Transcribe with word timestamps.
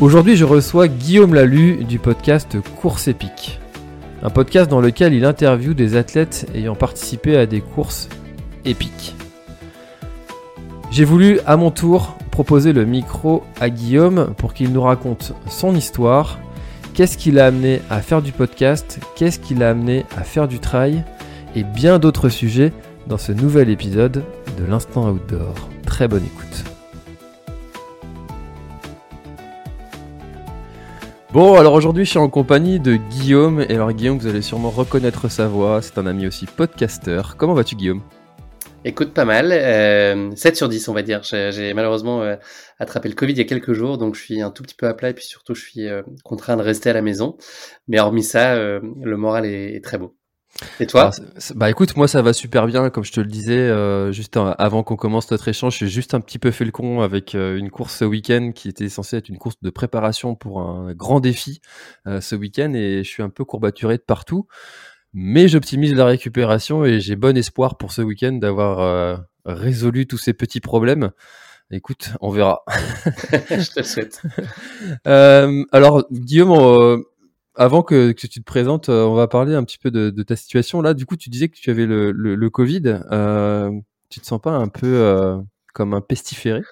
Aujourd'hui, 0.00 0.34
je 0.34 0.46
reçois 0.46 0.88
Guillaume 0.88 1.34
Lalu 1.34 1.84
du 1.84 1.98
podcast 1.98 2.56
Course 2.80 3.06
épique. 3.06 3.60
Un 4.22 4.30
podcast 4.30 4.70
dans 4.70 4.80
lequel 4.80 5.12
il 5.12 5.26
interviewe 5.26 5.74
des 5.74 5.94
athlètes 5.94 6.46
ayant 6.54 6.74
participé 6.74 7.36
à 7.36 7.44
des 7.44 7.60
courses 7.60 8.08
épiques. 8.64 9.14
J'ai 10.90 11.04
voulu 11.04 11.38
à 11.44 11.58
mon 11.58 11.70
tour 11.70 12.16
proposer 12.30 12.72
le 12.72 12.86
micro 12.86 13.44
à 13.60 13.68
Guillaume 13.68 14.32
pour 14.38 14.54
qu'il 14.54 14.72
nous 14.72 14.80
raconte 14.80 15.34
son 15.50 15.74
histoire, 15.74 16.38
qu'est-ce 16.94 17.18
qui 17.18 17.30
l'a 17.30 17.48
amené 17.48 17.82
à 17.90 18.00
faire 18.00 18.22
du 18.22 18.32
podcast, 18.32 19.00
qu'est-ce 19.16 19.38
qui 19.38 19.54
l'a 19.54 19.68
amené 19.68 20.06
à 20.16 20.22
faire 20.22 20.48
du 20.48 20.60
trail 20.60 21.04
et 21.54 21.62
bien 21.62 21.98
d'autres 21.98 22.30
sujets 22.30 22.72
dans 23.06 23.18
ce 23.18 23.32
nouvel 23.32 23.68
épisode 23.68 24.24
de 24.58 24.64
l'Instant 24.64 25.10
Outdoor. 25.10 25.68
Très 25.84 26.08
bonne 26.08 26.24
écoute. 26.24 26.69
Bon, 31.32 31.54
alors 31.54 31.74
aujourd'hui, 31.74 32.04
je 32.04 32.10
suis 32.10 32.18
en 32.18 32.28
compagnie 32.28 32.80
de 32.80 32.96
Guillaume. 32.96 33.64
Et 33.68 33.74
alors, 33.74 33.92
Guillaume, 33.92 34.18
vous 34.18 34.26
allez 34.26 34.42
sûrement 34.42 34.70
reconnaître 34.70 35.30
sa 35.30 35.46
voix. 35.46 35.80
C'est 35.80 35.96
un 35.96 36.06
ami 36.06 36.26
aussi 36.26 36.46
podcasteur. 36.46 37.36
Comment 37.36 37.54
vas-tu, 37.54 37.76
Guillaume? 37.76 38.02
Écoute, 38.84 39.14
pas 39.14 39.24
mal. 39.24 39.52
Euh, 39.52 40.34
7 40.34 40.56
sur 40.56 40.68
10, 40.68 40.88
on 40.88 40.92
va 40.92 41.02
dire. 41.02 41.22
J'ai 41.22 41.72
malheureusement 41.72 42.22
euh, 42.22 42.34
attrapé 42.80 43.08
le 43.08 43.14
Covid 43.14 43.32
il 43.34 43.38
y 43.38 43.42
a 43.42 43.44
quelques 43.44 43.74
jours, 43.74 43.96
donc 43.96 44.16
je 44.16 44.22
suis 44.22 44.42
un 44.42 44.50
tout 44.50 44.64
petit 44.64 44.74
peu 44.74 44.88
à 44.88 44.94
plat 44.94 45.10
et 45.10 45.14
puis 45.14 45.24
surtout, 45.24 45.54
je 45.54 45.62
suis 45.62 45.86
euh, 45.86 46.02
contraint 46.24 46.56
de 46.56 46.62
rester 46.62 46.90
à 46.90 46.94
la 46.94 47.02
maison. 47.02 47.36
Mais 47.86 48.00
hormis 48.00 48.24
ça, 48.24 48.54
euh, 48.54 48.80
le 49.00 49.16
moral 49.16 49.46
est 49.46 49.84
très 49.84 49.98
beau. 49.98 50.16
Et 50.78 50.86
toi 50.86 51.10
Bah 51.54 51.70
écoute, 51.70 51.96
moi 51.96 52.08
ça 52.08 52.22
va 52.22 52.32
super 52.32 52.66
bien, 52.66 52.90
comme 52.90 53.04
je 53.04 53.12
te 53.12 53.20
le 53.20 53.26
disais 53.26 53.58
euh, 53.58 54.12
juste 54.12 54.36
avant 54.36 54.82
qu'on 54.82 54.96
commence 54.96 55.30
notre 55.30 55.48
échange, 55.48 55.78
j'ai 55.78 55.88
juste 55.88 56.14
un 56.14 56.20
petit 56.20 56.38
peu 56.38 56.50
fait 56.50 56.64
le 56.64 56.72
con 56.72 57.00
avec 57.00 57.34
euh, 57.34 57.56
une 57.56 57.70
course 57.70 57.96
ce 57.96 58.04
week-end 58.04 58.52
qui 58.54 58.68
était 58.68 58.88
censée 58.88 59.16
être 59.16 59.28
une 59.28 59.38
course 59.38 59.56
de 59.62 59.70
préparation 59.70 60.34
pour 60.34 60.60
un 60.60 60.92
grand 60.92 61.20
défi 61.20 61.60
euh, 62.06 62.20
ce 62.20 62.34
week-end 62.34 62.72
et 62.74 63.04
je 63.04 63.08
suis 63.08 63.22
un 63.22 63.30
peu 63.30 63.44
courbaturé 63.44 63.96
de 63.96 64.02
partout, 64.02 64.46
mais 65.12 65.48
j'optimise 65.48 65.94
la 65.94 66.04
récupération 66.04 66.84
et 66.84 67.00
j'ai 67.00 67.16
bon 67.16 67.36
espoir 67.36 67.78
pour 67.78 67.92
ce 67.92 68.02
week-end 68.02 68.32
d'avoir 68.32 69.24
résolu 69.46 70.06
tous 70.06 70.18
ces 70.18 70.34
petits 70.34 70.60
problèmes. 70.60 71.10
Écoute, 71.70 72.10
on 72.20 72.30
verra. 72.30 72.64
je 73.32 73.70
te 73.70 73.78
le 73.80 73.84
souhaite. 73.84 74.22
alors 75.72 76.04
Guillaume, 76.10 77.04
avant 77.54 77.82
que, 77.82 78.12
que, 78.12 78.26
tu 78.26 78.40
te 78.40 78.44
présentes, 78.44 78.88
euh, 78.88 79.04
on 79.04 79.14
va 79.14 79.28
parler 79.28 79.54
un 79.54 79.64
petit 79.64 79.78
peu 79.78 79.90
de, 79.90 80.22
ta 80.22 80.36
situation. 80.36 80.80
Là, 80.82 80.94
du 80.94 81.06
coup, 81.06 81.16
tu 81.16 81.30
disais 81.30 81.48
que 81.48 81.56
tu 81.56 81.70
avais 81.70 81.86
le, 81.86 82.12
le, 82.12 82.50
Covid. 82.50 83.00
Euh, 83.10 83.70
tu 84.08 84.20
te 84.20 84.26
sens 84.26 84.40
pas 84.40 84.52
un 84.52 84.68
peu 84.68 84.86
euh, 84.86 85.36
comme 85.74 85.94
un 85.94 86.00
pestiféré? 86.00 86.62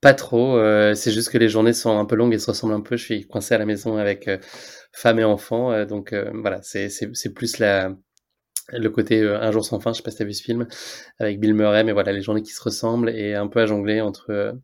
Pas 0.00 0.14
trop. 0.14 0.56
Euh, 0.56 0.94
c'est 0.94 1.12
juste 1.12 1.30
que 1.30 1.38
les 1.38 1.48
journées 1.48 1.72
sont 1.72 1.98
un 1.98 2.04
peu 2.04 2.16
longues 2.16 2.34
et 2.34 2.38
se 2.38 2.50
ressemblent 2.50 2.74
un 2.74 2.80
peu. 2.80 2.96
Je 2.96 3.04
suis 3.04 3.26
coincé 3.26 3.54
à 3.54 3.58
la 3.58 3.66
maison 3.66 3.96
avec 3.96 4.30
femme 4.92 5.18
et 5.18 5.24
enfant. 5.24 5.84
donc 5.84 6.14
voilà, 6.34 6.60
c'est 6.62 7.34
plus 7.34 7.58
la, 7.58 7.94
le 8.72 8.88
côté 8.88 9.22
Un 9.22 9.50
jour 9.52 9.64
sans 9.64 9.80
fin. 9.80 9.92
Je 9.92 9.98
sais 9.98 10.02
pas 10.02 10.10
si 10.10 10.18
tu 10.18 10.22
as 10.22 10.26
vu 10.26 10.34
ce 10.34 10.42
film 10.42 10.66
avec 11.18 11.40
Bill 11.40 11.54
Murray, 11.54 11.84
mais 11.84 11.92
voilà, 11.92 12.12
les 12.12 12.22
journées 12.22 12.42
qui 12.42 12.52
se 12.52 12.62
ressemblent 12.62 13.10
et 13.10 13.34
un 13.34 13.46
peu 13.46 13.60
à 13.60 13.66
jongler 13.66 14.00
entre 14.00 14.54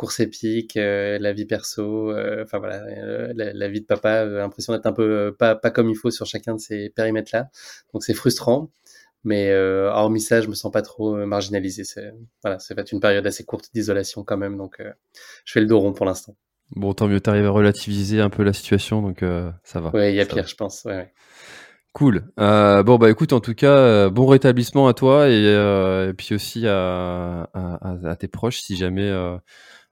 course 0.00 0.20
épique, 0.20 0.78
euh, 0.78 1.18
la 1.18 1.34
vie 1.34 1.44
perso, 1.44 2.10
euh, 2.10 2.42
enfin 2.42 2.58
voilà, 2.58 2.76
euh, 2.84 3.34
la, 3.34 3.68
vie 3.68 3.82
de 3.82 3.86
papa, 3.86 4.24
l'impression 4.24 4.72
d'être 4.72 4.86
un 4.86 4.94
peu 4.94 5.36
pas, 5.38 5.54
pas 5.54 5.70
comme 5.70 5.90
il 5.90 5.94
faut 5.94 6.10
sur 6.10 6.24
chacun 6.24 6.54
de 6.54 6.58
ces 6.58 6.88
périmètres-là. 6.88 7.50
Donc 7.92 8.02
c'est 8.02 8.14
frustrant, 8.14 8.70
mais 9.24 9.54
hormis 9.54 10.22
ça, 10.22 10.40
je 10.40 10.48
me 10.48 10.54
sens 10.54 10.72
pas 10.72 10.80
trop 10.80 11.14
marginalisé. 11.26 11.84
C'est 11.84 12.14
voilà, 12.42 12.58
c'est 12.58 12.74
fait 12.74 12.92
une 12.92 13.00
période 13.00 13.26
assez 13.26 13.44
courte 13.44 13.68
d'isolation 13.74 14.24
quand 14.24 14.38
même, 14.38 14.56
donc 14.56 14.78
je 15.44 15.52
fais 15.52 15.60
le 15.60 15.66
dos 15.66 15.78
rond 15.78 15.92
pour 15.92 16.06
l'instant. 16.06 16.34
Bon, 16.70 16.94
tant 16.94 17.06
mieux, 17.06 17.20
t'arrives 17.20 17.44
à 17.44 17.50
relativiser 17.50 18.22
un 18.22 18.30
peu 18.30 18.42
la 18.42 18.54
situation, 18.54 19.02
donc 19.02 19.22
ça 19.64 19.80
va. 19.80 19.90
Ouais, 19.90 20.14
il 20.14 20.16
y 20.16 20.20
a 20.20 20.24
pire, 20.24 20.46
je 20.46 20.54
pense. 20.54 20.84
Ouais, 20.86 20.96
ouais. 20.96 21.12
Cool. 21.92 22.30
Euh, 22.38 22.82
bon 22.84 22.98
bah 22.98 23.10
écoute, 23.10 23.32
en 23.32 23.40
tout 23.40 23.54
cas, 23.54 24.08
bon 24.10 24.26
rétablissement 24.26 24.86
à 24.86 24.94
toi 24.94 25.28
et, 25.28 25.32
euh, 25.32 26.10
et 26.10 26.12
puis 26.14 26.34
aussi 26.34 26.66
à, 26.66 27.48
à, 27.52 27.96
à, 28.04 28.16
tes 28.16 28.28
proches 28.28 28.60
si 28.60 28.76
jamais 28.76 29.08
euh, 29.08 29.36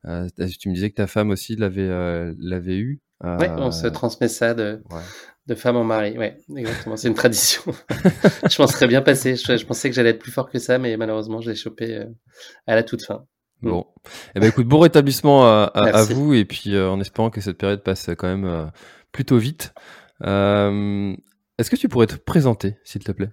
euh, 0.06 0.28
tu 0.58 0.69
me 0.69 0.75
disais 0.75 0.91
que 0.91 0.97
ta 0.97 1.06
femme 1.06 1.31
aussi 1.31 1.56
l'avait 1.56 1.82
euh, 1.82 2.32
l'avait 2.38 2.76
eu. 2.76 3.00
Oui, 3.25 3.47
on 3.56 3.72
se 3.72 3.88
transmet 3.88 4.28
ça 4.28 4.54
de, 4.54 4.81
de 5.47 5.54
femme 5.56 5.76
en 5.76 5.82
mari. 5.82 6.16
Ouais, 6.16 6.38
exactement. 6.56 6.97
C'est 6.97 7.08
une 7.08 7.14
tradition. 7.14 7.62
je 8.48 8.62
m'en 8.62 8.69
serais 8.69 8.87
bien 8.87 9.03
passé. 9.03 9.34
Je, 9.34 9.66
pensais 9.66 9.91
que 9.91 9.97
j'allais 9.97 10.10
être 10.10 10.20
plus 10.20 10.31
fort 10.31 10.48
que 10.48 10.60
ça, 10.60 10.78
mais 10.78 10.97
malheureusement, 10.97 11.41
je 11.41 11.50
l'ai 11.50 11.56
chopé 11.56 11.97
euh, 11.97 12.04
à 12.69 12.76
la 12.76 12.84
toute 12.84 13.03
fin. 13.03 13.25
Bon, 13.60 13.87
eh 14.37 14.41
ben 14.41 14.47
écoute, 14.47 14.69
bon 14.69 14.78
rétablissement 14.78 15.44
à, 15.48 15.64
à, 15.75 16.04
vous 16.04 16.32
et 16.32 16.44
puis 16.44 16.78
en 16.78 17.00
espérant 17.00 17.28
que 17.28 17.41
cette 17.41 17.58
période 17.58 17.82
passe 17.82 18.08
quand 18.16 18.28
même 18.28 18.70
plutôt 19.10 19.37
vite. 19.37 19.75
Est-ce 21.58 21.70
que 21.70 21.76
tu 21.76 21.88
pourrais 21.88 22.06
te 22.06 22.14
présenter, 22.14 22.76
s'il 22.84 23.02
te 23.02 23.10
plaît? 23.10 23.30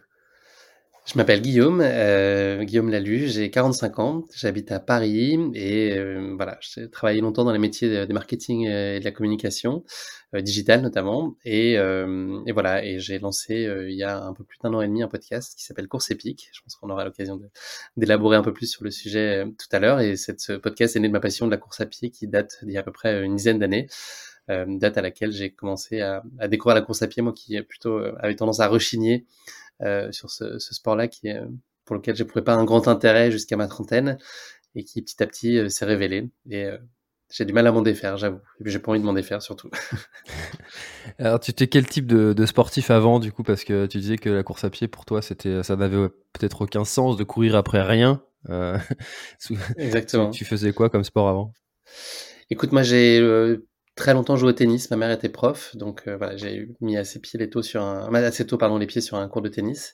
Je 1.06 1.16
m'appelle 1.20 1.44
Guillaume, 1.44 1.82
euh, 1.84 2.64
Guillaume 2.64 2.90
Lalu, 2.90 3.28
j'ai 3.28 3.52
45 3.52 4.00
ans, 4.00 4.26
j'habite 4.36 4.72
à 4.72 4.80
Paris 4.80 5.38
et 5.54 5.96
euh, 5.96 6.34
voilà, 6.36 6.58
j'ai 6.62 6.90
travaillé 6.90 7.22
longtemps 7.22 7.44
dans 7.44 7.52
les 7.52 7.60
métiers 7.60 8.08
des 8.08 8.14
marketing 8.14 8.66
et 8.66 9.00
de 9.00 9.06
la 9.06 9.12
communication, 9.12 9.84
euh, 10.34 10.42
digitale 10.42 10.82
notamment, 10.82 11.38
et, 11.46 11.78
euh, 11.78 12.40
voilà, 12.52 12.84
et 12.84 13.00
j'ai 13.00 13.20
lancé 13.20 13.68
euh, 13.68 13.88
il 13.88 13.96
y 13.96 14.02
a 14.02 14.20
un 14.20 14.34
peu 14.34 14.44
plus 14.44 14.58
d'un 14.64 14.74
an 14.74 14.82
et 14.82 14.88
demi 14.88 15.04
un 15.04 15.08
podcast 15.08 15.54
qui 15.56 15.64
s'appelle 15.64 15.88
Course 15.88 16.10
épique. 16.10 16.50
Je 16.52 16.62
pense 16.64 16.76
qu'on 16.76 16.90
aura 16.90 17.06
l'occasion 17.06 17.40
d'élaborer 17.98 18.38
un 18.38 18.42
peu 18.42 18.54
plus 18.54 18.66
sur 18.66 18.84
le 18.84 18.90
sujet 18.90 19.44
euh, 19.44 19.46
tout 19.46 19.68
à 19.72 19.78
l'heure, 19.78 20.00
et 20.00 20.16
ce 20.18 20.54
podcast 20.54 20.96
est 20.96 21.00
né 21.00 21.08
de 21.08 21.14
ma 21.14 21.20
passion 21.20 21.46
de 21.46 21.52
la 21.52 21.58
course 21.58 21.82
à 21.82 21.86
pied 21.86 22.10
qui 22.10 22.28
date 22.28 22.58
d'il 22.64 22.74
y 22.74 22.78
a 22.78 22.80
à 22.80 22.84
peu 22.84 22.92
près 22.92 23.24
une 23.24 23.36
dizaine 23.36 23.60
d'années. 23.60 23.86
Date 24.48 24.98
à 24.98 25.02
laquelle 25.02 25.32
j'ai 25.32 25.52
commencé 25.52 26.02
à, 26.02 26.24
à, 26.40 26.48
découvrir 26.48 26.76
la 26.76 26.82
course 26.82 27.02
à 27.02 27.08
pied, 27.08 27.22
moi 27.24 27.34
qui 27.34 27.60
plutôt 27.64 28.00
avait 28.20 28.36
tendance 28.36 28.60
à 28.60 28.68
rechigner 28.68 29.26
euh, 29.82 30.12
sur 30.12 30.30
ce, 30.30 30.60
ce 30.60 30.74
sport-là 30.74 31.08
qui 31.08 31.30
pour 31.86 31.96
lequel 31.96 32.16
n'éprouvais 32.18 32.44
pas 32.44 32.56
un 32.56 32.66
grand 32.66 32.88
intérêt 32.88 33.32
jusqu'à 33.32 33.58
ma 33.58 33.68
trentaine 33.68 34.18
et 34.76 34.84
qui 34.84 35.02
petit 35.02 35.22
à 35.24 35.28
petit 35.28 35.58
euh, 35.58 35.70
s'est 35.70 35.86
révélé. 35.86 36.30
Et 36.50 36.66
euh, 36.66 36.78
j'ai 37.32 37.46
du 37.46 37.54
mal 37.54 37.66
à 37.68 37.72
m'en 37.72 37.82
défaire, 37.82 38.18
j'avoue. 38.18 38.40
Et 38.60 38.64
puis 38.64 38.72
j'ai 38.72 38.80
pas 38.80 38.92
envie 38.92 39.00
de 39.00 39.06
m'en 39.06 39.14
défaire 39.14 39.42
surtout. 39.42 39.70
Alors 41.20 41.40
tu 41.40 41.52
étais 41.52 41.68
quel 41.68 41.88
type 41.88 42.08
de, 42.08 42.34
de, 42.34 42.46
sportif 42.46 42.92
avant 42.92 43.20
du 43.20 43.32
coup? 43.32 43.44
Parce 43.44 43.64
que 43.64 43.86
tu 43.86 44.00
disais 44.00 44.18
que 44.18 44.30
la 44.30 44.44
course 44.44 44.64
à 44.64 44.70
pied 44.70 44.88
pour 44.88 45.06
toi 45.06 45.22
c'était 45.22 45.64
ça 45.64 45.76
n'avait 45.76 46.10
peut-être 46.34 46.62
aucun 46.62 46.86
sens 46.86 47.18
de 47.18 47.24
courir 47.24 47.56
après 47.56 47.82
rien. 47.82 48.22
Euh, 48.50 48.78
Exactement. 49.78 50.30
Tu 50.32 50.46
faisais 50.46 50.74
quoi 50.74 50.90
comme 50.90 51.04
sport 51.04 51.30
avant? 51.30 51.54
Écoute, 52.50 52.72
moi 52.72 52.84
j'ai 52.84 53.20
euh, 53.20 53.66
très 53.96 54.14
longtemps 54.14 54.36
joué 54.36 54.50
au 54.50 54.54
tennis. 54.54 54.90
Ma 54.92 54.98
mère 54.98 55.12
était 55.12 55.30
prof, 55.30 55.76
donc 55.76 56.04
euh, 56.08 56.18
voilà, 56.18 56.36
j'ai 56.38 56.70
mis 56.82 56.98
assez 56.98 57.20
pieds 57.20 57.40
les 57.40 57.50
tôt 57.50 57.62
sur 57.62 57.82
un, 57.82 58.14
assez 58.14 58.46
tôt 58.46 58.58
pardon 58.58 58.78
les 58.78 58.88
pieds 58.88 59.02
sur 59.02 59.18
un 59.18 59.28
cours 59.28 59.42
de 59.42 59.50
tennis. 59.50 59.94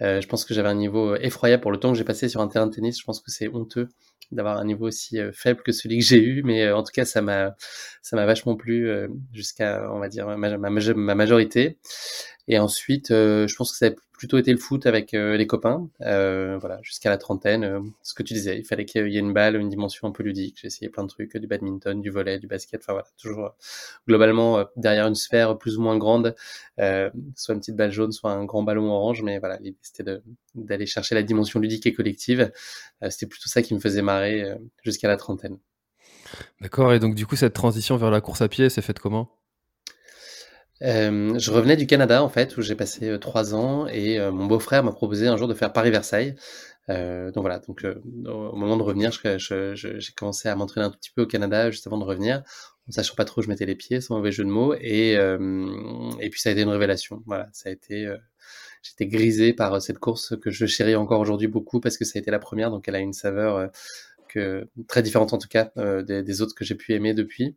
Euh, 0.00 0.20
je 0.20 0.28
pense 0.28 0.44
que 0.44 0.54
j'avais 0.54 0.68
un 0.68 0.74
niveau 0.74 1.16
effroyable 1.16 1.60
pour 1.60 1.72
le 1.72 1.78
temps 1.78 1.92
que 1.92 1.98
j'ai 1.98 2.04
passé 2.04 2.28
sur 2.28 2.40
un 2.40 2.48
terrain 2.48 2.66
de 2.66 2.74
tennis. 2.74 2.98
Je 2.98 3.04
pense 3.04 3.20
que 3.20 3.30
c'est 3.30 3.48
honteux 3.48 3.88
d'avoir 4.32 4.58
un 4.58 4.64
niveau 4.64 4.86
aussi 4.86 5.18
euh, 5.18 5.32
faible 5.32 5.62
que 5.62 5.72
celui 5.72 5.98
que 5.98 6.04
j'ai 6.04 6.22
eu, 6.22 6.42
mais 6.44 6.64
euh, 6.64 6.76
en 6.76 6.84
tout 6.84 6.92
cas 6.94 7.04
ça 7.04 7.20
m'a 7.20 7.56
ça 8.02 8.14
m'a 8.16 8.26
vachement 8.26 8.54
plu 8.56 8.88
jusqu'à 9.32 9.90
on 9.92 9.98
va 9.98 10.08
dire 10.08 10.26
ma, 10.26 10.36
ma, 10.36 10.70
ma, 10.70 11.14
majorité. 11.14 11.78
Et 12.48 12.58
ensuite, 12.58 13.08
je 13.10 13.54
pense 13.54 13.72
que 13.72 13.78
c'est 13.78 13.96
plutôt 14.12 14.36
été 14.36 14.52
le 14.52 14.58
foot 14.58 14.84
avec 14.84 15.12
les 15.12 15.46
copains, 15.46 15.88
voilà, 15.98 16.78
jusqu'à 16.82 17.08
la 17.08 17.16
trentaine. 17.16 17.92
ce 18.02 18.12
que 18.12 18.22
tu 18.22 18.34
disais, 18.34 18.58
il 18.58 18.64
fallait 18.64 18.84
qu'il 18.84 19.08
y 19.08 19.16
ait 19.16 19.20
une 19.20 19.32
balle, 19.32 19.56
une 19.56 19.68
dimension 19.68 20.08
un 20.08 20.10
peu 20.10 20.22
ludique. 20.22 20.58
J'ai 20.60 20.66
essayé 20.66 20.90
plein 20.90 21.04
de 21.04 21.08
trucs, 21.08 21.36
du 21.36 21.46
badminton, 21.46 22.00
du 22.02 22.10
volet, 22.10 22.38
du 22.38 22.46
basket. 22.46 22.82
Enfin 22.82 22.92
voilà, 22.92 23.08
toujours 23.18 23.54
globalement 24.06 24.64
derrière 24.76 25.06
une 25.06 25.14
sphère 25.14 25.56
plus 25.56 25.78
ou 25.78 25.82
moins 25.82 25.96
grande, 25.96 26.34
soit 26.76 27.54
une 27.54 27.60
petite 27.60 27.76
balle 27.76 27.92
jaune, 27.92 28.12
soit 28.12 28.32
un 28.32 28.44
grand 28.44 28.62
ballon 28.62 28.90
orange. 28.90 29.22
Mais 29.22 29.38
voilà, 29.38 29.56
l'idée 29.58 29.78
c'était 29.80 30.04
d'aller 30.54 30.86
chercher 30.86 31.14
la 31.14 31.22
dimension 31.22 31.60
ludique 31.60 31.86
et 31.86 31.94
collective. 31.94 32.52
c'était 33.08 33.26
plutôt 33.26 33.48
ça 33.48 33.62
qui 33.62 33.74
me 33.74 33.80
faisait 33.80 34.02
marrer 34.02 34.54
jusqu'à 34.82 35.08
la 35.08 35.16
trentaine. 35.16 35.58
D'accord. 36.60 36.92
Et 36.92 36.98
donc 36.98 37.14
du 37.14 37.26
coup, 37.26 37.36
cette 37.36 37.54
transition 37.54 37.96
vers 37.96 38.10
la 38.10 38.20
course 38.20 38.42
à 38.42 38.48
pied, 38.48 38.68
s'est 38.68 38.82
faite 38.82 38.98
comment? 38.98 39.30
Euh, 40.82 41.38
je 41.38 41.50
revenais 41.50 41.76
du 41.76 41.86
Canada 41.86 42.22
en 42.22 42.28
fait 42.28 42.56
où 42.56 42.62
j'ai 42.62 42.74
passé 42.74 43.08
euh, 43.10 43.18
trois 43.18 43.54
ans 43.54 43.86
et 43.86 44.18
euh, 44.18 44.32
mon 44.32 44.46
beau-frère 44.46 44.82
m'a 44.82 44.92
proposé 44.92 45.26
un 45.26 45.36
jour 45.36 45.46
de 45.46 45.54
faire 45.54 45.72
Paris-Versailles. 45.72 46.34
donc 46.88 47.36
voilà, 47.36 47.58
donc 47.60 47.84
au 47.84 48.56
moment 48.56 48.76
de 48.76 48.82
revenir, 48.82 49.12
j'ai 49.12 50.12
commencé 50.16 50.48
à 50.48 50.56
m'entraîner 50.56 50.86
un 50.86 50.90
tout 50.90 50.98
petit 50.98 51.12
peu 51.14 51.22
au 51.22 51.26
Canada 51.26 51.70
juste 51.70 51.86
avant 51.86 51.98
de 51.98 52.04
revenir, 52.04 52.42
en 52.88 52.92
sachant 52.92 53.14
pas 53.14 53.24
trop 53.24 53.40
où 53.40 53.44
je 53.44 53.48
mettais 53.48 53.66
les 53.66 53.76
pieds, 53.76 54.00
sans 54.00 54.16
mauvais 54.16 54.32
jeu 54.32 54.44
de 54.44 54.50
mots, 54.50 54.74
et 54.74 55.16
puis 56.30 56.40
ça 56.40 56.48
a 56.48 56.52
été 56.52 56.62
une 56.62 56.68
révélation. 56.68 57.22
Voilà, 57.26 57.48
ça 57.52 57.68
a 57.68 57.72
été 57.72 58.12
j'étais 58.82 59.06
grisé 59.06 59.52
par 59.52 59.80
cette 59.80 59.98
course 59.98 60.34
que 60.42 60.50
je 60.50 60.66
chéris 60.66 60.96
encore 60.96 61.20
aujourd'hui 61.20 61.46
beaucoup 61.46 61.80
parce 61.80 61.96
que 61.96 62.04
ça 62.04 62.18
a 62.18 62.20
été 62.20 62.30
la 62.32 62.40
première, 62.40 62.70
donc 62.70 62.88
elle 62.88 62.96
a 62.96 63.00
une 63.00 63.12
saveur 63.12 63.70
que, 64.28 64.68
très 64.88 65.02
différente 65.02 65.32
en 65.32 65.38
tout 65.38 65.48
cas 65.48 65.70
des, 66.02 66.42
autres 66.42 66.56
que 66.56 66.64
j'ai 66.64 66.74
pu 66.74 66.94
aimer 66.94 67.14
depuis. 67.14 67.56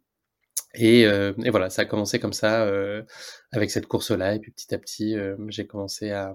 Et, 0.75 1.05
euh, 1.05 1.33
et, 1.43 1.49
voilà, 1.51 1.69
ça 1.69 1.83
a 1.83 1.85
commencé 1.85 2.19
comme 2.19 2.33
ça, 2.33 2.63
euh, 2.65 3.03
avec 3.51 3.69
cette 3.71 3.87
course-là. 3.87 4.35
Et 4.35 4.39
puis 4.39 4.51
petit 4.51 4.73
à 4.73 4.77
petit, 4.79 5.15
euh, 5.15 5.35
j'ai 5.49 5.67
commencé 5.67 6.11
à, 6.11 6.33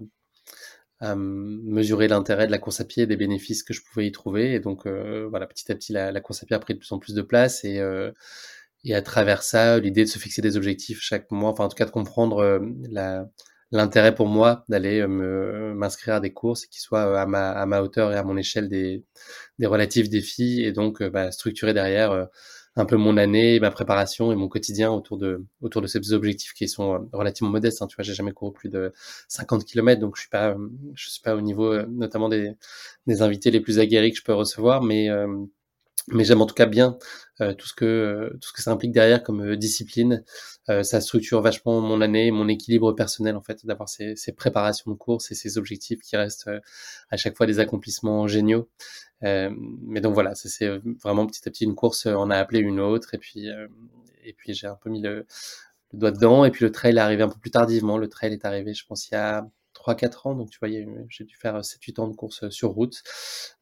à 1.00 1.14
mesurer 1.16 2.08
l'intérêt 2.08 2.46
de 2.46 2.52
la 2.52 2.58
course 2.58 2.80
à 2.80 2.84
pied 2.84 3.04
et 3.04 3.06
des 3.06 3.16
bénéfices 3.16 3.62
que 3.62 3.74
je 3.74 3.82
pouvais 3.82 4.06
y 4.06 4.12
trouver. 4.12 4.54
Et 4.54 4.60
donc, 4.60 4.86
euh, 4.86 5.26
voilà, 5.30 5.46
petit 5.46 5.70
à 5.72 5.74
petit, 5.74 5.92
la, 5.92 6.12
la, 6.12 6.20
course 6.20 6.42
à 6.42 6.46
pied 6.46 6.56
a 6.56 6.58
pris 6.60 6.74
de 6.74 6.78
plus 6.80 6.92
en 6.92 6.98
plus 6.98 7.14
de 7.14 7.22
place. 7.22 7.64
Et, 7.64 7.80
euh, 7.80 8.12
et 8.84 8.94
à 8.94 9.02
travers 9.02 9.42
ça, 9.42 9.78
l'idée 9.80 10.04
de 10.04 10.08
se 10.08 10.18
fixer 10.18 10.42
des 10.42 10.56
objectifs 10.56 11.00
chaque 11.00 11.30
mois, 11.32 11.50
enfin 11.50 11.64
en 11.64 11.68
tout 11.68 11.76
cas 11.76 11.84
de 11.86 11.90
comprendre 11.90 12.60
l'intérêt 13.72 14.14
pour 14.14 14.28
moi 14.28 14.64
d'aller 14.68 15.06
m'inscrire 15.06 16.14
à 16.14 16.20
des 16.20 16.32
courses 16.32 16.66
qui 16.66 16.80
soient 16.80 17.20
à 17.20 17.26
ma, 17.26 17.50
à 17.50 17.66
ma 17.66 17.82
hauteur 17.82 18.12
et 18.12 18.16
à 18.16 18.22
mon 18.22 18.36
échelle 18.36 18.68
des, 18.68 19.04
des 19.58 19.66
relatifs 19.66 20.08
défis. 20.08 20.62
Et 20.64 20.72
donc, 20.72 21.02
bah, 21.02 21.32
structurer 21.32 21.74
derrière 21.74 22.28
un 22.78 22.86
peu 22.86 22.96
mon 22.96 23.16
année, 23.16 23.60
ma 23.60 23.70
préparation 23.70 24.32
et 24.32 24.36
mon 24.36 24.48
quotidien 24.48 24.90
autour 24.90 25.18
de 25.18 25.44
autour 25.62 25.82
de 25.82 25.86
ces 25.86 26.12
objectifs 26.12 26.52
qui 26.52 26.68
sont 26.68 26.94
euh, 26.94 26.98
relativement 27.12 27.50
modestes. 27.50 27.82
Hein. 27.82 27.86
Tu 27.88 27.96
vois, 27.96 28.04
j'ai 28.04 28.14
jamais 28.14 28.32
couru 28.32 28.52
plus 28.52 28.68
de 28.68 28.92
50 29.28 29.64
km, 29.64 30.00
donc 30.00 30.16
je 30.16 30.22
suis 30.22 30.30
pas 30.30 30.56
je 30.94 31.08
suis 31.10 31.22
pas 31.22 31.34
au 31.34 31.40
niveau 31.40 31.72
euh, 31.72 31.86
notamment 31.88 32.28
des 32.28 32.52
des 33.06 33.22
invités 33.22 33.50
les 33.50 33.60
plus 33.60 33.78
aguerris 33.78 34.12
que 34.12 34.18
je 34.18 34.24
peux 34.24 34.34
recevoir, 34.34 34.82
mais 34.82 35.10
euh, 35.10 35.26
mais 36.06 36.24
j'aime 36.24 36.40
en 36.40 36.46
tout 36.46 36.54
cas 36.54 36.66
bien 36.66 36.96
tout 37.38 37.66
ce 37.68 37.74
que 37.74 38.30
tout 38.40 38.48
ce 38.48 38.52
que 38.52 38.62
ça 38.62 38.70
implique 38.70 38.92
derrière 38.92 39.22
comme 39.22 39.56
discipline. 39.56 40.24
ça 40.66 41.00
structure 41.00 41.40
vachement 41.40 41.80
mon 41.80 42.00
année, 42.00 42.30
mon 42.30 42.48
équilibre 42.48 42.92
personnel 42.92 43.36
en 43.36 43.42
fait, 43.42 43.66
d'avoir 43.66 43.88
ces, 43.88 44.16
ces, 44.16 44.32
préparations 44.32 44.90
de 44.90 44.96
course 44.96 45.30
et 45.30 45.34
ces 45.34 45.58
objectifs 45.58 46.00
qui 46.00 46.16
restent 46.16 46.50
à 47.10 47.16
chaque 47.16 47.36
fois 47.36 47.46
des 47.46 47.60
accomplissements 47.60 48.26
géniaux. 48.26 48.68
Euh, 49.24 49.50
mais 49.82 50.00
donc 50.00 50.14
voilà, 50.14 50.34
c'est 50.34 50.68
vraiment 51.02 51.26
petit 51.26 51.46
à 51.48 51.50
petit 51.50 51.64
une 51.64 51.74
course, 51.74 52.06
euh, 52.06 52.14
on 52.14 52.30
a 52.30 52.36
appelé 52.36 52.60
une 52.60 52.80
autre, 52.80 53.14
et 53.14 53.18
puis, 53.18 53.50
euh, 53.50 53.66
et 54.24 54.32
puis 54.32 54.54
j'ai 54.54 54.66
un 54.66 54.76
peu 54.76 54.90
mis 54.90 55.02
le, 55.02 55.26
le, 55.92 55.98
doigt 55.98 56.12
dedans, 56.12 56.44
et 56.44 56.50
puis 56.50 56.64
le 56.64 56.72
trail 56.72 56.96
est 56.96 57.00
arrivé 57.00 57.22
un 57.22 57.28
peu 57.28 57.38
plus 57.40 57.50
tardivement. 57.50 57.98
Le 57.98 58.08
trail 58.08 58.32
est 58.32 58.44
arrivé, 58.44 58.74
je 58.74 58.86
pense, 58.86 59.08
il 59.08 59.14
y 59.14 59.16
a 59.16 59.48
3-4 59.92 60.28
ans, 60.28 60.34
donc 60.34 60.50
tu 60.50 60.58
vois, 60.60 60.68
j'ai 61.08 61.24
dû 61.24 61.36
faire 61.36 61.60
7-8 61.60 62.00
ans 62.00 62.08
de 62.08 62.14
course 62.14 62.48
sur 62.50 62.70
route, 62.70 63.02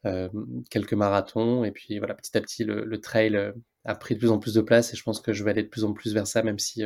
euh, 0.05 0.29
quelques 0.71 0.95
marathons, 0.95 1.65
et 1.65 1.71
puis 1.71 1.99
voilà, 1.99 2.15
petit 2.15 2.37
à 2.37 2.41
petit, 2.41 2.65
le, 2.65 3.01
trail 3.01 3.53
a 3.85 3.95
pris 3.95 4.15
de 4.15 4.19
plus 4.19 4.31
en 4.31 4.39
plus 4.39 4.55
de 4.55 4.61
place, 4.61 4.93
et 4.93 4.97
je 4.97 5.03
pense 5.03 5.21
que 5.21 5.33
je 5.33 5.45
vais 5.45 5.51
aller 5.51 5.63
de 5.63 5.69
plus 5.69 5.85
en 5.85 5.93
plus 5.93 6.13
vers 6.15 6.27
ça, 6.27 6.43
même 6.43 6.59
si 6.59 6.83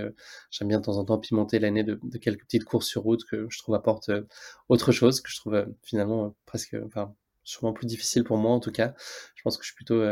j'aime 0.50 0.68
bien 0.68 0.80
de 0.80 0.84
temps 0.84 0.98
en 0.98 1.04
temps 1.04 1.18
pimenter 1.18 1.58
l'année 1.58 1.84
de, 1.84 1.98
quelques 2.20 2.44
petites 2.44 2.64
courses 2.64 2.86
sur 2.86 3.02
route 3.02 3.24
que 3.24 3.46
je 3.48 3.58
trouve 3.58 3.74
apportent 3.74 4.10
autre 4.68 4.92
chose, 4.92 5.20
que 5.20 5.30
je 5.30 5.36
trouve 5.36 5.66
finalement 5.82 6.34
presque, 6.46 6.76
enfin, 6.86 7.14
sûrement 7.44 7.72
plus 7.72 7.86
difficile 7.86 8.24
pour 8.24 8.38
moi 8.38 8.52
en 8.52 8.60
tout 8.60 8.72
cas. 8.72 8.94
Je 9.34 9.42
pense 9.42 9.56
que 9.56 9.64
je 9.64 9.68
suis 9.68 9.76
plutôt 9.76 10.02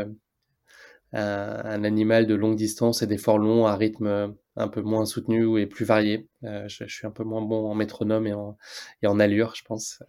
euh, 1.15 1.61
un, 1.63 1.83
animal 1.83 2.27
de 2.27 2.35
longue 2.35 2.55
distance 2.55 3.01
et 3.01 3.07
d'efforts 3.07 3.39
longs 3.39 3.65
à 3.65 3.75
rythme 3.75 4.07
euh, 4.07 4.27
un 4.59 4.67
peu 4.67 4.81
moins 4.81 5.05
soutenu 5.05 5.59
et 5.59 5.65
plus 5.67 5.85
varié. 5.85 6.27
Euh, 6.43 6.67
je, 6.67 6.85
suis 6.85 7.07
un 7.07 7.11
peu 7.11 7.23
moins 7.23 7.41
bon 7.41 7.69
en 7.69 7.75
métronome 7.75 8.27
et 8.27 8.33
en, 9.07 9.19
allure, 9.19 9.55
je 9.55 9.63
pense. 9.63 10.03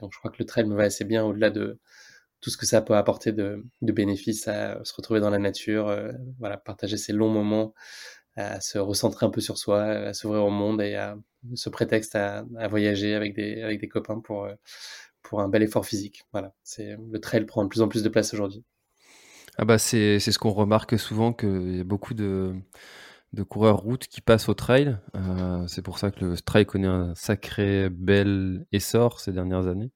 donc 0.00 0.12
je 0.12 0.18
crois 0.18 0.30
que 0.30 0.38
le 0.38 0.44
trail 0.44 0.64
me 0.66 0.74
va 0.74 0.84
assez 0.84 1.04
bien 1.04 1.24
au-delà 1.24 1.50
de 1.50 1.78
tout 2.40 2.50
ce 2.50 2.56
que 2.56 2.66
ça 2.66 2.82
peut 2.82 2.96
apporter 2.96 3.32
de, 3.32 3.64
bénéfices 3.80 4.48
à 4.48 4.84
se 4.84 4.94
retrouver 4.94 5.20
dans 5.20 5.30
la 5.30 5.38
nature, 5.38 5.96
voilà, 6.40 6.56
partager 6.56 6.96
ces 6.96 7.12
longs 7.12 7.30
moments, 7.30 7.72
à 8.36 8.60
se 8.60 8.78
recentrer 8.78 9.26
un 9.26 9.30
peu 9.30 9.40
sur 9.40 9.58
soi, 9.58 9.84
à 9.84 10.14
s'ouvrir 10.14 10.44
au 10.44 10.50
monde 10.50 10.82
et 10.82 10.96
à 10.96 11.16
ce 11.54 11.70
prétexte 11.70 12.16
à, 12.16 12.44
voyager 12.68 13.14
avec 13.14 13.34
des, 13.34 13.88
copains 13.88 14.18
pour, 14.18 14.48
pour 15.22 15.40
un 15.40 15.48
bel 15.48 15.62
effort 15.62 15.86
physique. 15.86 16.24
Voilà, 16.32 16.52
le 16.78 17.18
trail 17.18 17.46
prend 17.46 17.62
de 17.62 17.68
plus 17.68 17.82
en 17.82 17.88
plus 17.88 18.02
de 18.02 18.08
place 18.08 18.34
aujourd'hui. 18.34 18.64
Ah 19.58 19.66
bah 19.66 19.78
c'est 19.78 20.18
ce 20.18 20.38
qu'on 20.38 20.50
remarque 20.50 20.98
souvent 20.98 21.32
qu'il 21.32 21.76
y 21.76 21.80
a 21.80 21.84
beaucoup 21.84 22.14
de, 22.14 22.54
de 23.32 23.42
coureurs 23.42 23.78
route 23.78 24.06
qui 24.06 24.20
passent 24.20 24.48
au 24.48 24.54
trail. 24.54 24.98
Euh, 25.16 25.66
c'est 25.66 25.82
pour 25.82 25.98
ça 25.98 26.10
que 26.10 26.24
le 26.24 26.36
trail 26.36 26.66
connaît 26.66 26.88
un 26.88 27.14
sacré 27.14 27.88
bel 27.88 28.66
essor 28.72 29.20
ces 29.20 29.32
dernières 29.32 29.66
années. 29.66 29.90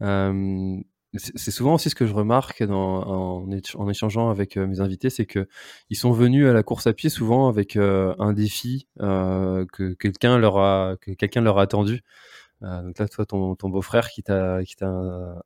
Euh, 0.00 0.76
c'est 1.14 1.50
souvent 1.50 1.74
aussi 1.74 1.90
ce 1.90 1.94
que 1.94 2.06
je 2.06 2.14
remarque 2.14 2.62
dans, 2.62 3.46
en, 3.46 3.88
échangeant 3.90 4.30
avec 4.30 4.56
euh, 4.56 4.66
mes 4.66 4.80
invités, 4.80 5.10
c'est 5.10 5.26
que 5.26 5.46
ils 5.90 5.96
sont 5.96 6.10
venus 6.10 6.46
à 6.46 6.54
la 6.54 6.62
course 6.62 6.86
à 6.86 6.94
pied 6.94 7.10
souvent 7.10 7.48
avec 7.48 7.76
un 7.76 8.32
défi 8.32 8.88
que 8.98 9.92
quelqu'un 9.92 10.38
leur 10.38 10.56
a 10.56 10.96
que 11.02 11.10
quelqu'un 11.10 11.42
leur 11.42 11.58
a 11.58 11.62
attendu. 11.62 12.02
Donc 12.62 12.98
là, 12.98 13.08
toi, 13.08 13.26
ton, 13.26 13.56
ton 13.56 13.68
beau-frère 13.68 14.08
qui 14.08 14.22
t'a 14.22 14.60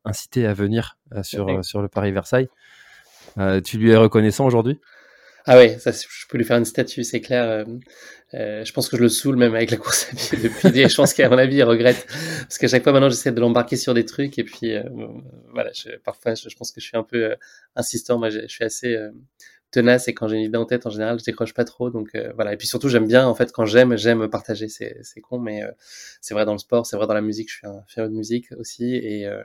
incité 0.04 0.46
à 0.46 0.54
venir 0.54 0.98
sur, 1.22 1.64
sur 1.64 1.82
le 1.82 1.88
Paris-Versaille. 1.88 2.48
tu 3.64 3.78
lui 3.78 3.90
es 3.90 3.96
reconnaissant 3.96 4.46
aujourd'hui? 4.46 4.78
Ah 5.46 5.58
oui, 5.58 5.78
ça, 5.78 5.92
je 5.92 6.26
peux 6.28 6.38
lui 6.38 6.44
faire 6.44 6.58
une 6.58 6.64
statue, 6.64 7.04
c'est 7.04 7.20
clair. 7.20 7.64
Euh, 8.34 8.64
je 8.64 8.72
pense 8.72 8.88
que 8.88 8.96
je 8.96 9.02
le 9.02 9.08
saoule 9.08 9.36
même 9.36 9.54
avec 9.54 9.70
la 9.70 9.76
course 9.76 10.08
à 10.12 10.16
pied 10.16 10.38
depuis. 10.38 10.88
je 10.88 10.94
pense 10.94 11.14
qu'à 11.14 11.28
mon 11.28 11.38
avis, 11.38 11.56
il 11.56 11.62
regrette 11.62 12.06
parce 12.40 12.58
qu'à 12.58 12.68
chaque 12.68 12.82
fois 12.82 12.92
maintenant, 12.92 13.08
j'essaie 13.08 13.32
de 13.32 13.40
l'embarquer 13.40 13.76
sur 13.76 13.94
des 13.94 14.04
trucs 14.04 14.38
et 14.38 14.44
puis 14.44 14.74
voilà. 15.52 15.70
Je, 15.72 15.96
parfois, 15.98 16.34
je, 16.34 16.54
pense 16.56 16.72
que 16.72 16.80
je 16.80 16.86
suis 16.86 16.96
un 16.96 17.04
peu 17.04 17.36
insistant. 17.76 18.18
Moi, 18.18 18.30
je, 18.30 18.40
je, 18.40 18.48
suis 18.48 18.64
assez 18.64 18.98
tenace 19.70 20.08
et 20.08 20.14
quand 20.14 20.28
j'ai 20.28 20.36
une 20.36 20.42
idée 20.42 20.58
en 20.58 20.64
tête, 20.64 20.86
en 20.86 20.90
général, 20.90 21.18
je 21.18 21.24
décroche 21.24 21.54
pas 21.54 21.64
trop. 21.64 21.90
Donc 21.90 22.14
euh, 22.14 22.32
voilà. 22.34 22.52
Et 22.52 22.56
puis 22.56 22.66
surtout, 22.66 22.88
j'aime 22.88 23.06
bien 23.06 23.26
en 23.26 23.34
fait 23.34 23.52
quand 23.52 23.66
j'aime, 23.66 23.96
j'aime 23.96 24.28
partager. 24.28 24.68
C'est 24.68 25.20
con, 25.20 25.38
mais 25.38 25.62
euh, 25.62 25.70
c'est 26.20 26.34
vrai 26.34 26.44
dans 26.44 26.52
le 26.52 26.58
sport, 26.58 26.86
c'est 26.86 26.96
vrai 26.96 27.06
dans 27.06 27.14
la 27.14 27.20
musique. 27.20 27.50
Je 27.50 27.56
suis 27.56 27.66
un 27.66 27.82
féru 27.88 28.08
de 28.08 28.14
musique 28.14 28.52
aussi 28.58 28.94
et 28.94 29.26
euh, 29.26 29.42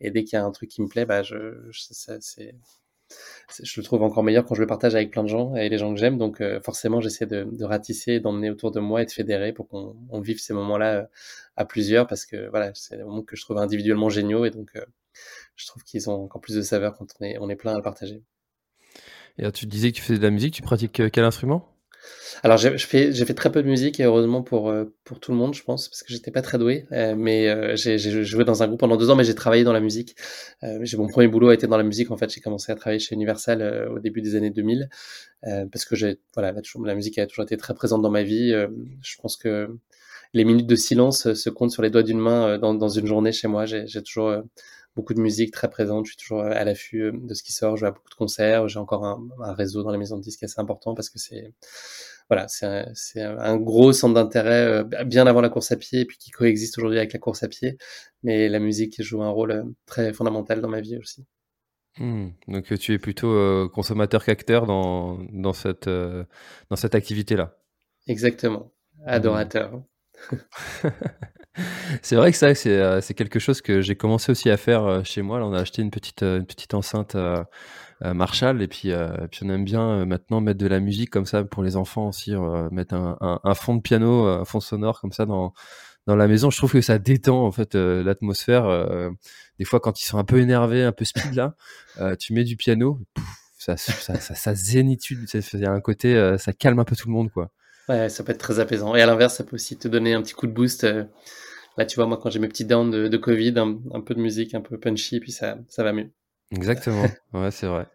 et 0.00 0.10
dès 0.10 0.24
qu'il 0.24 0.36
y 0.36 0.40
a 0.40 0.44
un 0.44 0.50
truc 0.50 0.68
qui 0.68 0.82
me 0.82 0.88
plaît, 0.88 1.06
bah 1.06 1.22
je, 1.22 1.36
c'est 1.72 2.54
je 3.62 3.80
le 3.80 3.84
trouve 3.84 4.02
encore 4.02 4.22
meilleur 4.22 4.44
quand 4.44 4.54
je 4.54 4.60
le 4.60 4.66
partage 4.66 4.94
avec 4.94 5.10
plein 5.10 5.22
de 5.22 5.28
gens 5.28 5.54
et 5.56 5.68
les 5.68 5.78
gens 5.78 5.92
que 5.92 6.00
j'aime. 6.00 6.18
Donc 6.18 6.42
forcément, 6.62 7.00
j'essaie 7.00 7.26
de, 7.26 7.64
ratisser, 7.64 8.20
d'emmener 8.20 8.50
autour 8.50 8.70
de 8.70 8.80
moi 8.80 9.02
et 9.02 9.06
de 9.06 9.10
fédérer 9.10 9.52
pour 9.52 9.68
qu'on 9.68 9.96
on 10.10 10.20
vive 10.20 10.40
ces 10.40 10.54
moments-là 10.54 11.08
à 11.56 11.64
plusieurs 11.64 12.06
parce 12.06 12.24
que 12.24 12.48
voilà, 12.50 12.72
c'est 12.74 12.96
des 12.96 13.04
moments 13.04 13.22
que 13.22 13.36
je 13.36 13.42
trouve 13.42 13.58
individuellement 13.58 14.08
géniaux 14.08 14.44
et 14.44 14.50
donc 14.50 14.70
je 15.56 15.66
trouve 15.66 15.82
qu'ils 15.84 16.08
ont 16.10 16.24
encore 16.24 16.40
plus 16.40 16.56
de 16.56 16.62
saveur 16.62 16.94
quand 16.96 17.06
on 17.20 17.24
est, 17.24 17.38
on 17.38 17.48
est 17.48 17.56
plein 17.56 17.72
à 17.72 17.76
le 17.76 17.82
partager. 17.82 18.22
Et 19.38 19.50
tu 19.52 19.66
disais 19.66 19.90
que 19.90 19.96
tu 19.96 20.02
faisais 20.02 20.18
de 20.18 20.22
la 20.22 20.30
musique, 20.30 20.54
tu 20.54 20.62
pratiques 20.62 21.00
euh, 21.00 21.08
quel 21.10 21.24
instrument? 21.24 21.71
Alors 22.42 22.58
j'ai 22.58 22.76
fait, 22.78 23.12
très 23.34 23.52
peu 23.52 23.62
de 23.62 23.68
musique 23.68 24.00
et 24.00 24.04
heureusement 24.04 24.42
pour, 24.42 24.68
euh, 24.68 24.92
pour 25.04 25.20
tout 25.20 25.30
le 25.30 25.38
monde 25.38 25.54
je 25.54 25.62
pense 25.62 25.88
parce 25.88 26.02
que 26.02 26.12
j'étais 26.12 26.30
pas 26.30 26.42
très 26.42 26.58
doué. 26.58 26.86
Euh, 26.92 27.14
mais 27.16 27.76
j'ai 27.76 27.98
joué 27.98 28.44
dans 28.44 28.62
un 28.62 28.66
groupe 28.66 28.80
pendant 28.80 28.96
deux 28.96 29.10
ans 29.10 29.16
mais 29.16 29.24
j'ai 29.24 29.34
travaillé 29.34 29.64
dans 29.64 29.72
la 29.72 29.80
musique. 29.80 30.16
Mon 30.62 31.08
premier 31.08 31.28
boulot 31.28 31.48
a 31.50 31.54
été 31.54 31.66
dans 31.66 31.76
la 31.76 31.84
musique. 31.84 32.10
En 32.10 32.16
fait 32.16 32.30
j'ai 32.30 32.40
commencé 32.40 32.72
à 32.72 32.74
travailler 32.74 32.98
chez 32.98 33.14
Universal 33.14 33.88
au 33.94 33.98
début 33.98 34.22
des 34.22 34.34
années 34.34 34.50
2000 34.50 34.88
parce 35.42 35.84
que 35.84 35.96
j'ai 35.96 36.18
voilà 36.34 36.52
la, 36.52 36.94
musique 36.94 37.18
a 37.18 37.26
toujours 37.26 37.44
été 37.44 37.56
très 37.56 37.74
présente 37.74 38.02
dans 38.02 38.10
ma 38.10 38.22
vie. 38.22 38.52
Je 39.02 39.16
pense 39.20 39.36
que 39.36 39.68
les 40.34 40.44
minutes 40.44 40.66
de 40.66 40.76
silence 40.76 41.32
se 41.34 41.50
comptent 41.50 41.72
sur 41.72 41.82
les 41.82 41.90
doigts 41.90 42.02
d'une 42.02 42.18
main 42.18 42.58
dans, 42.58 42.74
dans 42.74 42.88
une 42.88 43.06
journée 43.06 43.32
chez 43.32 43.48
moi. 43.48 43.66
J'ai 43.66 44.02
toujours 44.02 44.42
beaucoup 44.96 45.14
de 45.14 45.20
musique 45.20 45.52
très 45.52 45.70
présente. 45.70 46.06
Je 46.06 46.12
suis 46.12 46.18
toujours 46.18 46.42
à 46.42 46.64
l'affût 46.64 47.02
euh, 47.04 47.12
de 47.12 47.34
ce 47.34 47.42
qui 47.42 47.52
sort. 47.52 47.76
Je 47.76 47.82
vais 47.82 47.88
à 47.88 47.90
beaucoup 47.92 48.10
de 48.10 48.14
concerts. 48.14 48.68
J'ai 48.68 48.78
encore 48.78 49.04
un, 49.04 49.26
un, 49.42 49.52
réseau 49.52 49.82
dans 49.82 49.90
les 49.90 49.98
maisons 49.98 50.16
de 50.16 50.22
disques 50.22 50.42
assez 50.42 50.60
important 50.60 50.94
parce 50.94 51.10
que 51.10 51.18
c'est 51.18 51.54
voilà, 52.28 52.46
c'est 52.48 53.20
un, 53.20 53.38
un, 53.38 53.56
gros 53.56 53.92
centre 53.92 54.14
d'intérêt 54.14 54.84
euh, 54.84 55.04
bien 55.04 55.26
avant 55.26 55.40
la 55.40 55.50
course 55.50 55.72
à 55.72 55.76
pied 55.76 56.00
et 56.00 56.04
puis 56.04 56.16
qui 56.18 56.30
coexiste 56.30 56.78
aujourd'hui 56.78 56.98
avec 56.98 57.12
la 57.12 57.18
course 57.18 57.42
à 57.42 57.48
pied. 57.48 57.78
Mais 58.22 58.48
la 58.48 58.58
musique 58.58 59.02
joue 59.02 59.22
un 59.22 59.30
rôle 59.30 59.50
euh, 59.50 59.64
très 59.86 60.12
fondamental 60.12 60.60
dans 60.60 60.68
ma 60.68 60.80
vie 60.80 60.96
aussi. 60.96 61.26
Mmh. 61.98 62.28
Donc 62.48 62.72
tu 62.78 62.94
es 62.94 62.98
plutôt 62.98 63.68
consommateur 63.68 64.24
qu'acteur 64.24 64.64
dans, 64.64 65.18
dans 65.30 65.52
cette, 65.52 65.90
dans 65.90 66.76
cette 66.76 66.94
activité-là. 66.94 67.58
Exactement. 68.06 68.72
Adorateur. 69.04 69.82
c'est 72.02 72.16
vrai 72.16 72.32
que 72.32 72.38
ça, 72.38 72.54
c'est 72.54 73.14
quelque 73.14 73.38
chose 73.38 73.60
que 73.60 73.80
j'ai 73.80 73.96
commencé 73.96 74.32
aussi 74.32 74.50
à 74.50 74.56
faire 74.56 75.04
chez 75.04 75.22
moi. 75.22 75.38
Là, 75.38 75.46
on 75.46 75.52
a 75.52 75.60
acheté 75.60 75.82
une 75.82 75.90
petite, 75.90 76.22
une 76.22 76.46
petite 76.46 76.74
enceinte 76.74 77.16
Marshall 78.00 78.62
et 78.62 78.68
puis, 78.68 78.92
puis 79.30 79.40
on 79.44 79.50
aime 79.50 79.64
bien 79.64 80.04
maintenant 80.06 80.40
mettre 80.40 80.58
de 80.58 80.66
la 80.66 80.80
musique 80.80 81.10
comme 81.10 81.26
ça 81.26 81.44
pour 81.44 81.62
les 81.62 81.76
enfants 81.76 82.08
aussi, 82.08 82.34
mettre 82.70 82.94
un, 82.94 83.40
un, 83.44 83.54
fond 83.54 83.76
de 83.76 83.82
piano, 83.82 84.26
un 84.26 84.44
fond 84.44 84.60
sonore 84.60 85.00
comme 85.00 85.12
ça 85.12 85.26
dans, 85.26 85.52
dans 86.06 86.16
la 86.16 86.26
maison. 86.26 86.50
Je 86.50 86.56
trouve 86.56 86.72
que 86.72 86.80
ça 86.80 86.98
détend 86.98 87.44
en 87.46 87.52
fait 87.52 87.74
l'atmosphère. 87.74 89.10
des 89.58 89.64
fois, 89.64 89.78
quand 89.78 90.00
ils 90.00 90.06
sont 90.06 90.18
un 90.18 90.24
peu 90.24 90.40
énervés, 90.40 90.82
un 90.82 90.92
peu 90.92 91.04
speed 91.04 91.34
là, 91.34 91.54
tu 92.16 92.32
mets 92.32 92.44
du 92.44 92.56
piano, 92.56 92.98
ça, 93.58 93.76
ça, 93.76 94.18
ça, 94.18 94.34
ça 94.34 94.54
zénitude. 94.54 95.28
Il 95.34 95.60
y 95.60 95.66
a 95.66 95.72
un 95.72 95.80
côté, 95.80 96.36
ça 96.38 96.52
calme 96.52 96.78
un 96.78 96.84
peu 96.84 96.96
tout 96.96 97.08
le 97.08 97.14
monde 97.14 97.30
quoi. 97.30 97.50
Ouais, 97.88 98.08
ça 98.08 98.22
peut 98.24 98.32
être 98.32 98.38
très 98.38 98.60
apaisant. 98.60 98.94
Et 98.94 99.02
à 99.02 99.06
l'inverse, 99.06 99.36
ça 99.36 99.44
peut 99.44 99.56
aussi 99.56 99.76
te 99.76 99.88
donner 99.88 100.14
un 100.14 100.22
petit 100.22 100.34
coup 100.34 100.46
de 100.46 100.52
boost. 100.52 100.84
Euh, 100.84 101.04
là, 101.76 101.84
tu 101.84 101.96
vois, 101.96 102.06
moi, 102.06 102.18
quand 102.20 102.30
j'ai 102.30 102.38
mes 102.38 102.48
petits 102.48 102.64
downs 102.64 102.90
de, 102.90 103.08
de 103.08 103.16
Covid, 103.16 103.54
un, 103.58 104.00
peu 104.00 104.14
de 104.14 104.20
musique, 104.20 104.54
un 104.54 104.60
peu 104.60 104.78
punchy, 104.78 105.20
puis 105.20 105.32
ça, 105.32 105.58
ça 105.68 105.82
va 105.82 105.92
mieux. 105.92 106.10
Exactement. 106.52 107.04
Ouais, 107.32 107.50
c'est 107.50 107.66
vrai. 107.66 107.86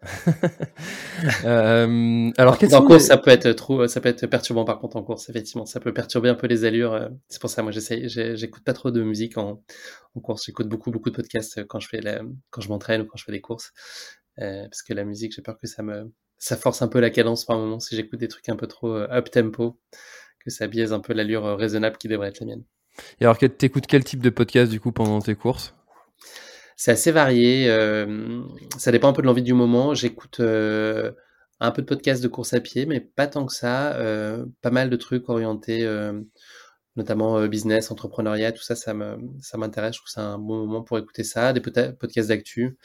euh, 1.44 2.30
alors, 2.36 2.58
en 2.72 2.84
course, 2.84 3.04
ça 3.04 3.16
peut 3.16 3.30
être 3.30 3.52
trop, 3.52 3.86
ça 3.86 4.00
peut 4.00 4.08
être 4.08 4.26
perturbant 4.26 4.64
par 4.64 4.80
contre 4.80 4.96
en 4.96 5.04
course. 5.04 5.28
Effectivement, 5.28 5.64
ça 5.64 5.78
peut 5.78 5.94
perturber 5.94 6.28
un 6.28 6.34
peu 6.34 6.48
les 6.48 6.64
allures. 6.64 6.92
Euh, 6.92 7.08
c'est 7.28 7.40
pour 7.40 7.50
ça, 7.50 7.62
moi, 7.62 7.70
j'essaie, 7.70 8.08
j'écoute 8.08 8.64
pas 8.64 8.72
trop 8.72 8.90
de 8.90 9.00
musique 9.00 9.38
en, 9.38 9.62
en 10.16 10.20
course. 10.20 10.44
J'écoute 10.44 10.68
beaucoup, 10.68 10.90
beaucoup 10.90 11.10
de 11.10 11.14
podcasts 11.14 11.64
quand 11.68 11.78
je 11.78 11.88
fais 11.88 12.00
la, 12.00 12.22
quand 12.50 12.60
je 12.60 12.68
m'entraîne 12.68 13.02
ou 13.02 13.04
quand 13.04 13.16
je 13.16 13.22
fais 13.22 13.30
des 13.30 13.40
courses, 13.40 13.72
euh, 14.40 14.64
parce 14.64 14.82
que 14.82 14.92
la 14.92 15.04
musique, 15.04 15.32
j'ai 15.36 15.42
peur 15.42 15.56
que 15.56 15.68
ça 15.68 15.84
me, 15.84 16.12
ça 16.38 16.56
force 16.56 16.82
un 16.82 16.88
peu 16.88 17.00
la 17.00 17.10
cadence 17.10 17.44
par 17.44 17.58
moment 17.58 17.80
si 17.80 17.96
j'écoute 17.96 18.20
des 18.20 18.28
trucs 18.28 18.48
un 18.48 18.56
peu 18.56 18.66
trop 18.66 18.94
euh, 18.94 19.08
up 19.10 19.30
tempo, 19.30 19.78
que 20.40 20.50
ça 20.50 20.66
biaise 20.66 20.92
un 20.92 21.00
peu 21.00 21.12
l'allure 21.12 21.44
euh, 21.44 21.56
raisonnable 21.56 21.96
qui 21.98 22.08
devrait 22.08 22.28
être 22.28 22.40
la 22.40 22.46
mienne. 22.46 22.64
Et 23.20 23.24
alors, 23.24 23.38
t'écoutes 23.38 23.86
quel 23.86 24.04
type 24.04 24.22
de 24.22 24.30
podcast 24.30 24.70
du 24.70 24.80
coup 24.80 24.92
pendant 24.92 25.20
tes 25.20 25.34
courses? 25.34 25.74
C'est 26.76 26.92
assez 26.92 27.12
varié. 27.12 27.68
Euh, 27.68 28.42
ça 28.76 28.92
dépend 28.92 29.08
un 29.08 29.12
peu 29.12 29.22
de 29.22 29.26
l'envie 29.26 29.42
du 29.42 29.54
moment. 29.54 29.94
J'écoute 29.94 30.40
un 30.40 31.70
peu 31.72 31.82
de 31.82 31.86
podcasts 31.86 32.22
de 32.22 32.28
course 32.28 32.54
à 32.54 32.60
pied, 32.60 32.86
mais 32.86 33.00
pas 33.00 33.26
tant 33.26 33.46
que 33.46 33.52
ça. 33.52 33.96
pas 34.62 34.70
mal 34.70 34.90
de 34.90 34.96
trucs 34.96 35.28
orientés, 35.28 35.88
notamment 36.96 37.46
business, 37.46 37.92
entrepreneuriat, 37.92 38.50
tout 38.50 38.62
ça, 38.62 38.74
ça 38.74 38.94
m'intéresse. 38.94 39.94
Je 39.94 39.98
trouve 40.00 40.06
que 40.06 40.12
c'est 40.12 40.20
un 40.20 40.38
bon 40.38 40.66
moment 40.66 40.82
pour 40.82 40.98
écouter 40.98 41.22
ça. 41.22 41.52
Des 41.52 41.60
podcasts 41.60 42.28
d'actu 42.28 42.78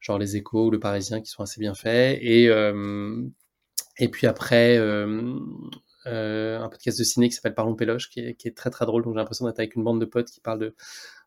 genre 0.00 0.18
les 0.18 0.36
échos 0.36 0.66
ou 0.66 0.70
le 0.70 0.80
parisien 0.80 1.20
qui 1.20 1.30
sont 1.30 1.42
assez 1.42 1.60
bien 1.60 1.74
faits. 1.74 2.18
Et, 2.22 2.48
euh, 2.48 3.22
et 3.98 4.08
puis 4.08 4.26
après, 4.26 4.78
euh, 4.78 5.34
euh, 6.06 6.60
un 6.60 6.68
podcast 6.68 6.98
de 6.98 7.04
ciné 7.04 7.28
qui 7.28 7.34
s'appelle 7.34 7.54
Parlons 7.54 7.74
Péloche, 7.74 8.10
qui 8.10 8.20
est, 8.20 8.34
qui 8.34 8.48
est, 8.48 8.56
très 8.56 8.70
très 8.70 8.86
drôle. 8.86 9.02
Donc 9.04 9.14
j'ai 9.14 9.18
l'impression 9.18 9.46
d'être 9.46 9.58
avec 9.58 9.74
une 9.76 9.84
bande 9.84 10.00
de 10.00 10.06
potes 10.06 10.30
qui 10.30 10.40
parlent 10.40 10.60
de, 10.60 10.74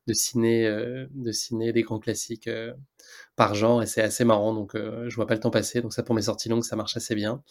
de 0.08 0.14
ciné, 0.14 0.68
de 1.12 1.32
ciné, 1.32 1.74
des 1.74 1.84
grands 1.84 2.00
classiques 2.00 2.50
par 3.36 3.56
genre, 3.56 3.84
et 3.84 3.88
c'est 3.88 4.02
assez 4.02 4.26
marrant. 4.26 4.54
Donc 4.54 4.72
je 4.76 5.16
vois 5.16 5.28
pas 5.28 5.36
le 5.36 5.40
temps 5.40 5.52
passer. 5.52 5.82
Donc 5.82 5.94
ça 5.94 6.04
pour 6.04 6.16
mes 6.16 6.24
sorties 6.24 6.50
longues, 6.50 6.64
ça 6.64 6.76
marche 6.76 6.98
assez 6.98 7.16
bien. 7.16 7.44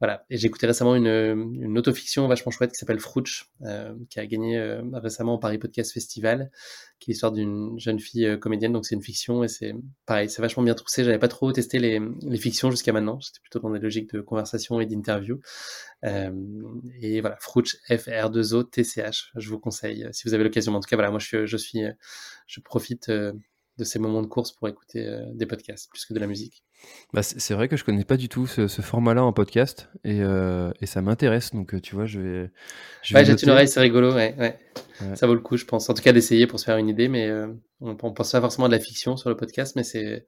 Voilà. 0.00 0.24
Et 0.30 0.38
j'ai 0.38 0.46
écouté 0.46 0.66
récemment 0.66 0.94
une, 0.94 1.06
une 1.06 1.78
autofiction 1.78 2.26
vachement 2.26 2.50
chouette 2.50 2.72
qui 2.72 2.78
s'appelle 2.78 3.00
Frouch, 3.00 3.50
euh, 3.62 3.94
qui 4.08 4.18
a 4.18 4.26
gagné 4.26 4.56
euh, 4.56 4.82
récemment 4.94 5.34
au 5.34 5.38
Paris 5.38 5.58
Podcast 5.58 5.92
Festival, 5.92 6.50
qui 6.98 7.10
est 7.10 7.12
l'histoire 7.12 7.32
d'une 7.32 7.78
jeune 7.78 8.00
fille 8.00 8.24
euh, 8.24 8.36
comédienne. 8.38 8.72
Donc 8.72 8.86
c'est 8.86 8.94
une 8.94 9.02
fiction 9.02 9.44
et 9.44 9.48
c'est 9.48 9.74
pareil, 10.06 10.30
c'est 10.30 10.40
vachement 10.40 10.62
bien 10.62 10.74
trouvé. 10.74 11.04
J'avais 11.04 11.18
pas 11.18 11.28
trop 11.28 11.52
testé 11.52 11.78
les, 11.78 12.00
les 12.22 12.38
fictions 12.38 12.70
jusqu'à 12.70 12.94
maintenant. 12.94 13.20
J'étais 13.20 13.40
plutôt 13.42 13.58
dans 13.58 13.70
des 13.70 13.78
logiques 13.78 14.14
de 14.14 14.22
conversation 14.22 14.80
et 14.80 14.86
d'interview. 14.86 15.38
Euh, 16.04 16.30
et 16.98 17.20
voilà, 17.20 17.36
Frouch, 17.38 17.76
F-R-2-O, 17.90 18.62
T-C-H. 18.62 19.28
Je 19.36 19.50
vous 19.50 19.58
conseille 19.58 20.08
si 20.12 20.26
vous 20.26 20.32
avez 20.32 20.44
l'occasion. 20.44 20.74
En 20.74 20.80
tout 20.80 20.88
cas, 20.88 20.96
voilà, 20.96 21.10
moi 21.10 21.18
je 21.18 21.26
suis, 21.26 21.46
je 21.46 21.56
suis, 21.58 21.82
je 22.46 22.60
profite 22.60 23.12
de 23.80 23.84
ces 23.84 23.98
moments 23.98 24.22
de 24.22 24.26
course 24.26 24.52
pour 24.52 24.68
écouter 24.68 25.06
euh, 25.06 25.24
des 25.34 25.46
podcasts 25.46 25.90
plus 25.90 26.04
que 26.04 26.14
de 26.14 26.20
la 26.20 26.26
musique. 26.26 26.62
Bah, 27.12 27.22
c'est 27.22 27.54
vrai 27.54 27.68
que 27.68 27.76
je 27.76 27.84
connais 27.84 28.04
pas 28.04 28.16
du 28.16 28.28
tout 28.28 28.46
ce, 28.46 28.66
format-là 28.68 29.24
en 29.24 29.32
podcast 29.32 29.88
et, 30.04 30.20
euh, 30.22 30.70
et 30.80 30.86
ça 30.86 31.02
m'intéresse 31.02 31.50
donc 31.52 31.74
euh, 31.74 31.80
tu 31.80 31.94
vois 31.94 32.06
je 32.06 32.20
vais. 32.20 32.50
Je 33.02 33.14
ouais, 33.14 33.24
jette 33.24 33.42
une 33.42 33.50
oreille, 33.50 33.68
c'est 33.68 33.80
rigolo, 33.80 34.14
ouais, 34.14 34.34
ouais, 34.38 34.58
Ça 35.16 35.26
vaut 35.26 35.34
le 35.34 35.40
coup, 35.40 35.56
je 35.56 35.64
pense. 35.64 35.90
En 35.90 35.94
tout 35.94 36.02
cas, 36.02 36.12
d'essayer 36.12 36.46
pour 36.46 36.60
se 36.60 36.64
faire 36.64 36.76
une 36.76 36.88
idée, 36.88 37.08
mais 37.08 37.30
on, 37.80 37.96
on, 38.02 38.12
pense 38.12 38.30
pas 38.30 38.40
forcément 38.40 38.66
à 38.66 38.68
de 38.68 38.74
la 38.74 38.80
fiction 38.80 39.16
sur 39.16 39.28
le 39.28 39.36
podcast, 39.36 39.74
mais 39.76 39.82
c'est 39.82 40.26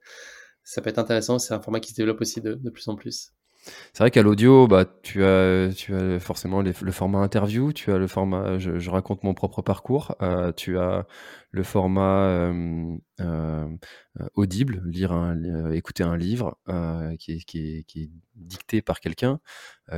ça 0.63 0.81
peut 0.81 0.89
être 0.89 0.99
intéressant. 0.99 1.39
C'est 1.39 1.53
un 1.53 1.61
format 1.61 1.79
qui 1.79 1.91
se 1.91 1.95
développe 1.95 2.21
aussi 2.21 2.41
de, 2.41 2.55
de 2.55 2.69
plus 2.69 2.87
en 2.87 2.95
plus. 2.95 3.31
C'est 3.93 3.99
vrai 3.99 4.11
qu'à 4.11 4.21
l'audio, 4.21 4.67
bah, 4.67 4.85
tu 5.03 5.23
as, 5.23 5.69
tu 5.75 5.95
as 5.95 6.19
forcément 6.19 6.61
le 6.61 6.91
format 6.91 7.19
interview, 7.19 7.71
tu 7.71 7.91
as 7.91 7.97
le 7.97 8.07
format 8.07 8.57
je, 8.57 8.79
je 8.79 8.89
raconte 8.89 9.23
mon 9.23 9.33
propre 9.33 9.61
parcours, 9.61 10.15
euh, 10.21 10.51
tu 10.51 10.77
as 10.77 11.05
le 11.51 11.63
format 11.63 12.25
euh, 12.25 12.97
euh, 13.21 13.67
audible, 14.33 14.81
lire 14.85 15.11
un, 15.13 15.71
écouter 15.71 16.03
un 16.03 16.17
livre 16.17 16.57
qui 17.19 17.33
est, 17.33 17.45
qui, 17.45 17.77
est, 17.77 17.83
qui, 17.83 18.03
est, 18.03 18.09
dicté 18.35 18.81
par 18.81 18.99
quelqu'un, 18.99 19.39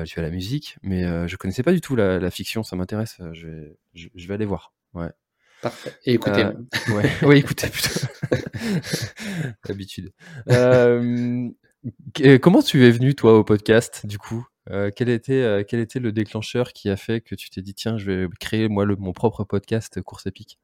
tu 0.06 0.20
as 0.20 0.22
la 0.22 0.30
musique, 0.30 0.78
mais 0.84 1.28
je 1.28 1.36
connaissais 1.38 1.64
pas 1.64 1.74
du 1.74 1.82
tout 1.82 1.96
la, 1.96 2.20
la 2.20 2.32
fiction, 2.32 2.64
ça 2.64 2.76
m'intéresse, 2.76 3.18
je 3.34 3.48
vais, 3.48 3.78
je, 3.94 4.10
je, 4.14 4.28
vais 4.28 4.34
aller 4.36 4.46
voir. 4.46 4.74
Ouais. 4.94 5.10
Parfait. 5.62 5.94
Et 6.06 6.14
écoutez. 6.14 6.46
ouais, 6.90 7.26
ouais, 7.26 7.40
écoutez 7.40 7.70
plutôt. 7.70 8.08
D'habitude. 9.66 10.12
Euh, 11.86 11.90
euh, 12.22 12.38
comment 12.38 12.62
tu 12.62 12.86
es 12.86 12.92
venu, 12.92 13.16
toi, 13.16 13.38
au 13.38 13.44
podcast, 13.44 14.06
du 14.06 14.18
coup? 14.18 14.48
Euh, 14.72 14.90
quel, 14.96 15.10
était, 15.10 15.34
euh, 15.34 15.64
quel 15.68 15.80
était 15.80 16.00
le 16.00 16.12
déclencheur 16.12 16.74
qui 16.74 16.90
a 16.90 16.98
fait 16.98 17.22
que 17.22 17.36
tu 17.36 17.50
t'es 17.50 17.62
dit, 17.62 17.74
tiens, 17.74 17.98
je 17.98 18.12
vais 18.12 18.28
créer, 18.40 18.68
moi, 18.68 18.86
le, 18.86 18.96
mon 18.96 19.14
propre 19.14 19.44
podcast 19.44 20.02
Course 20.02 20.26
épique? 20.26 20.60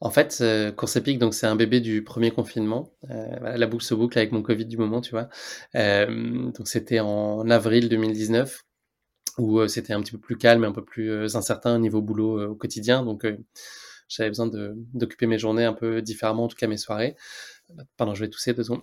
En 0.00 0.10
fait, 0.10 0.44
Course 0.76 0.94
épique, 0.94 1.18
donc 1.18 1.34
c'est 1.34 1.48
un 1.48 1.56
bébé 1.56 1.80
du 1.80 2.04
premier 2.04 2.30
confinement. 2.30 2.92
la 3.08 3.66
boucle 3.66 3.82
se 3.84 3.94
boucle 3.94 4.16
avec 4.16 4.30
mon 4.30 4.42
Covid 4.42 4.66
du 4.66 4.76
moment, 4.76 5.00
tu 5.00 5.10
vois. 5.10 5.28
donc 5.74 6.68
c'était 6.68 7.00
en 7.00 7.50
avril 7.50 7.88
2019 7.88 8.62
où 9.38 9.66
c'était 9.66 9.94
un 9.94 10.00
petit 10.00 10.12
peu 10.12 10.18
plus 10.18 10.36
calme 10.36 10.62
et 10.62 10.68
un 10.68 10.72
peu 10.72 10.84
plus 10.84 11.34
incertain 11.34 11.74
au 11.74 11.78
niveau 11.78 12.00
boulot 12.00 12.50
au 12.50 12.54
quotidien. 12.54 13.04
Donc 13.04 13.26
j'avais 14.08 14.30
besoin 14.30 14.48
d'occuper 14.94 15.26
mes 15.26 15.36
journées 15.40 15.64
un 15.64 15.72
peu 15.72 16.00
différemment, 16.00 16.44
en 16.44 16.48
tout 16.48 16.56
cas 16.56 16.68
mes 16.68 16.76
soirées. 16.76 17.16
Pardon, 17.96 18.14
je 18.14 18.20
vais 18.20 18.30
tousser 18.30 18.54
deux 18.54 18.62
secondes. 18.62 18.82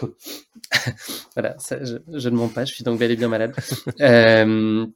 voilà, 1.34 1.56
je, 1.58 2.28
ne 2.28 2.36
mens 2.36 2.48
pas, 2.48 2.64
je 2.64 2.74
suis 2.74 2.84
donc 2.84 2.98
bel 2.98 3.10
et 3.10 3.16
bien 3.16 3.28
malade. 3.28 3.54
Euh, 4.00 4.86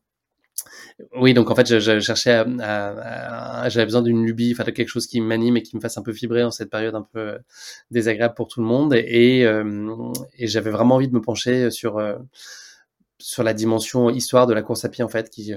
oui, 1.17 1.35
donc 1.35 1.51
en 1.51 1.55
fait, 1.55 1.67
je, 1.67 2.01
cherchais 2.01 2.45
j'avais 3.69 3.85
besoin 3.85 4.03
d'une 4.03 4.25
lubie, 4.25 4.53
enfin 4.53 4.65
de 4.65 4.71
quelque 4.71 4.89
chose 4.89 5.07
qui 5.07 5.21
m'anime 5.21 5.57
et 5.57 5.63
qui 5.63 5.77
me 5.77 5.81
fasse 5.81 5.99
un 5.99 6.03
peu 6.03 6.13
vibrer 6.13 6.45
en 6.45 6.51
cette 6.51 6.71
période 6.71 6.95
un 6.95 7.07
peu 7.13 7.39
désagréable 7.91 8.35
pour 8.35 8.49
tout 8.49 8.61
le 8.61 8.67
monde. 8.67 8.95
Et, 8.95 9.45
euh, 9.45 10.13
et 10.39 10.47
j'avais 10.47 10.71
vraiment 10.71 10.97
envie 10.97 11.09
de 11.09 11.15
me 11.15 11.21
pencher 11.21 11.71
sur 11.71 11.99
euh, 11.99 12.17
sur 13.23 13.45
la 13.45 13.55
dimension 13.55 14.11
histoire 14.11 14.47
de 14.47 14.53
la 14.53 14.63
course 14.63 14.85
à 14.85 14.89
pied 14.89 15.05
en 15.05 15.09
fait 15.09 15.31
qui 15.31 15.55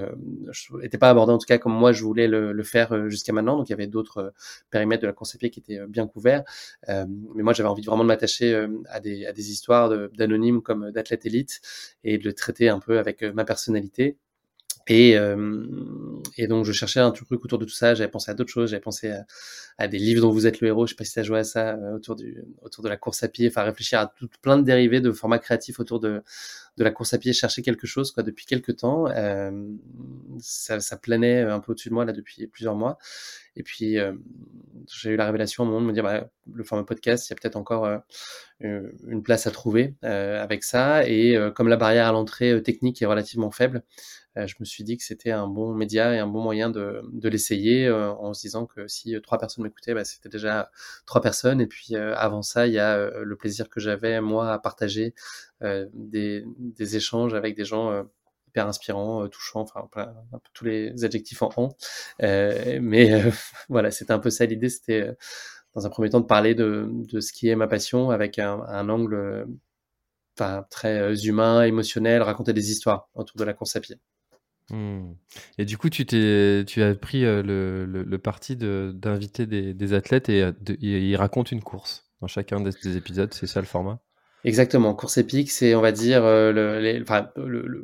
n'était 0.82 0.96
euh, 0.96 1.00
pas 1.00 1.10
abordée 1.10 1.32
en 1.32 1.38
tout 1.38 1.46
cas 1.46 1.58
comme 1.58 1.74
moi 1.74 1.92
je 1.92 2.04
voulais 2.04 2.28
le, 2.28 2.62
faire 2.62 2.92
euh, 2.92 3.08
jusqu'à 3.08 3.32
maintenant. 3.32 3.56
Donc 3.56 3.68
il 3.68 3.72
y 3.72 3.74
avait 3.74 3.88
d'autres 3.88 4.18
euh, 4.18 4.30
périmètres 4.70 5.02
de 5.02 5.06
la 5.08 5.12
course 5.12 5.34
à 5.34 5.38
pied 5.38 5.50
qui 5.50 5.60
étaient 5.60 5.80
bien 5.88 6.06
couverts. 6.06 6.44
Mais 6.88 7.42
moi 7.42 7.52
j'avais 7.52 7.68
envie 7.68 7.84
vraiment 7.84 8.04
de 8.04 8.08
m'attacher 8.08 8.66
à 8.88 9.00
des, 9.00 9.26
à 9.26 9.32
des 9.32 9.50
histoires 9.50 9.90
d'anonymes 10.10 10.62
comme 10.62 10.90
d'athlètes 10.92 11.26
élites 11.26 11.60
et 12.04 12.18
de 12.18 12.24
le 12.24 12.32
traiter 12.32 12.68
un 12.68 12.78
peu 12.78 12.98
avec 12.98 13.22
ma 13.22 13.44
personnalité. 13.44 14.16
Et, 14.88 15.16
et 16.36 16.46
donc 16.46 16.64
je 16.64 16.72
cherchais 16.72 17.00
un 17.00 17.10
truc 17.10 17.44
autour 17.44 17.58
de 17.58 17.64
tout 17.64 17.74
ça. 17.74 17.94
J'avais 17.94 18.10
pensé 18.10 18.30
à 18.30 18.34
d'autres 18.34 18.52
choses. 18.52 18.70
J'avais 18.70 18.80
pensé 18.80 19.12
à, 19.78 19.88
des 19.88 19.98
livres 19.98 20.22
dont 20.22 20.30
vous 20.30 20.46
êtes 20.46 20.60
le 20.60 20.68
héros. 20.68 20.86
Je 20.86 20.92
sais 20.92 20.96
pas 20.96 21.04
si 21.04 21.18
as 21.18 21.22
joué 21.24 21.40
à 21.40 21.44
ça 21.44 21.76
autour 21.94 22.14
du 22.14 22.44
autour 22.62 22.84
de 22.84 22.88
la 22.88 22.96
course 22.96 23.22
à 23.22 23.28
pied. 23.28 23.48
Enfin 23.48 23.62
réfléchir 23.62 23.98
à 23.98 24.06
tout, 24.06 24.28
plein 24.42 24.58
de 24.58 24.62
dérivés 24.62 25.00
de 25.00 25.10
formats 25.12 25.38
créatifs 25.38 25.80
autour 25.80 25.98
de 25.98 26.22
de 26.76 26.84
la 26.84 26.90
course 26.90 27.14
à 27.14 27.18
pied 27.18 27.32
chercher 27.32 27.62
quelque 27.62 27.86
chose 27.86 28.12
quoi 28.12 28.22
depuis 28.22 28.44
quelques 28.44 28.76
temps. 28.76 29.06
Euh, 29.08 29.50
ça, 30.38 30.80
ça, 30.80 30.96
planait 30.96 31.40
un 31.40 31.60
peu 31.60 31.72
au-dessus 31.72 31.88
de 31.88 31.94
moi 31.94 32.04
là 32.04 32.12
depuis 32.12 32.46
plusieurs 32.46 32.74
mois. 32.74 32.98
Et 33.56 33.62
puis 33.62 33.98
euh, 33.98 34.12
j'ai 34.86 35.10
eu 35.10 35.16
la 35.16 35.24
révélation 35.24 35.64
au 35.64 35.66
moment 35.66 35.80
de 35.80 35.86
me 35.86 35.92
dire 35.92 36.02
bah, 36.02 36.28
le 36.52 36.64
format 36.64 36.84
podcast, 36.84 37.28
il 37.28 37.30
y 37.30 37.32
a 37.32 37.36
peut-être 37.36 37.56
encore 37.56 37.86
euh, 37.86 37.98
une 38.60 39.22
place 39.22 39.46
à 39.46 39.50
trouver 39.50 39.94
avec 40.02 40.64
ça. 40.64 41.08
Et 41.08 41.38
comme 41.54 41.68
la 41.68 41.76
barrière 41.76 42.06
à 42.06 42.12
l'entrée 42.12 42.62
technique 42.62 43.00
est 43.00 43.06
relativement 43.06 43.50
faible, 43.50 43.82
je 44.36 44.54
me 44.60 44.66
suis 44.66 44.84
dit 44.84 44.98
que 44.98 45.02
c'était 45.02 45.30
un 45.30 45.46
bon 45.46 45.72
média 45.72 46.14
et 46.14 46.18
un 46.18 46.26
bon 46.26 46.42
moyen 46.42 46.68
de, 46.68 47.00
de 47.10 47.28
l'essayer 47.30 47.90
en 47.90 48.34
se 48.34 48.42
disant 48.42 48.66
que 48.66 48.86
si 48.86 49.16
trois 49.22 49.38
personnes 49.38 49.64
m'écoutaient, 49.64 49.94
bah, 49.94 50.04
c'était 50.04 50.28
déjà 50.28 50.70
trois 51.06 51.22
personnes. 51.22 51.60
Et 51.62 51.66
puis 51.66 51.96
avant 51.96 52.42
ça, 52.42 52.66
il 52.66 52.74
y 52.74 52.78
a 52.78 53.10
le 53.10 53.36
plaisir 53.36 53.70
que 53.70 53.80
j'avais 53.80 54.20
moi 54.20 54.52
à 54.52 54.58
partager 54.58 55.14
des, 55.60 56.44
des, 56.58 56.96
échanges 56.96 57.34
avec 57.34 57.56
des 57.56 57.64
gens 57.64 57.90
euh, 57.90 58.02
hyper 58.48 58.66
inspirants, 58.66 59.24
euh, 59.24 59.28
touchants, 59.28 59.60
enfin 59.60 59.88
tous 60.52 60.64
les 60.64 61.04
adjectifs 61.04 61.42
en 61.42 61.50
en. 61.56 61.68
mais 62.20 63.22
voilà, 63.68 63.90
c'était 63.90 64.12
un 64.12 64.18
peu 64.18 64.30
ça 64.30 64.46
l'idée, 64.46 64.68
c'était 64.68 65.14
dans 65.74 65.86
un 65.86 65.90
premier 65.90 66.10
temps 66.10 66.20
de 66.20 66.26
parler 66.26 66.54
de, 66.54 66.90
ce 67.20 67.32
qui 67.32 67.48
est 67.48 67.56
ma 67.56 67.66
passion 67.66 68.10
avec 68.10 68.38
un, 68.38 68.88
angle 68.88 69.46
très 70.70 71.24
humain, 71.24 71.62
émotionnel, 71.64 72.22
raconter 72.22 72.52
des 72.52 72.70
histoires 72.70 73.08
autour 73.14 73.36
de 73.36 73.44
la 73.44 73.54
course 73.54 73.76
à 73.76 73.80
pied. 73.80 73.96
Mmh. 74.70 75.12
Et 75.58 75.64
du 75.64 75.78
coup, 75.78 75.88
tu, 75.90 76.02
as 76.02 76.94
pris 76.94 77.22
le, 77.22 78.16
parti 78.16 78.56
d'inviter 78.56 79.46
des, 79.46 79.92
athlètes 79.92 80.28
et, 80.28 80.50
ils 80.80 81.16
racontent 81.16 81.50
une 81.50 81.62
course 81.62 82.06
dans 82.20 82.26
chacun 82.26 82.60
des 82.60 82.96
épisodes, 82.96 83.32
c'est 83.34 83.46
ça 83.46 83.60
le 83.60 83.66
format? 83.66 84.00
Exactement. 84.46 84.94
Course 84.94 85.18
épique, 85.18 85.50
c'est, 85.50 85.74
on 85.74 85.80
va 85.80 85.90
dire, 85.90 86.24
euh, 86.24 86.52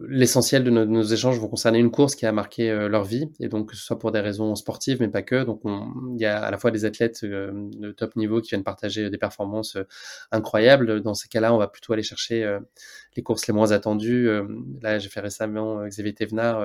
l'essentiel 0.08 0.62
de, 0.62 0.70
nos, 0.70 1.02
échanges 1.02 1.36
vont 1.40 1.48
concerner 1.48 1.80
une 1.80 1.90
course 1.90 2.14
qui 2.14 2.24
a 2.24 2.30
marqué 2.30 2.70
euh, 2.70 2.88
leur 2.88 3.02
vie, 3.02 3.32
et 3.40 3.48
donc 3.48 3.70
que 3.70 3.76
ce 3.76 3.82
soit 3.84 3.98
pour 3.98 4.12
des 4.12 4.20
raisons 4.20 4.54
sportives, 4.54 4.98
mais 5.00 5.08
pas 5.08 5.22
que. 5.22 5.42
Donc, 5.42 5.60
il 5.64 6.20
y 6.20 6.24
a 6.24 6.40
à 6.40 6.52
la 6.52 6.58
fois 6.58 6.70
des 6.70 6.84
athlètes 6.84 7.24
euh, 7.24 7.50
de 7.52 7.90
top 7.90 8.14
niveau 8.14 8.40
qui 8.40 8.50
viennent 8.50 8.62
partager 8.62 9.10
des 9.10 9.18
performances 9.18 9.76
incroyables. 10.30 11.00
Dans 11.02 11.14
ces 11.14 11.26
cas-là, 11.28 11.52
on 11.52 11.58
va 11.58 11.66
plutôt 11.66 11.94
aller 11.94 12.04
chercher 12.04 12.58
les 13.16 13.24
courses 13.24 13.48
les 13.48 13.54
moins 13.54 13.72
attendues. 13.72 14.30
là, 14.82 15.00
j'ai 15.00 15.08
fait 15.08 15.20
récemment 15.20 15.84
Xavier 15.88 16.14
Thévenard. 16.14 16.64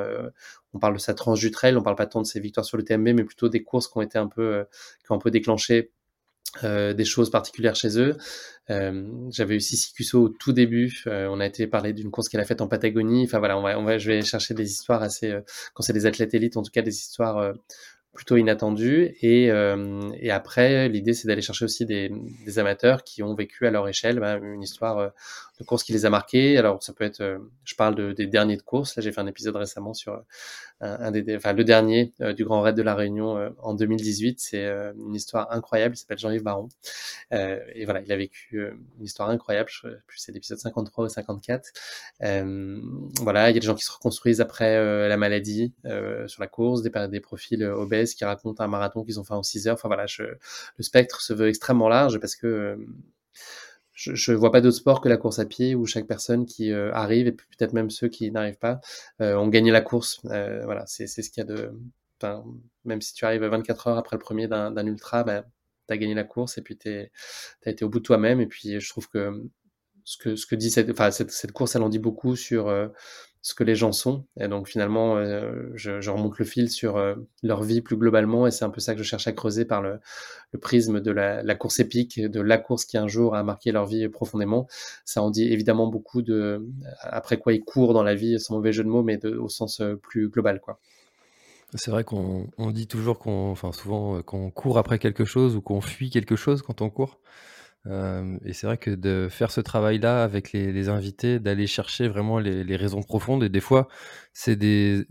on 0.74 0.80
parle 0.80 0.94
de 0.94 1.00
sa 1.00 1.16
tranche 1.16 1.40
du 1.40 1.50
trail, 1.50 1.76
on 1.76 1.82
parle 1.82 1.96
pas 1.96 2.06
tant 2.06 2.22
de 2.22 2.28
ses 2.28 2.40
victoires 2.40 2.66
sur 2.68 2.78
le 2.78 2.84
TMB, 2.84 3.08
mais 3.16 3.24
plutôt 3.24 3.50
des 3.50 3.64
courses 3.64 3.88
qui 3.88 3.98
ont 3.98 4.02
été 4.02 4.20
un 4.20 4.28
peu, 4.28 4.64
qui 5.04 5.12
ont 5.12 5.16
un 5.16 5.20
peu 5.20 5.32
déclenché 5.32 5.92
euh, 6.64 6.94
des 6.94 7.06
choses 7.06 7.30
particulières 7.30 7.76
chez 7.76 8.00
eux. 8.00 8.18
Euh, 8.70 9.30
J'avais 9.32 9.56
eu 9.56 9.60
Sissi 9.60 9.94
Cusso 9.94 10.22
au 10.24 10.30
tout 10.30 10.54
début. 10.54 11.04
Euh, 11.08 11.28
on 11.30 11.40
a 11.40 11.46
été 11.46 11.68
parler 11.68 11.94
d'une 11.94 12.12
course 12.12 12.30
qu'elle 12.30 12.42
a 12.42 12.46
faite 12.46 12.62
en 12.62 12.68
Patagonie. 12.68 13.24
Enfin 13.26 13.40
voilà, 13.40 13.58
on 13.58 13.62
va, 13.62 13.80
on 13.80 13.84
va, 13.84 13.98
je 13.98 14.12
vais 14.12 14.22
chercher 14.24 14.54
des 14.54 14.70
histoires 14.70 15.02
assez, 15.02 15.32
euh, 15.32 15.42
quand 15.74 15.84
c'est 15.84 15.94
des 15.94 16.06
athlètes 16.06 16.34
élites, 16.34 16.58
en 16.58 16.64
tout 16.64 16.72
cas 16.72 16.82
des 16.82 16.96
histoires 16.96 17.38
euh, 17.38 17.54
plutôt 18.14 18.38
inattendues. 18.38 19.16
Et, 19.22 19.46
et 19.46 20.32
après, 20.32 20.90
l'idée 20.90 21.14
c'est 21.14 21.28
d'aller 21.28 21.44
chercher 21.44 21.66
aussi 21.66 21.86
des, 21.86 22.12
des, 22.46 22.58
amateurs 22.58 23.04
qui 23.04 23.22
ont 23.22 23.36
vécu 23.36 23.68
à 23.68 23.70
leur 23.70 23.88
échelle 23.88 24.20
bah, 24.20 24.40
une 24.42 24.64
histoire 24.64 25.12
de 25.60 25.64
course 25.64 25.84
qui 25.84 25.94
les 25.94 26.06
a 26.06 26.10
marqués. 26.10 26.58
Alors 26.58 26.82
ça 26.84 26.94
peut 26.94 27.04
être, 27.04 27.40
je 27.64 27.76
parle 27.76 27.96
de, 27.96 28.14
des 28.14 28.28
derniers 28.28 28.58
de 28.58 28.62
course. 28.62 28.96
Là, 28.96 29.02
j'ai 29.02 29.12
fait 29.12 29.22
un 29.22 29.28
épisode 29.28 29.56
récemment 29.56 29.94
sur 29.94 30.24
un, 30.80 31.12
des, 31.12 31.36
enfin, 31.36 31.54
le 31.54 31.64
dernier 31.64 32.14
euh, 32.22 32.34
du 32.34 32.46
Grand 32.46 32.62
Raid 32.62 32.76
de 32.76 32.82
la 32.84 32.94
Réunion 32.94 33.38
euh, 33.38 33.50
en 33.60 33.74
2018. 33.74 34.40
C'est 34.40 34.66
euh, 34.66 34.94
une 34.96 35.16
histoire 35.16 35.52
incroyable. 35.52 35.96
Il 35.96 35.98
s'appelle 35.98 36.20
Jean-Yves 36.20 36.44
Baron. 36.44 36.70
et 37.32 37.86
voilà, 37.86 38.02
il 38.02 38.12
a 38.12 38.18
vécu 38.18 38.62
une 39.00 39.04
histoire 39.04 39.30
incroyable. 39.30 39.70
Je 39.72 39.88
plus 40.06 40.20
c'est 40.20 40.32
l'épisode 40.32 40.60
53 40.60 41.06
ou 41.06 41.10
54. 41.10 41.72
voilà, 42.20 43.50
il 43.50 43.54
y 43.54 43.58
a 43.58 43.60
des 43.60 43.66
gens 43.66 43.76
qui 43.76 43.84
se 43.84 43.92
reconstruisent 43.92 44.42
après 44.42 45.08
la 45.08 45.18
maladie 45.18 45.74
sur 46.28 46.42
la 46.42 46.48
course, 46.48 46.82
des, 46.82 46.92
des 47.10 47.20
profils 47.20 47.64
obèses 47.64 48.14
qui 48.14 48.26
racontent 48.26 48.64
un 48.64 48.68
marathon 48.68 49.04
qu'ils 49.04 49.20
ont 49.20 49.24
fait 49.24 49.34
en 49.34 49.44
6 49.44 49.68
heures. 49.68 49.76
Enfin 49.76 49.88
voilà, 49.88 50.06
je, 50.06 50.24
le 50.24 50.84
spectre 50.84 51.22
se 51.22 51.34
veut 51.34 51.50
extrêmement 51.50 51.90
large 51.90 52.20
parce 52.20 52.36
que 52.36 52.78
je, 53.98 54.32
ne 54.32 54.38
vois 54.38 54.52
pas 54.52 54.62
d'autre 54.62 54.78
sport 54.78 55.02
que 55.02 55.10
la 55.10 55.18
course 55.18 55.40
à 55.40 55.46
pied 55.46 55.74
où 55.74 55.88
chaque 55.88 56.06
personne 56.06 56.46
qui 56.46 56.72
euh, 56.72 56.94
arrive 56.94 57.26
et 57.28 57.32
peut-être 57.32 57.74
même 57.74 57.90
ceux 57.90 58.08
qui 58.08 58.32
n'arrivent 58.32 58.60
pas 58.60 58.80
euh, 59.22 59.36
ont 59.36 59.48
gagné 59.48 59.72
la 59.72 59.82
course. 59.82 60.22
Euh, 60.26 60.62
voilà, 60.66 60.86
c'est 60.86 61.08
ce 61.08 61.30
qu'il 61.32 61.42
y 61.42 61.42
a 61.42 61.46
de. 61.46 61.72
même 62.86 63.02
si 63.02 63.16
tu 63.16 63.26
arrives 63.26 63.44
24 63.44 63.88
heures 63.88 63.98
après 63.98 64.16
le 64.16 64.20
premier 64.22 64.48
d'un 64.48 64.86
ultra, 64.86 65.24
bah, 65.24 65.46
tu 65.90 65.98
gagné 65.98 66.14
la 66.14 66.24
course 66.24 66.60
et 66.60 66.62
puis 66.62 66.78
tu 66.78 66.90
as 67.66 67.70
été 67.70 67.84
au 67.84 67.90
bout 67.90 67.98
de 67.98 68.04
toi-même. 68.04 68.40
Et 68.40 68.46
puis 68.46 68.80
je 68.80 68.90
trouve 68.90 69.10
que 69.10 69.44
ce 70.04 70.18
que, 70.18 70.36
ce 70.36 70.46
que 70.46 70.56
dit 70.56 70.70
cette, 70.70 70.92
enfin, 70.92 71.10
cette, 71.10 71.32
cette 71.32 71.52
course, 71.52 71.76
elle 71.76 71.82
en 71.82 71.90
dit 71.90 72.00
beaucoup 72.00 72.36
sur 72.36 72.72
ce 73.42 73.54
que 73.54 73.64
les 73.64 73.76
gens 73.76 73.92
sont. 73.92 74.26
Et 74.40 74.48
donc 74.48 74.68
finalement, 74.68 75.18
euh, 75.18 75.70
je, 75.76 76.10
remonte 76.10 76.38
le 76.38 76.46
fil 76.46 76.70
sur 76.70 76.98
euh, 76.98 77.16
leur 77.44 77.64
vie 77.64 77.82
plus 77.82 77.98
globalement, 77.98 78.48
et 78.48 78.52
c'est 78.52 78.66
un 78.66 78.70
peu 78.70 78.82
ça 78.82 78.94
que 78.94 79.00
je 79.00 79.04
cherche 79.04 79.28
à 79.28 79.32
creuser 79.32 79.66
par 79.66 79.82
le, 79.82 80.00
prisme 80.62 81.00
de 81.00 81.12
la, 81.12 81.56
course 81.56 81.80
épique, 81.80 82.20
de 82.20 82.42
la 82.42 82.58
course 82.58 82.86
qui 82.86 82.98
un 82.98 83.08
jour 83.08 83.36
a 83.36 83.44
marqué 83.44 83.72
leur 83.72 83.86
vie 83.86 84.08
profondément. 84.10 84.68
Ça 85.06 85.22
en 85.22 85.30
dit 85.30 85.52
évidemment 85.52 85.88
beaucoup 85.88 86.22
de 86.22 86.66
après 87.02 87.38
quoi 87.38 87.54
ils 87.54 87.64
courent 87.64 87.94
dans 87.94 88.04
la 88.04 88.16
vie, 88.16 88.40
sans 88.40 88.56
mauvais 88.56 88.74
jeu 88.74 88.84
de 88.84 88.90
mots, 88.90 89.04
mais 89.04 89.24
au 89.26 89.50
sens 89.50 89.82
euh, 89.82 89.96
plus 89.96 90.30
global, 90.30 90.60
quoi. 90.60 90.80
C'est 91.74 91.92
vrai 91.92 92.06
qu'on 92.06 92.48
on 92.58 92.72
dit 92.72 92.88
toujours 92.88 93.20
qu'on, 93.20 93.52
enfin 93.52 93.74
souvent 93.74 94.22
qu'on 94.22 94.52
court 94.52 94.78
après 94.78 95.00
quelque 95.00 95.26
chose 95.26 95.58
ou 95.58 95.62
qu'on 95.62 95.82
fuit 95.82 96.10
quelque 96.10 96.38
chose 96.38 96.62
quand 96.62 96.82
on 96.82 96.90
court. 96.90 97.20
Euh, 97.88 98.38
et 98.44 98.54
c'est 98.54 98.68
vrai 98.68 98.78
que 98.78 98.92
de 98.92 99.28
faire 99.30 99.52
ce 99.52 99.62
travail-là 99.62 100.24
avec 100.24 100.52
les, 100.52 100.90
invités, 100.90 101.40
d'aller 101.40 101.68
chercher 101.68 102.08
vraiment 102.08 102.40
les, 102.40 102.76
raisons 102.76 103.02
profondes, 103.02 103.44
et 103.44 103.50
des 103.50 103.62
fois, 103.62 103.88
c'est 104.34 104.56
des, 104.56 105.06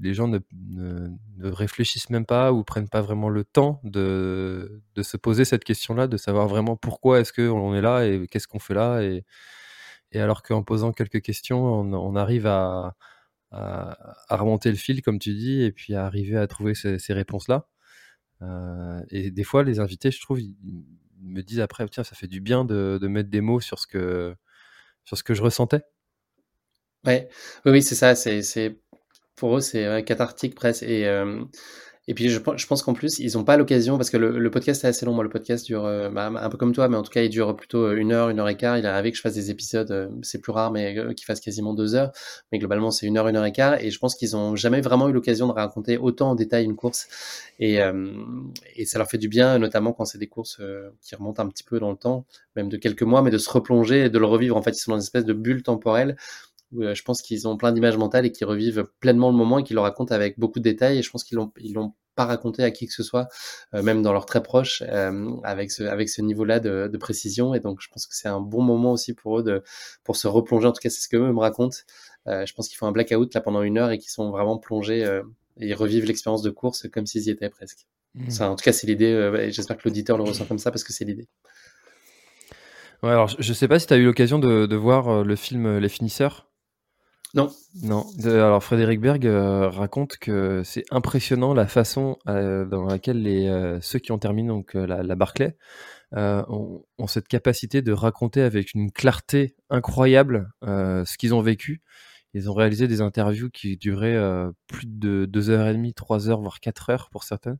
les 0.00 0.14
gens 0.14 0.28
ne, 0.28 0.38
réfléchissent 1.40 2.10
même 2.10 2.26
pas 2.26 2.52
ou 2.52 2.64
prennent 2.64 2.88
pas 2.88 3.02
vraiment 3.02 3.28
le 3.28 3.44
temps 3.44 3.80
de, 3.84 4.82
se 5.00 5.16
poser 5.16 5.44
cette 5.44 5.64
question-là, 5.64 6.06
de 6.06 6.16
savoir 6.16 6.48
vraiment 6.48 6.76
pourquoi 6.76 7.20
est-ce 7.20 7.32
qu'on 7.32 7.74
est 7.74 7.82
là 7.82 8.06
et 8.06 8.26
qu'est-ce 8.28 8.48
qu'on 8.48 8.58
fait 8.58 8.74
là. 8.74 9.02
Et, 9.02 9.24
alors 10.14 10.44
qu'en 10.44 10.62
posant 10.62 10.92
quelques 10.92 11.22
questions, 11.22 11.64
on, 11.64 12.16
arrive 12.16 12.46
à, 12.46 12.94
remonter 14.30 14.70
le 14.70 14.76
fil, 14.76 15.02
comme 15.02 15.18
tu 15.18 15.34
dis, 15.34 15.62
et 15.62 15.72
puis 15.72 15.94
à 15.94 16.06
arriver 16.06 16.36
à 16.36 16.46
trouver 16.46 16.74
ces, 16.74 17.12
réponses-là. 17.12 17.66
Euh, 18.42 19.00
et 19.10 19.30
des 19.30 19.44
fois, 19.44 19.64
les 19.64 19.80
invités, 19.80 20.10
je 20.10 20.20
trouve, 20.20 20.40
me 21.24 21.42
disent 21.42 21.60
après, 21.60 21.86
tiens, 21.88 22.04
ça 22.04 22.14
fait 22.14 22.26
du 22.26 22.40
bien 22.40 22.64
de, 22.64 22.98
de, 23.00 23.08
mettre 23.08 23.30
des 23.30 23.40
mots 23.40 23.60
sur 23.60 23.78
ce 23.78 23.86
que, 23.86 24.34
sur 25.04 25.16
ce 25.18 25.22
que 25.22 25.34
je 25.34 25.42
ressentais. 25.42 25.82
Ouais, 27.04 27.28
oui, 27.64 27.72
oui, 27.72 27.82
c'est 27.82 27.94
ça. 27.94 28.14
C'est, 28.14 28.78
pour 29.36 29.56
eux, 29.56 29.60
c'est 29.60 30.04
cathartique 30.04 30.54
presque. 30.54 30.82
Et, 30.84 31.06
euh, 31.06 31.44
et 32.06 32.14
puis 32.14 32.28
je, 32.28 32.38
je 32.56 32.66
pense 32.66 32.82
qu'en 32.82 32.92
plus, 32.92 33.18
ils 33.18 33.34
n'ont 33.34 33.44
pas 33.44 33.56
l'occasion, 33.56 33.96
parce 33.96 34.10
que 34.10 34.18
le, 34.18 34.38
le, 34.38 34.50
podcast 34.50 34.84
est 34.84 34.88
assez 34.88 35.06
long, 35.06 35.14
moi 35.14 35.24
le 35.24 35.30
podcast 35.30 35.64
dure 35.64 35.86
euh, 35.86 36.10
bah, 36.10 36.26
un 36.26 36.50
peu 36.50 36.58
comme 36.58 36.72
toi, 36.72 36.88
mais 36.88 36.98
en 36.98 37.02
tout 37.02 37.10
cas 37.10 37.22
il 37.22 37.30
dure 37.30 37.56
plutôt 37.56 37.92
une 37.92 38.12
heure, 38.12 38.28
une 38.28 38.40
heure 38.40 38.48
et 38.48 38.56
quart. 38.56 38.76
Il 38.76 38.84
est 38.84 38.88
arrivé 38.88 39.10
que 39.10 39.16
je 39.16 39.22
fasse 39.22 39.34
des 39.34 39.50
épisodes, 39.50 39.90
euh, 39.90 40.08
c'est 40.22 40.40
plus 40.40 40.52
rare, 40.52 40.70
mais 40.70 40.98
euh, 40.98 41.14
qui 41.14 41.24
fassent 41.24 41.40
quasiment 41.40 41.72
deux 41.72 41.94
heures. 41.94 42.12
Mais 42.52 42.58
globalement 42.58 42.90
c'est 42.90 43.06
une 43.06 43.16
heure, 43.16 43.26
une 43.28 43.36
heure 43.36 43.46
et 43.46 43.52
quart. 43.52 43.80
Et 43.82 43.90
je 43.90 43.98
pense 43.98 44.16
qu'ils 44.16 44.32
n'ont 44.32 44.54
jamais 44.54 44.82
vraiment 44.82 45.08
eu 45.08 45.12
l'occasion 45.12 45.46
de 45.46 45.52
raconter 45.52 45.96
autant 45.96 46.32
en 46.32 46.34
détail 46.34 46.64
une 46.64 46.76
course. 46.76 47.08
Et, 47.58 47.78
et 48.74 48.84
ça 48.84 48.98
leur 48.98 49.08
fait 49.08 49.18
du 49.18 49.28
bien, 49.28 49.58
notamment 49.58 49.92
quand 49.92 50.04
c'est 50.04 50.18
des 50.18 50.26
courses 50.26 50.60
qui 51.00 51.14
remontent 51.14 51.42
un 51.42 51.48
petit 51.48 51.62
peu 51.62 51.78
dans 51.78 51.90
le 51.90 51.96
temps, 51.96 52.26
même 52.56 52.68
de 52.68 52.76
quelques 52.76 53.02
mois, 53.02 53.22
mais 53.22 53.30
de 53.30 53.38
se 53.38 53.48
replonger 53.48 54.06
et 54.06 54.10
de 54.10 54.18
le 54.18 54.26
revivre. 54.26 54.56
En 54.56 54.62
fait, 54.62 54.72
ils 54.72 54.80
sont 54.80 54.90
dans 54.90 54.96
une 54.96 55.02
espèce 55.02 55.24
de 55.24 55.32
bulle 55.32 55.62
temporelle 55.62 56.16
je 56.78 57.02
pense 57.02 57.22
qu'ils 57.22 57.46
ont 57.48 57.56
plein 57.56 57.72
d'images 57.72 57.96
mentales 57.96 58.26
et 58.26 58.32
qui 58.32 58.44
revivent 58.44 58.86
pleinement 59.00 59.30
le 59.30 59.36
moment 59.36 59.58
et 59.58 59.64
qui 59.64 59.74
le 59.74 59.80
racontent 59.80 60.14
avec 60.14 60.38
beaucoup 60.38 60.58
de 60.58 60.64
détails. 60.64 60.98
Et 60.98 61.02
je 61.02 61.10
pense 61.10 61.24
qu'ils 61.24 61.36
l'ont, 61.36 61.52
ils 61.58 61.74
l'ont 61.74 61.94
pas 62.14 62.24
raconter 62.24 62.62
à 62.62 62.70
qui 62.70 62.86
que 62.86 62.92
ce 62.92 63.02
soit, 63.02 63.28
euh, 63.74 63.82
même 63.82 64.02
dans 64.02 64.12
leurs 64.12 64.26
très 64.26 64.42
proches, 64.42 64.82
euh, 64.86 65.30
avec 65.42 65.70
ce, 65.70 65.82
avec 65.82 66.08
ce 66.08 66.22
niveau-là 66.22 66.60
de, 66.60 66.88
de, 66.92 66.98
précision. 66.98 67.54
Et 67.54 67.60
donc, 67.60 67.80
je 67.80 67.88
pense 67.88 68.06
que 68.06 68.14
c'est 68.14 68.28
un 68.28 68.40
bon 68.40 68.62
moment 68.62 68.92
aussi 68.92 69.14
pour 69.14 69.40
eux 69.40 69.42
de, 69.42 69.62
pour 70.04 70.16
se 70.16 70.28
replonger. 70.28 70.66
En 70.66 70.72
tout 70.72 70.80
cas, 70.80 70.90
c'est 70.90 71.00
ce 71.00 71.08
que 71.08 71.16
eux 71.16 71.32
me 71.32 71.40
racontent. 71.40 71.76
Euh, 72.26 72.46
je 72.46 72.54
pense 72.54 72.68
qu'ils 72.68 72.78
font 72.78 72.86
un 72.86 72.92
blackout 72.92 73.34
là 73.34 73.40
pendant 73.40 73.62
une 73.62 73.78
heure 73.78 73.90
et 73.90 73.98
qu'ils 73.98 74.10
sont 74.10 74.30
vraiment 74.30 74.58
plongés 74.58 75.02
et 75.60 75.66
ils 75.66 75.74
revivent 75.74 76.06
l'expérience 76.06 76.42
de 76.42 76.50
course 76.50 76.88
comme 76.88 77.06
s'ils 77.06 77.24
y 77.24 77.30
étaient 77.30 77.50
presque. 77.50 77.86
Mmh. 78.14 78.30
Ça, 78.30 78.50
en 78.50 78.56
tout 78.56 78.64
cas, 78.64 78.72
c'est 78.72 78.86
l'idée. 78.86 79.50
J'espère 79.50 79.76
que 79.76 79.82
l'auditeur 79.84 80.16
le 80.16 80.24
ressent 80.24 80.46
comme 80.46 80.58
ça 80.58 80.70
parce 80.70 80.84
que 80.84 80.92
c'est 80.92 81.04
l'idée. 81.04 81.28
Ouais, 83.02 83.10
alors 83.10 83.28
je 83.38 83.52
sais 83.52 83.68
pas 83.68 83.78
si 83.78 83.86
tu 83.86 83.92
as 83.92 83.98
eu 83.98 84.04
l'occasion 84.06 84.38
de, 84.38 84.64
de, 84.64 84.76
voir 84.76 85.24
le 85.24 85.36
film 85.36 85.78
Les 85.78 85.88
Finisseurs. 85.90 86.48
Non. 87.34 87.50
Non. 87.82 88.06
alors 88.24 88.62
Frédéric 88.62 89.00
Berg 89.00 89.26
euh, 89.26 89.68
raconte 89.68 90.18
que 90.18 90.62
c'est 90.64 90.84
impressionnant 90.92 91.52
la 91.52 91.66
façon 91.66 92.16
euh, 92.28 92.64
dans 92.64 92.84
laquelle 92.84 93.22
les, 93.22 93.48
euh, 93.48 93.80
ceux 93.80 93.98
qui 93.98 94.12
ont 94.12 94.18
terminé 94.18 94.48
donc 94.48 94.74
la, 94.74 95.02
la, 95.02 95.14
Barclay 95.16 95.56
ont, 96.12 96.84
cette 97.08 97.26
capacité 97.26 97.82
de 97.82 97.92
raconter 97.92 98.40
avec 98.40 98.72
une 98.74 98.92
clarté 98.92 99.56
incroyable 99.68 100.52
ce 100.62 101.16
qu'ils 101.18 101.34
ont 101.34 101.42
vécu. 101.42 101.82
Ils 102.34 102.48
ont 102.48 102.54
réalisé 102.54 102.86
des 102.86 103.00
interviews 103.00 103.50
qui 103.50 103.76
duraient 103.76 104.16
plus 104.68 104.86
de 104.86 105.24
deux 105.24 105.50
heures 105.50 105.66
et 105.66 105.72
demie, 105.72 105.92
trois 105.92 106.28
heures, 106.28 106.40
voire 106.40 106.60
quatre 106.60 106.90
heures 106.90 107.08
pour 107.10 107.24
certaines, 107.24 107.58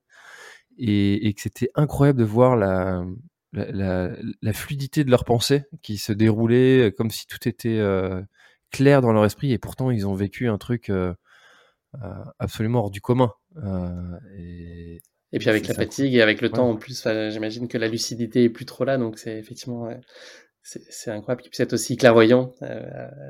et, 0.79 1.35
que 1.35 1.41
c'était 1.41 1.71
incroyable 1.75 2.21
de 2.21 2.25
voir 2.25 2.55
la, 2.55 3.05
la, 3.53 4.53
fluidité 4.53 5.03
de 5.03 5.11
leur 5.11 5.25
pensée 5.25 5.65
qui 5.83 5.99
se 5.99 6.13
déroulait 6.13 6.95
comme 6.97 7.11
si 7.11 7.27
tout 7.27 7.49
était 7.49 7.81
clair 8.75 9.01
dans 9.01 9.13
leur 9.13 9.25
esprit 9.25 9.53
et 9.53 9.59
pourtant 9.59 9.91
ils 9.91 10.07
ont 10.07 10.15
vécu 10.15 10.49
un 10.49 10.59
truc 10.59 10.91
euh, 10.91 11.15
euh, 12.03 12.25
absolument 12.41 12.81
hors 12.81 12.91
du 12.91 13.01
commun. 13.01 13.31
Euh, 13.63 14.19
et, 14.37 15.01
et, 15.33 15.39
puis 15.39 15.49
avec 15.49 15.69
la 15.69 15.75
fatigue 15.75 16.15
et 16.15 16.23
avec 16.23 16.41
le 16.41 16.51
temps 16.51 16.69
en 16.69 16.77
plus, 16.77 17.07
j'imagine 17.31 17.69
que 17.69 17.79
la 17.79 17.87
lucidité 17.87 18.43
est 18.43 18.51
plus 18.51 18.65
trop 18.65 18.85
là, 18.85 18.99
donc 18.99 19.19
c'est 19.19 19.39
effectivement 19.39 19.89
c'est 20.63 21.11
incroyable 21.11 21.43
qu'ils 21.43 21.51
puissent 21.51 21.61
être 21.61 21.75
aussi 21.75 21.97
clairvoyants 21.97 22.53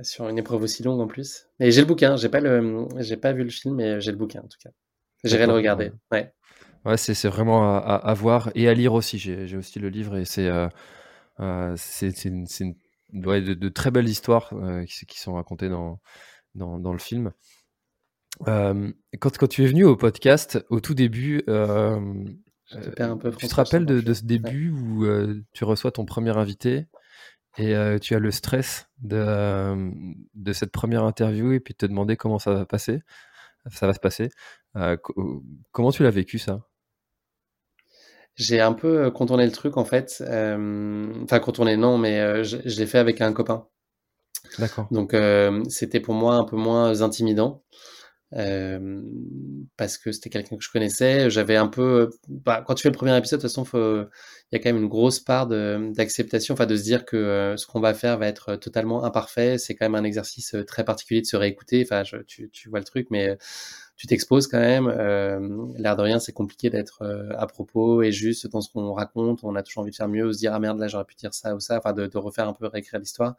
sur 0.03 0.29
une 0.29 0.39
épreuve 0.39 0.63
aussi 0.63 0.83
longue 0.83 1.01
en 1.01 1.09
plus. 1.09 1.47
Mais 1.61 1.71
j'ai 1.71 1.83
le 1.83 1.87
bouquin, 1.87 2.17
j'ai 2.17 2.29
pas 2.31 2.41
le 2.41 2.89
j'ai 3.01 3.17
pas 3.17 3.33
vu 3.33 3.45
le 3.45 3.51
film, 3.51 3.75
mais 3.75 4.01
j'ai 4.01 4.13
le 4.13 4.17
bouquin 4.17 4.41
en 4.41 4.49
tout 4.49 4.59
cas. 4.63 4.71
J'irai 5.25 5.47
le 5.47 5.53
regarder. 5.53 5.91
Ouais. 6.11 6.33
Ouais, 6.85 6.97
c'est 6.97 7.29
vraiment 7.29 7.77
à, 7.79 7.95
à, 7.97 8.15
voir 8.15 8.51
et 8.55 8.69
à 8.69 8.75
lire 8.75 8.93
aussi. 8.95 9.19
J'ai 9.19 9.57
aussi 9.57 9.79
le 9.79 9.89
livre 9.89 10.17
et 10.17 10.25
c'est 10.25 10.49
c'est 11.77 12.25
une, 12.25 12.47
une 12.61 12.75
de, 13.15 13.55
de, 13.55 13.69
très 13.69 13.91
belles 13.91 14.09
histoires 14.09 14.51
euh, 14.53 14.85
qui, 14.85 15.07
qui, 15.07 15.19
sont 15.19 15.35
racontées 15.35 15.69
dans, 15.69 16.01
dans, 16.55 16.79
dans 16.79 16.93
le 16.93 16.99
film. 16.99 17.33
Euh, 18.49 18.93
quand, 19.21 19.37
quand, 19.39 19.47
tu 19.47 19.63
es 19.63 19.67
venu 19.67 19.85
au 19.85 19.97
podcast, 19.97 20.65
au 20.69 20.81
tout 20.81 20.95
début, 20.95 21.43
euh, 21.49 22.01
un 22.99 23.17
peu 23.17 23.31
tu 23.33 23.47
te 23.47 23.55
rappelles 23.55 23.87
de, 23.87 24.01
de, 24.01 24.15
ce 24.15 24.25
début 24.25 24.71
où 24.71 25.07
tu 25.53 25.65
reçois 25.65 25.93
ton 25.93 26.05
premier 26.05 26.37
invité 26.37 26.87
et 27.57 27.75
tu 28.01 28.15
as 28.17 28.19
le 28.19 28.31
stress 28.33 28.89
de, 28.99 29.93
de 30.35 30.53
cette 30.53 30.73
première 30.73 31.05
interview 31.05 31.53
et 31.53 31.61
puis 31.61 31.75
te 31.75 31.87
demander 31.87 32.17
comment 32.17 32.41
ça 32.41 32.53
va 32.53 32.67
passer, 32.67 33.03
ça 33.71 33.87
va 33.87 33.95
se 33.95 34.01
passer. 34.01 34.31
comment 35.71 35.93
tu 35.93 36.03
l'as 36.03 36.11
vécu 36.11 36.39
ça? 36.39 36.67
J'ai 38.37 38.61
un 38.61 38.73
peu 38.73 39.11
contourné 39.11 39.45
le 39.47 39.53
truc 39.53 39.77
en 39.77 39.85
fait. 39.85 40.23
Enfin, 40.23 41.39
contourné, 41.41 41.77
non, 41.77 41.99
mais 41.99 42.45
je, 42.45 42.59
je 42.65 42.79
l'ai 42.79 42.87
fait 42.87 42.99
avec 42.99 43.21
un 43.21 43.33
copain. 43.33 43.67
D'accord. 44.59 44.87
Donc, 44.91 45.17
c'était 45.69 46.01
pour 46.01 46.15
moi 46.15 46.37
un 46.37 46.45
peu 46.45 46.57
moins 46.57 47.03
intimidant. 47.03 47.63
Parce 49.77 49.99
que 49.99 50.13
c'était 50.13 50.31
quelqu'un 50.31 50.57
que 50.57 50.63
je 50.65 50.71
connaissais. 50.71 51.31
J'avais 51.31 51.57
un 51.57 51.69
peu. 51.69 52.11
Bah, 52.29 52.65
quand 52.67 52.75
tu 52.75 52.83
fais 52.83 52.91
le 52.91 52.95
premier 52.95 53.17
épisode, 53.17 53.41
de 53.41 53.47
toute 53.47 53.55
façon, 53.55 54.09
il 54.53 54.57
y 54.57 54.57
a 54.57 54.63
quand 54.63 54.73
même 54.73 54.83
une 54.83 54.89
grosse 54.89 55.21
part 55.21 55.47
d'acceptation, 55.47 56.55
enfin 56.55 56.67
de 56.67 56.77
se 56.77 56.83
dire 56.83 57.05
que 57.05 57.55
ce 57.57 57.67
qu'on 57.67 57.81
va 57.81 57.95
faire 57.95 58.19
va 58.19 58.27
être 58.27 58.57
totalement 58.57 59.05
imparfait. 59.05 59.59
C'est 59.59 59.75
quand 59.75 59.85
même 59.85 59.95
un 59.95 60.05
exercice 60.05 60.57
très 60.67 60.85
particulier 60.85 61.21
de 61.21 61.27
se 61.27 61.37
réécouter. 61.37 61.87
Enfin, 61.89 62.03
tu, 62.27 62.69
vois 62.69 62.81
le 62.81 62.85
truc, 62.85 63.09
mais 63.11 63.37
tu 63.97 64.07
t'exposes 64.07 64.49
quand 64.49 64.59
même. 64.59 64.89
Euh, 64.89 65.67
L'air 65.77 65.97
de 65.97 66.03
rien, 66.03 66.19
c'est 66.19 66.33
compliqué 66.33 66.71
d'être 66.71 67.03
euh, 67.03 67.31
à 67.37 67.47
propos 67.47 68.03
et 68.03 68.13
juste 68.13 68.49
dans 68.49 68.61
ce 68.61 68.71
qu'on 68.71 68.93
raconte. 68.93 69.41
On 69.45 69.55
a 69.55 69.63
toujours 69.63 69.83
envie 69.83 69.93
de 69.93 69.97
faire 69.97 70.09
mieux, 70.09 70.33
se 70.33 70.39
dire 70.39 70.53
ah 70.55 70.59
merde 70.59 70.79
là 70.79 70.89
j'aurais 70.89 71.05
pu 71.05 71.15
dire 71.15 71.35
ça 71.35 71.55
ou 71.55 71.61
ça, 71.61 71.79
enfin 71.79 71.93
de, 71.93 72.07
de 72.07 72.19
refaire 72.19 72.49
un 72.49 72.53
peu 72.55 72.67
réécrire 72.67 73.01
l'histoire. 73.01 73.37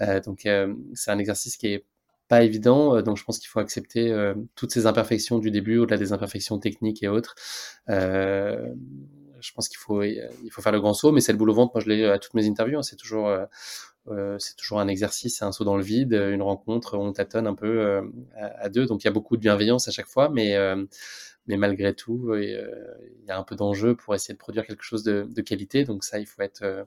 Euh, 0.00 0.20
donc 0.20 0.46
euh, 0.46 0.74
c'est 0.94 1.10
un 1.10 1.18
exercice 1.18 1.56
qui 1.56 1.68
est 1.68 1.84
pas 2.30 2.42
évident, 2.42 3.02
donc 3.02 3.18
je 3.18 3.24
pense 3.24 3.38
qu'il 3.38 3.48
faut 3.48 3.60
accepter 3.60 4.32
toutes 4.54 4.72
ces 4.72 4.86
imperfections 4.86 5.38
du 5.38 5.50
début, 5.50 5.76
au-delà 5.76 5.98
des 5.98 6.12
imperfections 6.12 6.58
techniques 6.58 7.02
et 7.02 7.08
autres. 7.08 7.34
je 7.88 9.52
pense 9.54 9.68
qu'il 9.68 9.78
faut 9.78 10.02
il 10.02 10.50
faut 10.50 10.62
faire 10.62 10.72
le 10.72 10.80
grand 10.80 10.94
saut, 10.94 11.12
mais 11.12 11.20
c'est 11.20 11.32
le 11.32 11.38
boulot 11.38 11.52
ventre. 11.52 11.72
Moi 11.74 11.82
je 11.84 11.88
l'ai 11.90 12.04
à 12.06 12.18
toutes 12.18 12.34
mes 12.34 12.46
interviews. 12.48 12.78
Hein. 12.78 12.82
c'est 12.82 12.96
toujours 12.96 13.28
euh, 14.08 14.36
c'est 14.38 14.56
toujours 14.56 14.80
un 14.80 14.88
exercice, 14.88 15.42
un 15.42 15.52
saut 15.52 15.64
dans 15.64 15.76
le 15.76 15.82
vide, 15.82 16.12
une 16.12 16.42
rencontre, 16.42 16.96
on 16.96 17.12
tâtonne 17.12 17.46
un 17.46 17.54
peu 17.54 17.80
euh, 17.80 18.02
à, 18.36 18.68
deux. 18.68 18.86
Donc 18.86 19.02
il 19.02 19.06
y 19.06 19.08
a 19.08 19.12
beaucoup 19.12 19.36
de 19.36 19.42
bienveillance 19.42 19.88
à 19.88 19.90
chaque 19.90 20.06
fois, 20.06 20.28
mais, 20.30 20.56
euh, 20.56 20.84
mais 21.46 21.56
malgré 21.56 21.94
tout, 21.94 22.34
il 22.34 23.26
y 23.26 23.30
a 23.30 23.38
un 23.38 23.42
peu 23.44 23.56
d'enjeu 23.56 23.94
pour 23.94 24.14
essayer 24.14 24.34
de 24.34 24.38
produire 24.38 24.66
quelque 24.66 24.82
chose 24.82 25.02
de, 25.04 25.26
de 25.28 25.42
qualité. 25.42 25.84
Donc 25.84 26.04
ça, 26.04 26.18
il 26.18 26.26
faut 26.26 26.42
être 26.42 26.86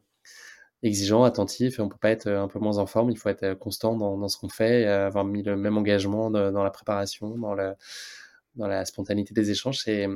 exigeant, 0.84 1.24
attentif, 1.24 1.80
et 1.80 1.82
on 1.82 1.89
peut 1.89 1.98
pas 2.00 2.12
être 2.12 2.30
un 2.30 2.48
peu 2.48 2.60
moins 2.60 2.78
en 2.78 2.86
forme, 2.86 3.10
il 3.10 3.17
faut 3.17 3.30
être 3.30 3.54
constant 3.56 3.96
dans, 3.96 4.28
ce 4.28 4.38
qu'on 4.38 4.50
fait, 4.50 4.86
avoir 4.86 5.26
mis 5.26 5.43
le 5.43 5.56
même 5.56 5.78
engagement 5.78 6.30
dans 6.30 6.63
la 6.63 6.72
préparation, 6.72 7.38
dans 7.38 7.56
la, 7.56 8.86
spontanéité 8.86 9.34
des 9.34 9.50
échanges. 9.52 9.80
C'est, 9.84 10.08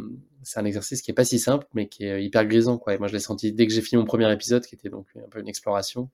un 0.56 0.66
exercice 0.66 1.02
qui 1.02 1.12
est 1.12 1.14
pas 1.14 1.26
si 1.26 1.40
simple, 1.40 1.66
mais 1.74 1.88
qui 1.88 2.06
est 2.06 2.24
hyper 2.24 2.46
grisant. 2.46 2.78
Quoi. 2.78 2.94
Et 2.96 2.98
moi, 2.98 3.08
je 3.08 3.14
l'ai 3.14 3.20
senti 3.20 3.52
dès 3.54 3.68
que 3.68 3.74
j'ai 3.74 3.82
fini 3.82 4.00
mon 4.00 4.06
premier 4.06 4.32
épisode, 4.32 4.66
qui 4.66 4.76
était 4.76 4.90
donc 4.90 5.08
un 5.16 5.30
peu 5.30 5.40
une 5.40 5.48
exploration 5.48 6.10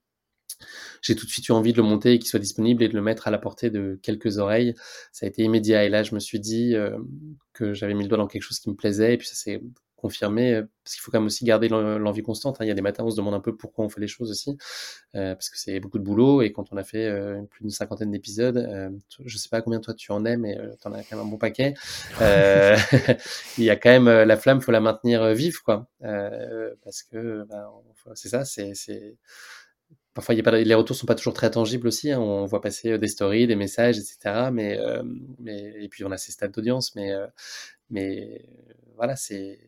j'ai 1.02 1.16
tout 1.16 1.26
de 1.26 1.32
suite 1.32 1.48
eu 1.48 1.52
envie 1.52 1.72
de 1.74 1.78
le 1.78 1.84
monter 1.84 2.14
et 2.14 2.20
qu'il 2.20 2.28
soit 2.28 2.40
disponible 2.40 2.84
et 2.84 2.88
de 2.88 2.94
le 2.94 3.02
mettre 3.02 3.28
à 3.28 3.32
la 3.32 3.38
portée 3.38 3.70
de 3.70 4.00
quelques 4.02 4.38
oreilles. 4.38 4.74
Ça 5.12 5.26
a 5.26 5.30
été 5.30 5.44
immédiat. 5.44 5.84
Et 5.84 5.90
là, 5.90 6.04
je 6.04 6.16
me 6.16 6.20
suis 6.20 6.40
dit 6.40 6.76
euh, 6.76 6.98
que 7.54 7.74
j'avais 7.74 7.94
mis 7.94 8.04
le 8.04 8.10
doigt 8.10 8.18
dans 8.18 8.28
quelque 8.28 8.44
chose 8.44 8.60
qui 8.60 8.70
me 8.70 8.76
plaisait. 8.76 9.14
Et 9.14 9.18
puis 9.18 9.28
ça 9.28 9.36
s'est 9.36 9.62
confirmé, 10.04 10.54
euh, 10.54 10.64
parce 10.84 10.96
qu'il 10.96 11.02
faut 11.02 11.12
quand 11.12 11.20
même 11.20 11.28
aussi 11.28 11.46
garder 11.46 11.70
l'envie 11.70 12.22
constante. 12.22 12.58
Hein. 12.60 12.66
Il 12.66 12.68
y 12.68 12.72
a 12.72 12.76
des 12.76 12.82
matins, 12.82 13.04
on 13.04 13.10
se 13.10 13.16
demande 13.16 13.34
un 13.34 13.40
peu 13.40 13.56
pourquoi 13.56 13.86
on 13.86 13.90
fait 13.90 14.02
les 14.02 14.08
choses 14.08 14.30
aussi, 14.30 14.58
euh, 15.16 15.34
parce 15.34 15.50
que 15.50 15.58
c'est 15.58 15.80
beaucoup 15.80 15.98
de 15.98 16.04
boulot. 16.04 16.42
Et 16.42 16.52
quand 16.52 16.72
on 16.72 16.78
a 16.78 16.84
fait 16.84 17.10
plus 17.50 17.64
d'une 17.64 17.72
cinquantaine 17.72 18.12
d'épisodes, 18.12 18.92
je 19.26 19.38
sais 19.38 19.50
pas 19.50 19.62
combien 19.62 19.80
toi 19.80 19.94
tu 19.94 20.12
en 20.12 20.26
es, 20.26 20.38
mais 20.38 20.58
tu 20.82 20.88
en 20.88 20.94
as 20.94 21.04
quand 21.04 21.16
même 21.16 21.26
un 21.26 21.30
bon 21.30 21.38
paquet. 21.38 21.74
il 23.58 23.64
y 23.64 23.70
a 23.70 23.76
quand 23.76 23.90
même 23.90 24.10
la 24.10 24.38
flamme, 24.38 24.62
faut 24.62 24.72
la 24.72 24.82
maintenir 24.82 25.34
vive, 25.34 25.62
quoi. 25.64 25.88
parce 26.02 27.04
que 27.04 27.46
ben, 27.50 27.66
c'est 28.16 28.30
ça, 28.30 28.46
c'est 28.46 29.18
parfois, 30.14 30.36
y 30.36 30.40
a 30.40 30.44
pas, 30.44 30.52
les 30.52 30.76
retours 30.76 30.96
sont 30.96 31.06
pas 31.06 31.16
toujours 31.16 31.34
très 31.34 31.52
tangibles 31.52 31.88
aussi. 31.88 32.12
Hein. 32.12 32.20
On 32.20 32.46
voit 32.46 32.62
passer 32.62 32.92
euh, 32.92 32.98
des 32.98 33.08
stories, 33.08 33.48
des 33.48 33.56
messages, 33.56 33.98
etc. 33.98 34.50
Mais, 34.52 34.78
euh, 34.78 35.04
mais 35.40 35.74
et 35.84 35.90
puis 35.90 36.04
on 36.06 36.12
a 36.12 36.18
ces 36.18 36.32
stats 36.32 36.48
d'audience, 36.50 36.96
mais 36.96 37.12
euh, 37.14 37.28
mais 37.90 38.46
voilà, 38.96 39.16
c'est 39.16 39.60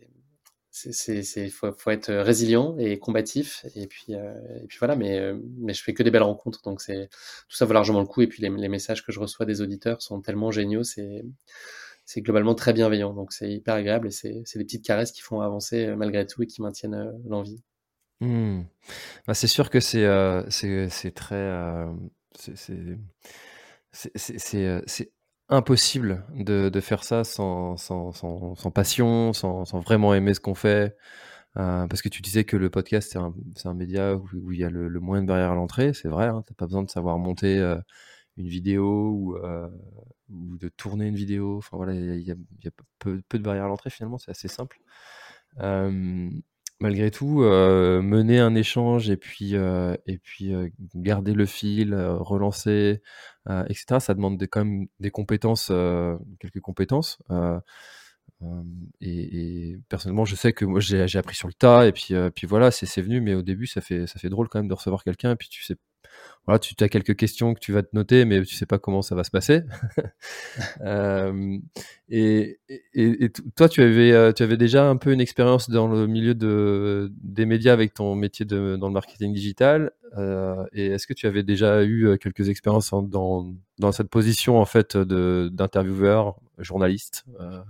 c'est 0.78 1.50
faut, 1.50 1.72
faut 1.72 1.92
être 1.92 2.14
résilient 2.14 2.76
et 2.78 3.00
combatif 3.00 3.66
et 3.76 3.88
puis 3.88 4.14
et 4.14 4.68
puis 4.68 4.78
voilà 4.78 4.96
mais 4.96 5.34
mais 5.58 5.74
je 5.74 5.82
fais 5.82 5.94
que 5.94 6.04
des 6.04 6.12
belles 6.12 6.24
rencontres 6.24 6.62
donc 6.64 6.82
c'est 6.82 7.08
tout 7.48 7.56
ça 7.56 7.66
vaut 7.66 7.74
largement 7.74 8.02
le 8.02 8.06
coup 8.06 8.22
et 8.22 8.28
puis 8.28 8.42
les, 8.42 8.50
messages 8.50 9.06
que 9.06 9.12
je 9.14 9.20
reçois 9.20 9.46
des 9.46 9.62
auditeurs 9.62 10.02
sont 10.02 10.22
tellement 10.22 10.52
géniaux 10.52 10.84
c'est 10.84 11.24
c'est 12.04 12.22
globalement 12.22 12.56
très 12.56 12.74
bienveillant 12.74 13.14
donc 13.14 13.32
c'est 13.32 13.50
hyper 13.50 13.76
agréable 13.76 14.10
et 14.10 14.12
c'est 14.12 14.42
c'est 14.44 14.60
des 14.60 14.66
petites 14.66 14.86
caresses 14.86 15.14
qui 15.14 15.22
font 15.22 15.40
avancer 15.40 15.96
malgré 15.96 16.26
tout 16.28 16.44
et 16.44 16.48
qui 16.48 16.62
maintiennent 16.62 17.14
l'envie 17.26 17.64
Mmh. 18.22 18.62
Bah, 19.28 19.34
c'est 19.34 19.48
sûr 19.48 19.70
que 19.70 19.80
c'est, 19.80 20.06
c'est 20.50 21.12
très, 21.14 21.36
euh, 21.36 21.92
c'est 22.32 22.98
impossible 25.50 26.24
de 26.34 26.80
faire 26.80 27.04
ça 27.04 27.24
sans 27.24 27.76
passion, 28.74 29.34
sans 29.34 29.64
vraiment 29.80 30.14
aimer 30.14 30.34
ce 30.34 30.40
qu'on 30.40 30.56
fait. 30.56 30.96
parce 31.54 32.02
que 32.02 32.10
tu 32.10 32.22
disais 32.22 32.44
que 32.46 32.58
le 32.58 32.70
podcast, 32.70 33.18
c'est 33.56 33.68
un 33.68 33.74
média 33.74 34.16
où 34.16 34.52
il 34.52 34.60
y 34.60 34.64
a 34.64 34.70
le 34.70 35.00
moins 35.00 35.22
de 35.22 35.28
barrières 35.28 35.52
à 35.52 35.56
l'entrée, 35.56 35.94
c'est 35.94 36.10
vrai, 36.10 36.28
hein, 36.28 36.44
tu 36.48 36.54
pas 36.54 36.66
besoin 36.66 36.84
de 36.84 36.90
savoir 36.90 37.18
monter, 37.18 37.60
une 38.38 38.48
vidéo 38.48 39.12
ou 39.12 39.38
ou 40.30 40.58
de 40.58 40.70
tourner 40.70 41.08
une 41.08 41.16
vidéo. 41.16 41.58
Enfin 41.58 41.78
voilà, 41.78 41.94
il 41.94 42.22
y 42.22 42.32
a 42.32 42.36
peu 43.00 43.22
de 43.34 43.38
barrières 43.44 43.66
à 43.66 43.68
l'entrée 43.68 43.90
finalement, 43.92 44.18
c'est 44.18 44.32
assez 44.32 44.48
simple 44.48 44.80
malgré 46.80 47.12
tout, 47.12 47.42
euh, 47.44 48.02
mener 48.02 48.40
un 48.40 48.56
échange 48.56 49.10
et 49.10 49.18
puis, 49.18 49.56
euh, 49.56 49.96
euh, 50.42 50.70
garder 50.96 51.34
le 51.34 51.46
fil, 51.46 51.96
relancer, 51.96 53.02
etc., 53.48 54.00
ça 54.00 54.14
demande 54.14 54.42
quand 54.48 54.66
même 54.66 54.88
des 55.00 55.12
compétences, 55.12 55.72
quelques 56.40 56.62
compétences. 56.62 57.20
Et, 59.02 59.78
personnellement, 59.90 60.26
je 60.26 60.36
sais 60.36 60.54
que 60.54 60.66
moi 60.66 60.80
j'ai 60.80 61.18
appris 61.18 61.36
sur 61.36 61.48
le 61.48 61.54
tas 61.54 61.88
et 61.88 61.92
puis, 61.92 62.14
voilà, 62.48 62.72
c'est 62.72 63.02
venu, 63.02 63.22
mais 63.22 63.34
au 63.34 63.42
début, 63.42 63.68
ça 63.68 63.82
fait, 63.82 64.08
ça 64.08 64.20
fait 64.20 64.30
drôle 64.30 64.50
quand 64.50 64.60
même 64.60 64.68
de 64.68 64.74
recevoir 64.74 65.04
quelqu'un 65.04 65.32
et 65.32 65.36
puis 65.36 65.50
tu 65.50 65.64
sais 65.64 65.76
voilà, 66.46 66.60
tu 66.60 66.76
as 66.84 66.90
quelques 66.90 67.16
questions 67.16 67.54
que 67.56 67.60
tu 67.60 67.72
vas 67.72 67.82
te 67.82 67.96
noter, 67.96 68.24
mais 68.26 68.44
tu 68.44 68.56
sais 68.56 68.68
pas 68.68 68.78
comment 68.78 69.02
ça 69.02 69.16
va 69.16 69.24
se 69.24 69.32
passer. 69.32 69.64
euh, 70.82 71.58
et, 72.10 72.60
et, 72.70 73.26
et, 73.26 73.30
toi, 73.56 73.68
tu 73.68 73.82
avais, 73.82 74.12
euh, 74.12 74.32
tu 74.32 74.44
avais 74.44 74.58
déjà 74.58 74.88
un 74.88 74.96
peu 74.98 75.12
une 75.12 75.22
expérience 75.22 75.70
dans 75.70 75.88
le 75.88 76.06
milieu 76.06 76.36
de, 76.36 77.12
des 77.24 77.46
médias 77.46 77.74
avec 77.74 77.96
ton 77.96 78.14
métier 78.14 78.46
de, 78.46 78.76
dans 78.76 78.88
le 78.88 78.94
marketing 78.94 79.34
digital. 79.34 79.92
Euh, 80.18 80.66
et 80.72 80.88
est-ce 80.88 81.08
que 81.08 81.14
tu 81.14 81.26
avais 81.26 81.42
déjà 81.42 81.84
eu 81.84 82.18
quelques 82.20 82.50
expériences 82.50 82.92
dans, 82.92 83.54
dans 83.80 83.92
cette 83.92 84.10
position 84.10 84.60
en 84.60 84.66
fait 84.66 84.96
d'intervieweur, 84.96 86.36
journaliste 86.60 87.26
euh, 87.40 87.62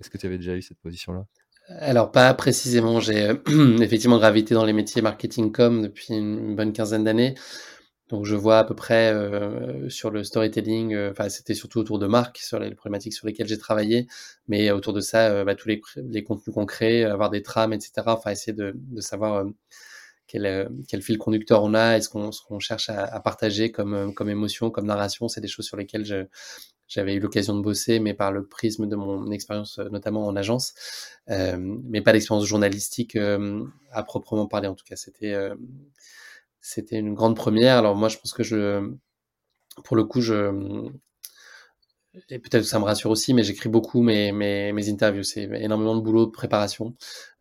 Est-ce 0.00 0.10
que 0.10 0.18
tu 0.18 0.26
avais 0.26 0.38
déjà 0.38 0.56
eu 0.56 0.62
cette 0.62 0.78
position-là? 0.78 1.24
Alors 1.68 2.12
pas 2.12 2.32
précisément, 2.34 3.00
j'ai 3.00 3.30
effectivement 3.80 4.18
gravité 4.18 4.54
dans 4.54 4.64
les 4.64 4.72
métiers 4.72 5.02
marketing 5.02 5.50
com 5.50 5.82
depuis 5.82 6.14
une 6.14 6.54
bonne 6.54 6.72
quinzaine 6.72 7.04
d'années. 7.04 7.34
Donc 8.08 8.24
je 8.24 8.36
vois 8.36 8.58
à 8.58 8.64
peu 8.64 8.74
près 8.76 9.12
euh, 9.12 9.88
sur 9.90 10.10
le 10.10 10.22
storytelling, 10.22 10.94
euh, 10.94 11.10
enfin 11.10 11.28
c'était 11.28 11.54
surtout 11.54 11.80
autour 11.80 11.98
de 11.98 12.06
marques, 12.06 12.38
sur 12.38 12.60
les, 12.60 12.72
problématiques 12.74 13.14
sur 13.14 13.26
lesquelles 13.26 13.48
j'ai 13.48 13.58
travaillé, 13.58 14.06
mais 14.46 14.70
autour 14.70 14.92
de 14.92 15.00
ça, 15.00 15.28
euh, 15.30 15.44
bah, 15.44 15.56
tous 15.56 15.68
les, 15.68 15.82
les, 15.96 16.22
contenus 16.22 16.54
concrets, 16.54 17.02
avoir 17.02 17.30
des 17.30 17.42
trames, 17.42 17.72
etc. 17.72 17.92
Enfin 18.06 18.30
essayer 18.30 18.52
de, 18.52 18.72
de 18.76 19.00
savoir 19.00 19.44
quel, 20.28 20.70
quel, 20.88 21.02
fil 21.02 21.18
conducteur 21.18 21.64
on 21.64 21.74
a, 21.74 21.96
est-ce 21.96 22.08
qu'on 22.08 22.30
qu'on 22.46 22.60
cherche 22.60 22.90
à, 22.90 23.04
à, 23.04 23.20
partager 23.20 23.72
comme, 23.72 24.14
comme 24.14 24.30
émotion, 24.30 24.70
comme 24.70 24.86
narration, 24.86 25.26
c'est 25.28 25.40
des 25.40 25.48
choses 25.48 25.66
sur 25.66 25.76
lesquelles 25.76 26.28
j'avais 26.88 27.14
eu 27.14 27.20
l'occasion 27.20 27.56
de 27.56 27.62
bosser, 27.62 27.98
mais 27.98 28.14
par 28.14 28.30
le 28.30 28.46
prisme 28.46 28.88
de 28.88 28.94
mon 28.94 29.30
expérience, 29.32 29.78
notamment 29.78 30.26
en 30.26 30.36
agence, 30.36 30.74
euh, 31.30 31.56
mais 31.58 32.02
pas 32.02 32.12
d'expérience 32.12 32.46
journalistique 32.46 33.16
à 33.90 34.02
proprement 34.04 34.46
parler. 34.46 34.68
En 34.68 34.74
tout 34.74 34.84
cas, 34.84 34.96
c'était 34.96 35.34
c'était 36.66 36.98
une 36.98 37.14
grande 37.14 37.36
première. 37.36 37.78
Alors 37.78 37.94
moi, 37.94 38.08
je 38.08 38.18
pense 38.18 38.32
que 38.32 38.42
je, 38.42 38.90
pour 39.84 39.96
le 39.96 40.04
coup, 40.04 40.20
je, 40.20 40.50
et 42.30 42.38
peut-être 42.38 42.62
que 42.62 42.68
ça 42.68 42.80
me 42.80 42.84
rassure 42.84 43.10
aussi, 43.10 43.34
mais 43.34 43.44
j'écris 43.44 43.68
beaucoup 43.68 44.02
mes, 44.02 44.32
mes, 44.32 44.88
interviews. 44.88 45.22
C'est 45.22 45.44
énormément 45.60 45.94
de 45.94 46.00
boulot 46.00 46.26
de 46.26 46.32
préparation 46.32 46.94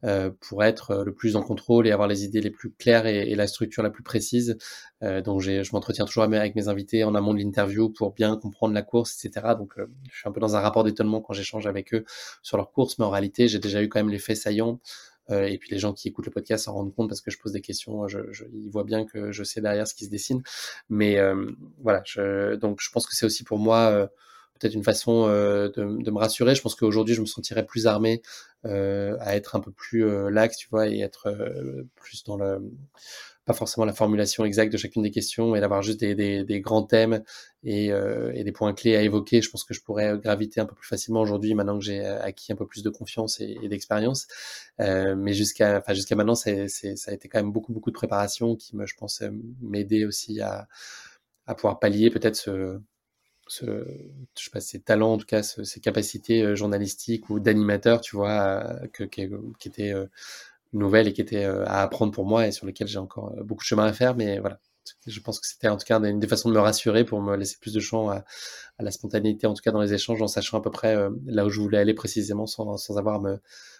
euh, 0.03 0.29
pour 0.41 0.63
être 0.63 1.03
le 1.03 1.13
plus 1.13 1.35
en 1.35 1.41
contrôle 1.41 1.87
et 1.87 1.91
avoir 1.91 2.07
les 2.07 2.23
idées 2.23 2.41
les 2.41 2.51
plus 2.51 2.71
claires 2.71 3.07
et, 3.07 3.33
la 3.33 3.47
structure 3.47 3.81
la 3.81 3.89
plus 3.89 4.03
précise. 4.03 4.57
Euh, 5.01 5.21
donc 5.21 5.41
je 5.41 5.71
m'entretiens 5.73 6.05
toujours 6.05 6.23
avec 6.23 6.55
mes 6.55 6.67
invités 6.67 7.03
en 7.03 7.15
amont 7.15 7.33
de 7.33 7.39
l'interview 7.39 7.89
pour 7.89 8.13
bien 8.13 8.37
comprendre 8.37 8.75
la 8.75 8.83
course, 8.83 9.25
etc. 9.25 9.55
Donc 9.57 9.73
euh, 9.79 9.87
je 10.11 10.19
suis 10.19 10.29
un 10.29 10.31
peu 10.31 10.39
dans 10.39 10.55
un 10.55 10.59
rapport 10.59 10.83
d'étonnement 10.83 11.21
quand 11.21 11.33
j'échange 11.33 11.65
avec 11.65 11.95
eux 11.95 12.05
sur 12.43 12.57
leur 12.57 12.71
course, 12.71 12.99
mais 12.99 13.05
en 13.05 13.09
réalité 13.09 13.47
j'ai 13.47 13.59
déjà 13.59 13.81
eu 13.81 13.89
quand 13.89 13.99
même 13.99 14.09
les 14.09 14.19
faits 14.19 14.37
saillants 14.37 14.79
euh, 15.31 15.45
et 15.45 15.57
puis 15.57 15.69
les 15.71 15.79
gens 15.79 15.93
qui 15.93 16.07
écoutent 16.07 16.25
le 16.25 16.31
podcast 16.31 16.65
s'en 16.65 16.73
rendent 16.73 16.93
compte 16.93 17.09
parce 17.09 17.21
que 17.21 17.31
je 17.31 17.37
pose 17.39 17.51
des 17.51 17.61
questions, 17.61 18.07
je, 18.07 18.19
je, 18.31 18.45
ils 18.53 18.69
voient 18.69 18.83
bien 18.83 19.05
que 19.05 19.31
je 19.31 19.43
sais 19.43 19.61
derrière 19.61 19.87
ce 19.87 19.93
qui 19.93 20.05
se 20.05 20.09
dessine. 20.09 20.43
Mais 20.89 21.17
euh, 21.17 21.51
voilà, 21.79 22.01
je, 22.05 22.55
donc 22.55 22.79
je 22.81 22.89
pense 22.91 23.07
que 23.07 23.15
c'est 23.15 23.25
aussi 23.25 23.43
pour 23.43 23.59
moi 23.59 23.89
euh, 23.91 24.07
peut-être 24.59 24.73
une 24.73 24.83
façon 24.83 25.27
de, 25.27 25.71
de, 25.75 26.11
me 26.11 26.17
rassurer. 26.17 26.55
Je 26.55 26.61
pense 26.61 26.75
qu'aujourd'hui, 26.75 27.13
je 27.13 27.21
me 27.21 27.25
sentirais 27.25 27.65
plus 27.65 27.87
armé 27.87 28.21
à 28.63 29.35
être 29.35 29.55
un 29.55 29.59
peu 29.59 29.71
plus 29.71 30.29
lax, 30.31 30.57
tu 30.57 30.69
vois, 30.69 30.87
et 30.87 31.01
être 31.01 31.29
plus 31.95 32.23
dans 32.23 32.37
le 32.37 32.59
pas 33.45 33.53
forcément 33.53 33.85
la 33.85 33.93
formulation 33.93 34.43
exacte 34.45 34.71
de 34.73 34.77
chacune 34.77 35.03
des 35.03 35.11
questions, 35.11 35.55
et 35.55 35.59
d'avoir 35.59 35.81
juste 35.81 35.99
des, 35.99 36.15
des, 36.15 36.43
des, 36.43 36.61
grands 36.61 36.83
thèmes 36.83 37.23
et, 37.63 37.91
euh, 37.91 38.31
et, 38.33 38.43
des 38.43 38.51
points 38.51 38.73
clés 38.73 38.95
à 38.95 39.01
évoquer. 39.01 39.41
Je 39.41 39.49
pense 39.49 39.63
que 39.63 39.73
je 39.73 39.81
pourrais 39.81 40.17
graviter 40.17 40.59
un 40.61 40.65
peu 40.65 40.75
plus 40.75 40.87
facilement 40.87 41.21
aujourd'hui, 41.21 41.53
maintenant 41.53 41.77
que 41.77 41.85
j'ai 41.85 42.05
acquis 42.05 42.51
un 42.53 42.55
peu 42.55 42.67
plus 42.67 42.83
de 42.83 42.89
confiance 42.89 43.39
et, 43.39 43.57
d'expérience. 43.69 44.27
Euh, 44.79 45.15
mais 45.15 45.33
jusqu'à, 45.33 45.77
enfin 45.77 45.93
jusqu'à 45.93 46.15
maintenant, 46.15 46.35
c'est, 46.35 46.67
ça 46.67 47.11
a 47.11 47.13
été 47.13 47.27
quand 47.29 47.39
même 47.39 47.51
beaucoup 47.51 47.71
beaucoup 47.73 47.91
de 47.91 47.95
préparation 47.95 48.55
qui 48.55 48.75
me, 48.75 48.85
je 48.85 48.95
pense, 48.95 49.23
m'aider 49.61 50.05
aussi 50.05 50.41
à, 50.41 50.67
à 51.47 51.55
pouvoir 51.55 51.79
pallier 51.79 52.09
peut-être 52.09 52.35
ce 52.35 52.79
ce, 53.47 53.85
je 54.37 54.43
sais 54.43 54.49
pas, 54.51 54.59
ses 54.59 54.81
talents, 54.81 55.13
en 55.13 55.17
tout 55.17 55.25
cas, 55.25 55.43
ses 55.43 55.79
capacités 55.79 56.41
euh, 56.41 56.55
journalistiques 56.55 57.29
ou 57.29 57.39
d'animateur, 57.39 58.01
tu 58.01 58.15
vois, 58.15 58.63
euh, 58.81 58.87
que, 58.91 59.03
qui, 59.03 59.29
qui 59.59 59.67
étaient 59.67 59.93
euh, 60.75 60.79
nouvelles 60.79 61.07
et 61.07 61.13
qui 61.13 61.21
étaient 61.21 61.45
à 61.45 61.81
apprendre 61.81 62.11
pour 62.11 62.25
moi 62.25 62.47
et 62.47 62.51
sur 62.51 62.65
lesquelles 62.65 62.87
j'ai 62.87 62.99
encore 62.99 63.33
beaucoup 63.43 63.63
de 63.63 63.67
chemin 63.67 63.85
à 63.85 63.93
faire. 63.93 64.15
Mais 64.15 64.39
voilà, 64.39 64.59
je 65.07 65.19
pense 65.19 65.39
que 65.39 65.47
c'était 65.47 65.67
en 65.67 65.77
tout 65.77 65.85
cas 65.85 65.99
une 65.99 66.19
des 66.19 66.27
façons 66.27 66.49
de 66.49 66.53
me 66.53 66.59
rassurer 66.59 67.03
pour 67.03 67.21
me 67.21 67.35
laisser 67.35 67.57
plus 67.59 67.73
de 67.73 67.79
champ 67.79 68.09
à, 68.09 68.23
la 68.79 68.91
spontanéité, 68.91 69.47
en 69.47 69.53
tout 69.53 69.61
cas 69.61 69.71
dans 69.71 69.81
les 69.81 69.93
échanges, 69.93 70.21
en 70.21 70.27
sachant 70.27 70.57
à 70.57 70.61
peu 70.61 70.71
près 70.71 70.95
là 71.25 71.45
où 71.45 71.49
je 71.49 71.61
voulais 71.61 71.77
aller 71.77 71.93
précisément 71.93 72.45
sans, 72.45 72.77
sans 72.77 72.97
avoir 72.97 73.15
à 73.15 73.19
me 73.19 73.39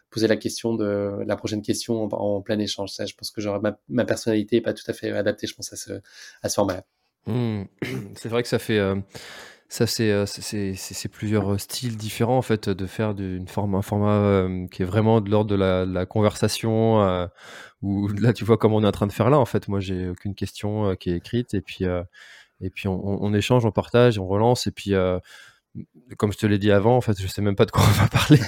poser 0.09 0.27
la 0.27 0.37
question 0.37 0.75
de 0.75 1.19
la 1.25 1.35
prochaine 1.35 1.61
question 1.61 2.03
en, 2.03 2.41
plein 2.41 2.59
échange. 2.59 2.91
Ça, 2.91 3.05
je 3.05 3.13
pense 3.15 3.31
que 3.31 3.41
genre, 3.41 3.61
ma, 3.89 4.05
personnalité 4.05 4.57
est 4.57 4.61
pas 4.61 4.73
tout 4.73 4.85
à 4.87 4.93
fait 4.93 5.11
adaptée, 5.11 5.47
je 5.47 5.55
pense, 5.55 5.73
à 5.73 5.75
ce, 5.75 5.93
à 6.41 6.49
ce 6.49 6.55
format-là. 6.55 6.85
Mmh. 7.27 7.63
C'est 8.15 8.29
vrai 8.29 8.41
que 8.43 8.49
ça 8.49 8.59
fait. 8.59 8.79
Ça, 9.67 9.85
euh, 10.01 10.25
c'est 10.27 11.07
plusieurs 11.09 11.59
styles 11.59 11.97
différents 11.97 12.37
en 12.37 12.41
fait 12.43 12.69
de 12.69 12.85
faire 12.85 13.15
d'une 13.15 13.47
forme, 13.47 13.75
un 13.75 13.81
format 13.81 14.11
euh, 14.11 14.67
qui 14.67 14.83
est 14.83 14.85
vraiment 14.85 15.21
de 15.21 15.29
l'ordre 15.29 15.49
de 15.49 15.55
la, 15.55 16.05
conversation. 16.05 17.01
Euh, 17.01 17.27
où 17.81 18.07
là, 18.07 18.33
tu 18.33 18.45
vois 18.45 18.57
comme 18.57 18.73
on 18.73 18.83
est 18.83 18.87
en 18.87 18.91
train 18.91 19.07
de 19.07 19.11
faire 19.11 19.29
là. 19.29 19.39
En 19.39 19.45
fait, 19.45 19.67
moi, 19.67 19.79
j'ai 19.79 20.09
aucune 20.09 20.35
question 20.35 20.95
qui 20.95 21.09
est 21.11 21.17
écrite 21.17 21.53
et 21.53 21.61
puis 21.61 21.85
et 22.61 22.69
puis 22.69 22.87
on, 22.87 23.23
on, 23.23 23.33
échange, 23.33 23.65
on 23.65 23.71
partage, 23.71 24.17
on 24.17 24.27
relance 24.27 24.67
et 24.67 24.71
puis 24.71 24.93
comme 26.17 26.31
je 26.31 26.37
te 26.37 26.45
l'ai 26.45 26.57
dit 26.57 26.71
avant, 26.71 26.95
en 26.95 27.01
fait, 27.01 27.19
je 27.19 27.27
sais 27.27 27.41
même 27.41 27.55
pas 27.55 27.65
de 27.65 27.71
quoi 27.71 27.83
on 27.83 28.01
va 28.01 28.07
parler. 28.07 28.39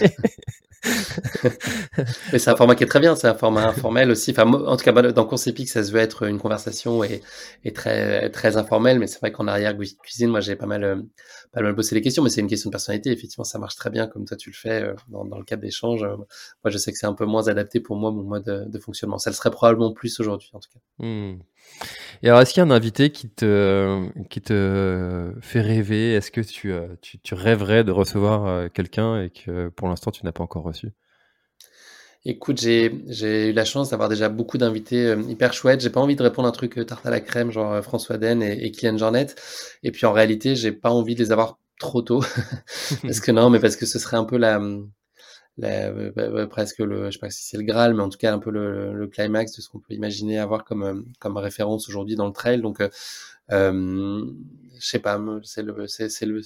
Mais 2.32 2.40
c'est 2.40 2.50
un 2.50 2.56
format 2.56 2.76
qui 2.76 2.84
est 2.84 2.88
très 2.88 3.00
bien, 3.00 3.16
c'est 3.16 3.28
un 3.28 3.34
format 3.34 3.68
informel 3.68 4.12
aussi. 4.12 4.32
Enfin, 4.32 4.52
en 4.52 4.78
tout 4.78 4.84
cas, 4.84 4.92
dans 4.92 5.26
Course 5.26 5.48
Épique, 5.48 5.70
ça 5.70 5.84
se 5.84 5.92
veut 5.92 6.00
être 6.00 6.24
une 6.28 6.38
conversation 6.38 7.04
et, 7.04 7.22
et 7.64 7.74
très, 7.74 8.30
très 8.30 8.58
informelle. 8.58 9.00
Mais 9.00 9.08
c'est 9.08 9.20
vrai 9.20 9.32
qu'en 9.32 9.48
arrière 9.48 9.76
cuisine, 10.02 10.30
moi, 10.30 10.40
j'ai 10.40 10.56
pas 10.56 10.66
mal, 10.66 10.84
euh, 10.84 11.02
pas 11.52 11.62
mal 11.62 11.74
bossé 11.74 11.96
les 11.96 12.02
questions. 12.02 12.24
Mais 12.24 12.30
c'est 12.30 12.42
une 12.42 12.48
question 12.48 12.70
de 12.70 12.74
personnalité. 12.74 13.12
Effectivement, 13.12 13.44
ça 13.44 13.60
marche 13.60 13.76
très 13.76 13.90
bien 13.90 14.08
comme 14.08 14.26
toi, 14.26 14.38
tu 14.38 14.50
le 14.50 14.56
fais 14.56 14.84
euh, 14.84 14.94
dans, 15.10 15.26
dans 15.26 15.38
le 15.38 15.46
cadre 15.46 15.62
d'échanges. 15.62 16.04
Moi, 16.04 16.70
je 16.70 16.78
sais 16.78 16.92
que 16.92 16.98
c'est 16.98 17.08
un 17.08 17.14
peu 17.14 17.26
moins 17.26 17.48
adapté 17.48 17.80
pour 17.80 17.96
moi, 17.96 18.12
mon 18.12 18.24
mode 18.24 18.70
de 18.70 18.80
fonctionnement. 18.80 19.18
Ça 19.18 19.30
le 19.30 19.36
serait 19.36 19.52
probablement 19.52 19.94
plus 19.94 20.20
aujourd'hui, 20.20 20.50
en 20.54 20.60
tout 20.60 20.70
cas. 20.72 21.06
Mmh. 21.06 21.40
Et 22.24 22.30
alors, 22.30 22.42
est-ce 22.42 22.54
qu'il 22.54 22.62
y 22.62 22.66
a 22.66 22.68
un 22.68 22.72
invité 22.72 23.12
qui 23.12 23.30
te, 23.30 24.10
fait 25.42 25.62
rêver? 25.62 26.14
Est-ce 26.14 26.32
que 26.32 26.42
tu, 26.42 26.72
euh, 26.72 26.88
rêverais 27.32 27.84
de 27.84 27.92
recevoir 27.92 28.72
quelqu'un 28.72 29.22
et 29.22 29.30
que 29.30 29.70
pour 29.70 29.88
l'instant, 29.88 30.12
tu 30.12 30.26
n'as 30.26 30.32
pas 30.32 30.44
encore 30.44 30.64
reçu? 30.64 30.92
Écoute, 32.30 32.60
j'ai 32.60 32.92
eu 33.50 33.54
la 33.54 33.64
chance 33.64 33.92
d'avoir 33.92 34.10
déjà 34.10 34.28
beaucoup 34.28 34.58
d'invités 34.58 35.06
euh, 35.06 35.22
hyper 35.30 35.54
chouettes. 35.54 35.80
J'ai 35.80 35.90
pas 35.90 36.02
envie 36.02 36.18
de 36.18 36.24
répondre 36.24 36.46
à 36.46 36.50
un 36.50 36.52
truc 36.52 36.78
euh, 36.78 36.84
tarte 36.84 37.06
à 37.06 37.10
la 37.10 37.22
crème, 37.22 37.52
genre 37.52 37.72
euh, 37.72 37.82
François 37.82 38.18
Den 38.18 38.44
et, 38.44 38.66
et 38.66 38.72
Kylian 38.72 38.98
Jornet. 38.98 39.28
Et 39.84 39.92
puis 39.92 40.06
en 40.06 40.12
réalité, 40.12 40.54
j'ai 40.54 40.74
pas 40.74 40.90
envie 40.90 41.16
de 41.16 41.24
les 41.24 41.32
avoir 41.32 41.58
trop 41.80 42.02
tôt. 42.02 42.22
parce 43.02 43.22
que 43.22 43.32
non, 43.32 43.50
mais 43.50 43.60
parce 43.62 43.78
que 43.78 43.86
ce 43.86 43.98
serait 43.98 44.18
un 44.18 44.26
peu 44.26 44.36
la, 44.36 44.60
la 45.58 45.92
bah, 45.92 46.30
bah, 46.30 46.48
presque 46.48 46.80
le, 46.80 47.08
je 47.08 47.12
sais 47.12 47.20
pas 47.20 47.30
si 47.30 47.44
c'est 47.44 47.58
le 47.58 47.64
Graal, 47.64 47.94
mais 47.94 48.04
en 48.04 48.10
tout 48.10 48.18
cas 48.18 48.34
un 48.34 48.40
peu 48.40 48.52
le, 48.52 48.94
le 48.94 49.08
climax 49.08 49.56
de 49.56 49.62
ce 49.62 49.70
qu'on 49.70 49.80
peut 49.80 49.94
imaginer 49.94 50.38
avoir 50.40 50.64
comme, 50.66 51.06
comme 51.20 51.38
référence 51.38 51.90
aujourd'hui 51.90 52.16
dans 52.16 52.28
le 52.28 52.34
trail. 52.34 52.62
Donc, 52.62 52.82
euh, 53.52 54.26
je 54.80 54.88
sais 54.88 55.00
pas, 55.00 55.20
c'est 55.44 55.64
le, 55.64 55.88
c'est 55.88 56.26
le, 56.26 56.42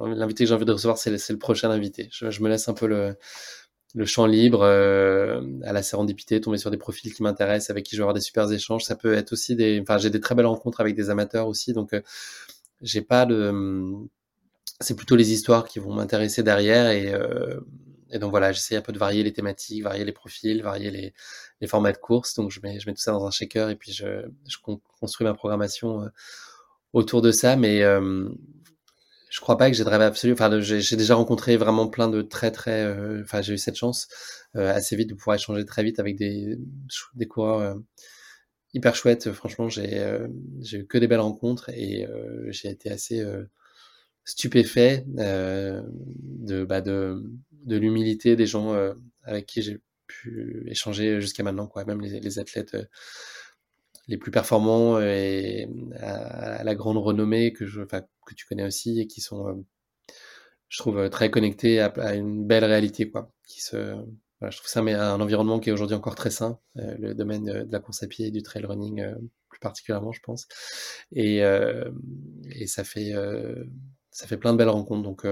l'invité 0.00 0.44
que 0.44 0.48
j'ai 0.48 0.54
envie 0.54 0.64
de 0.64 0.72
recevoir, 0.72 0.98
c'est 0.98 1.10
le, 1.10 1.18
le 1.28 1.38
prochain 1.38 1.70
invité. 1.70 2.08
Je, 2.12 2.30
je 2.30 2.42
me 2.42 2.48
laisse 2.48 2.68
un 2.68 2.74
peu 2.74 2.86
le, 2.86 3.16
le 3.94 4.04
champ 4.04 4.26
libre, 4.26 4.60
euh, 4.62 5.40
à 5.64 5.72
la 5.72 5.82
sérendipité, 5.82 6.40
tomber 6.40 6.58
sur 6.58 6.70
des 6.70 6.76
profils 6.76 7.12
qui 7.12 7.22
m'intéressent, 7.22 7.70
avec 7.70 7.84
qui 7.84 7.96
je 7.96 8.00
vais 8.00 8.04
avoir 8.04 8.14
des 8.14 8.20
super 8.20 8.50
échanges. 8.50 8.84
Ça 8.84 8.96
peut 8.96 9.14
être 9.14 9.32
aussi 9.32 9.56
des, 9.56 9.80
enfin, 9.80 9.98
j'ai 9.98 10.10
des 10.10 10.20
très 10.20 10.34
belles 10.34 10.46
rencontres 10.46 10.80
avec 10.80 10.94
des 10.94 11.10
amateurs 11.10 11.48
aussi, 11.48 11.72
donc 11.72 11.92
euh, 11.94 12.02
j'ai 12.82 13.02
pas 13.02 13.26
de, 13.26 13.52
c'est 14.80 14.96
plutôt 14.96 15.16
les 15.16 15.32
histoires 15.32 15.66
qui 15.66 15.78
vont 15.78 15.92
m'intéresser 15.94 16.42
derrière 16.42 16.90
et, 16.90 17.12
euh, 17.12 17.60
et 18.10 18.18
donc 18.18 18.30
voilà, 18.30 18.52
j'essaie 18.52 18.76
un 18.76 18.82
peu 18.82 18.92
de 18.92 18.98
varier 18.98 19.22
les 19.22 19.32
thématiques, 19.32 19.82
varier 19.82 20.04
les 20.04 20.12
profils, 20.12 20.62
varier 20.62 20.90
les, 21.60 21.66
formats 21.66 21.92
de 21.92 21.98
course. 21.98 22.34
Donc 22.34 22.50
je 22.50 22.60
mets, 22.62 22.80
je 22.80 22.86
mets 22.86 22.94
tout 22.94 23.02
ça 23.02 23.12
dans 23.12 23.26
un 23.26 23.30
shaker 23.30 23.70
et 23.70 23.76
puis 23.76 23.92
je, 23.92 24.28
construis 25.00 25.26
ma 25.26 25.34
programmation 25.34 26.10
autour 26.92 27.22
de 27.22 27.32
ça, 27.32 27.56
mais 27.56 27.84
je 29.30 29.40
crois 29.40 29.56
pas 29.56 29.70
que 29.70 29.76
j'ai 29.76 29.84
de 29.84 29.88
rêve 29.88 30.02
absolu. 30.02 30.32
Enfin, 30.32 30.60
j'ai 30.60 30.96
déjà 30.96 31.14
rencontré 31.14 31.56
vraiment 31.56 31.88
plein 31.88 32.08
de 32.08 32.20
très 32.20 32.50
très. 32.50 32.84
Euh, 32.84 33.22
enfin, 33.22 33.40
j'ai 33.40 33.54
eu 33.54 33.58
cette 33.58 33.76
chance 33.76 34.08
euh, 34.56 34.74
assez 34.74 34.96
vite 34.96 35.08
de 35.08 35.14
pouvoir 35.14 35.36
échanger 35.36 35.64
très 35.64 35.84
vite 35.84 36.00
avec 36.00 36.16
des 36.16 36.58
coureurs 37.28 37.60
euh, 37.60 37.74
hyper 38.74 38.94
chouettes. 38.96 39.32
Franchement, 39.32 39.68
j'ai 39.68 40.04
j'ai 40.60 40.78
eu 40.78 40.86
que 40.86 40.98
des 40.98 41.06
belles 41.06 41.20
rencontres 41.20 41.70
et 41.70 42.06
j'ai 42.48 42.70
été 42.70 42.90
assez 42.90 43.24
stupéfait 44.30 45.04
de 45.06 46.64
bah, 46.64 46.80
de 46.80 47.22
l'humilité 47.66 48.36
des 48.36 48.46
gens 48.46 48.74
avec 49.24 49.46
qui 49.46 49.62
j'ai 49.62 49.80
pu 50.06 50.64
échanger 50.68 51.20
jusqu'à 51.20 51.42
maintenant, 51.42 51.66
quoi. 51.66 51.84
Même 51.84 52.00
les, 52.00 52.38
athlètes 52.38 52.76
les 54.10 54.18
plus 54.18 54.32
performants 54.32 55.00
et 55.00 55.68
à, 56.00 56.64
la 56.64 56.74
grande 56.74 56.98
renommée 56.98 57.52
que, 57.52 57.64
tu 58.34 58.46
connais 58.46 58.64
aussi 58.64 59.00
et 59.00 59.06
qui 59.06 59.20
sont, 59.20 59.48
euh, 59.48 59.54
je 60.68 60.78
trouve, 60.78 60.98
euh, 60.98 61.08
très 61.08 61.30
connectés 61.30 61.80
à, 61.80 62.14
une 62.14 62.44
belle 62.46 62.64
réalité. 62.64 63.08
Quoi, 63.08 63.32
je 63.46 64.56
trouve 64.56 64.66
ça 64.66 64.82
mais 64.82 64.94
un 64.94 65.20
environnement 65.20 65.60
qui 65.60 65.70
est 65.70 65.72
aujourd'hui 65.72 65.96
encore 65.96 66.16
très 66.16 66.30
sain, 66.30 66.58
euh, 66.78 66.96
le 66.98 67.14
domaine 67.14 67.44
de, 67.44 67.68
la 67.70 67.78
course 67.78 68.02
à 68.02 68.08
pied 68.08 68.26
et 68.26 68.30
du 68.32 68.42
trail 68.42 68.64
running 68.64 69.04
plus 69.48 69.60
particulièrement, 69.60 70.12
je 70.12 70.20
pense. 70.20 70.48
Et 71.12 71.40
ça, 72.66 72.82
fait, 72.82 73.14
ça 74.10 74.26
fait 74.26 74.36
plein 74.36 74.52
de 74.52 74.58
belles 74.58 74.68
rencontres. 74.68 75.02
Donc, 75.02 75.24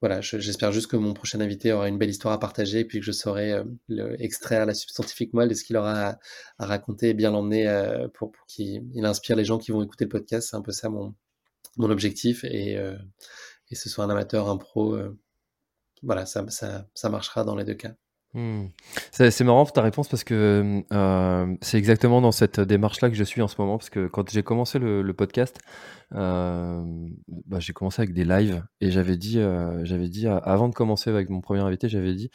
voilà, 0.00 0.22
j'espère 0.22 0.72
juste 0.72 0.86
que 0.86 0.96
mon 0.96 1.12
prochain 1.12 1.40
invité 1.40 1.72
aura 1.72 1.86
une 1.88 1.98
belle 1.98 2.08
histoire 2.08 2.32
à 2.32 2.40
partager 2.40 2.80
et 2.80 2.84
puis 2.86 3.00
que 3.00 3.04
je 3.04 3.12
saurai 3.12 3.52
euh, 3.52 4.16
extraire 4.18 4.64
la 4.64 4.72
substantifique 4.72 5.34
moelle 5.34 5.50
de 5.50 5.54
ce 5.54 5.62
qu'il 5.62 5.76
aura 5.76 6.18
à, 6.58 6.66
raconter 6.66 7.10
et 7.10 7.14
bien 7.14 7.30
l'emmener 7.30 7.68
euh, 7.68 8.08
pour, 8.08 8.32
qu'il 8.48 8.82
inspire 9.04 9.36
les 9.36 9.44
gens 9.44 9.58
qui 9.58 9.72
vont 9.72 9.82
écouter 9.82 10.04
le 10.04 10.10
podcast. 10.10 10.48
C'est 10.50 10.56
un 10.56 10.62
peu 10.62 10.72
ça 10.72 10.88
mon, 10.88 11.14
objectif 11.78 12.44
et, 12.44 12.78
euh, 12.78 12.96
ce 13.72 13.88
soit 13.90 14.04
un 14.04 14.10
amateur, 14.10 14.48
un 14.48 14.56
pro. 14.56 14.98
voilà, 16.02 16.26
ça, 16.26 16.48
ça, 16.48 16.88
ça 16.94 17.08
marchera 17.10 17.44
dans 17.44 17.56
les 17.56 17.64
deux 17.64 17.74
cas. 17.74 17.94
Hmm. 18.32 18.66
C'est 19.10 19.40
marrant 19.42 19.66
ta 19.66 19.82
réponse 19.82 20.08
parce 20.08 20.22
que 20.22 20.84
euh, 20.92 21.56
c'est 21.62 21.78
exactement 21.78 22.20
dans 22.20 22.30
cette 22.30 22.60
démarche-là 22.60 23.10
que 23.10 23.16
je 23.16 23.24
suis 23.24 23.42
en 23.42 23.48
ce 23.48 23.56
moment. 23.60 23.76
Parce 23.76 23.90
que 23.90 24.06
quand 24.06 24.30
j'ai 24.30 24.44
commencé 24.44 24.78
le, 24.78 25.12
podcast, 25.12 25.58
euh, 26.14 26.84
bah, 27.46 27.58
j'ai 27.58 27.72
commencé 27.72 28.02
avec 28.02 28.14
des 28.14 28.24
lives 28.24 28.62
et 28.80 28.92
j'avais 28.92 29.16
dit, 29.16 29.38
euh, 29.38 30.40
avant 30.44 30.68
de 30.68 30.74
commencer 30.74 31.10
avec 31.10 31.28
mon 31.28 31.40
premier 31.40 31.60
invité, 31.60 31.88
j'avais 31.88 32.14
dit 32.14 32.30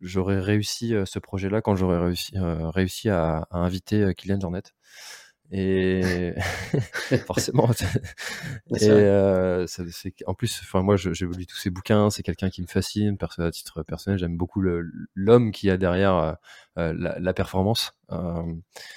j'aurais 0.00 0.40
réussi 0.40 0.94
ce 1.04 1.18
projet-là 1.18 1.60
quand 1.60 1.74
j'aurais 1.74 1.98
réussi, 2.70 3.08
à 3.08 3.48
inviter 3.50 4.14
Kylian 4.14 4.38
Jornet. 4.40 4.62
Et 5.50 6.34
forcément, 7.26 7.70
et 7.72 8.90
euh, 8.90 9.66
en 10.26 10.34
plus, 10.34 10.60
enfin 10.62 10.82
moi, 10.82 10.96
j'ai 10.96 11.26
lu 11.26 11.46
tous 11.46 11.56
ses 11.56 11.70
bouquins. 11.70 12.10
C'est 12.10 12.22
quelqu'un 12.22 12.50
qui 12.50 12.60
me 12.60 12.66
fascine. 12.66 13.16
Perso 13.16 13.42
à 13.42 13.50
titre 13.50 13.82
personnel, 13.82 14.18
j'aime 14.18 14.36
beaucoup 14.36 14.60
l'homme 14.60 15.50
qui 15.50 15.70
a 15.70 15.78
derrière 15.78 16.14
euh, 16.14 16.32
euh 16.78 16.94
la, 16.98 17.18
la, 17.18 17.32
performance. 17.32 17.94
Euh, 18.12 18.42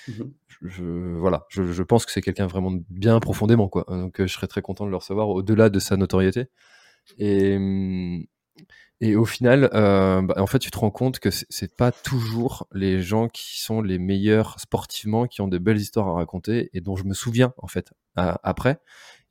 mmh 0.07 0.23
je, 0.63 0.83
voilà, 1.17 1.45
je, 1.49 1.63
je, 1.63 1.83
pense 1.83 2.05
que 2.05 2.11
c'est 2.11 2.21
quelqu'un 2.21 2.45
vraiment 2.45 2.73
bien 2.89 3.19
profondément, 3.19 3.67
quoi. 3.67 3.85
Donc, 3.87 4.19
euh, 4.19 4.27
je 4.27 4.33
serais 4.33 4.47
très 4.47 4.61
content 4.61 4.85
de 4.85 4.91
le 4.91 4.97
recevoir 4.97 5.29
au-delà 5.29 5.69
de 5.69 5.79
sa 5.79 5.97
notoriété. 5.97 6.47
Et 7.17 7.57
et 9.01 9.15
au 9.15 9.25
final, 9.25 9.69
euh, 9.73 10.21
bah, 10.21 10.35
en 10.37 10.45
fait, 10.45 10.59
tu 10.59 10.69
te 10.69 10.77
rends 10.77 10.91
compte 10.91 11.19
que 11.19 11.29
c'est 11.31 11.75
pas 11.75 11.91
toujours 11.91 12.67
les 12.71 13.01
gens 13.01 13.27
qui 13.27 13.59
sont 13.59 13.81
les 13.81 13.97
meilleurs 13.97 14.59
sportivement, 14.59 15.25
qui 15.25 15.41
ont 15.41 15.47
des 15.47 15.57
belles 15.59 15.79
histoires 15.79 16.07
à 16.07 16.13
raconter 16.13 16.69
et 16.73 16.81
dont 16.81 16.95
je 16.95 17.03
me 17.05 17.15
souviens 17.15 17.53
en 17.57 17.67
fait 17.67 17.91
après. 18.15 18.79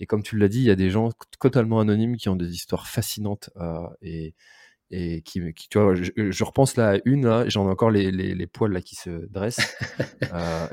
Et 0.00 0.06
comme 0.06 0.22
tu 0.22 0.36
l'as 0.36 0.48
dit, 0.48 0.58
il 0.58 0.64
y 0.64 0.70
a 0.70 0.76
des 0.76 0.90
gens 0.90 1.10
totalement 1.38 1.78
anonymes 1.78 2.16
qui 2.16 2.28
ont 2.28 2.36
des 2.36 2.52
histoires 2.52 2.88
fascinantes 2.88 3.50
euh, 3.58 3.86
et, 4.02 4.34
et 4.90 5.22
qui, 5.22 5.40
qui, 5.54 5.68
tu 5.68 5.78
vois, 5.78 5.94
je, 5.94 6.44
repense 6.44 6.76
là 6.76 6.94
à 6.94 6.98
une, 7.04 7.26
là, 7.26 7.44
j'en 7.48 7.66
ai 7.66 7.70
encore 7.70 7.90
les, 7.90 8.10
les, 8.10 8.34
les, 8.34 8.46
poils 8.48 8.72
là 8.72 8.80
qui 8.80 8.96
se 8.96 9.26
dressent. 9.30 9.76
euh, 10.34 10.66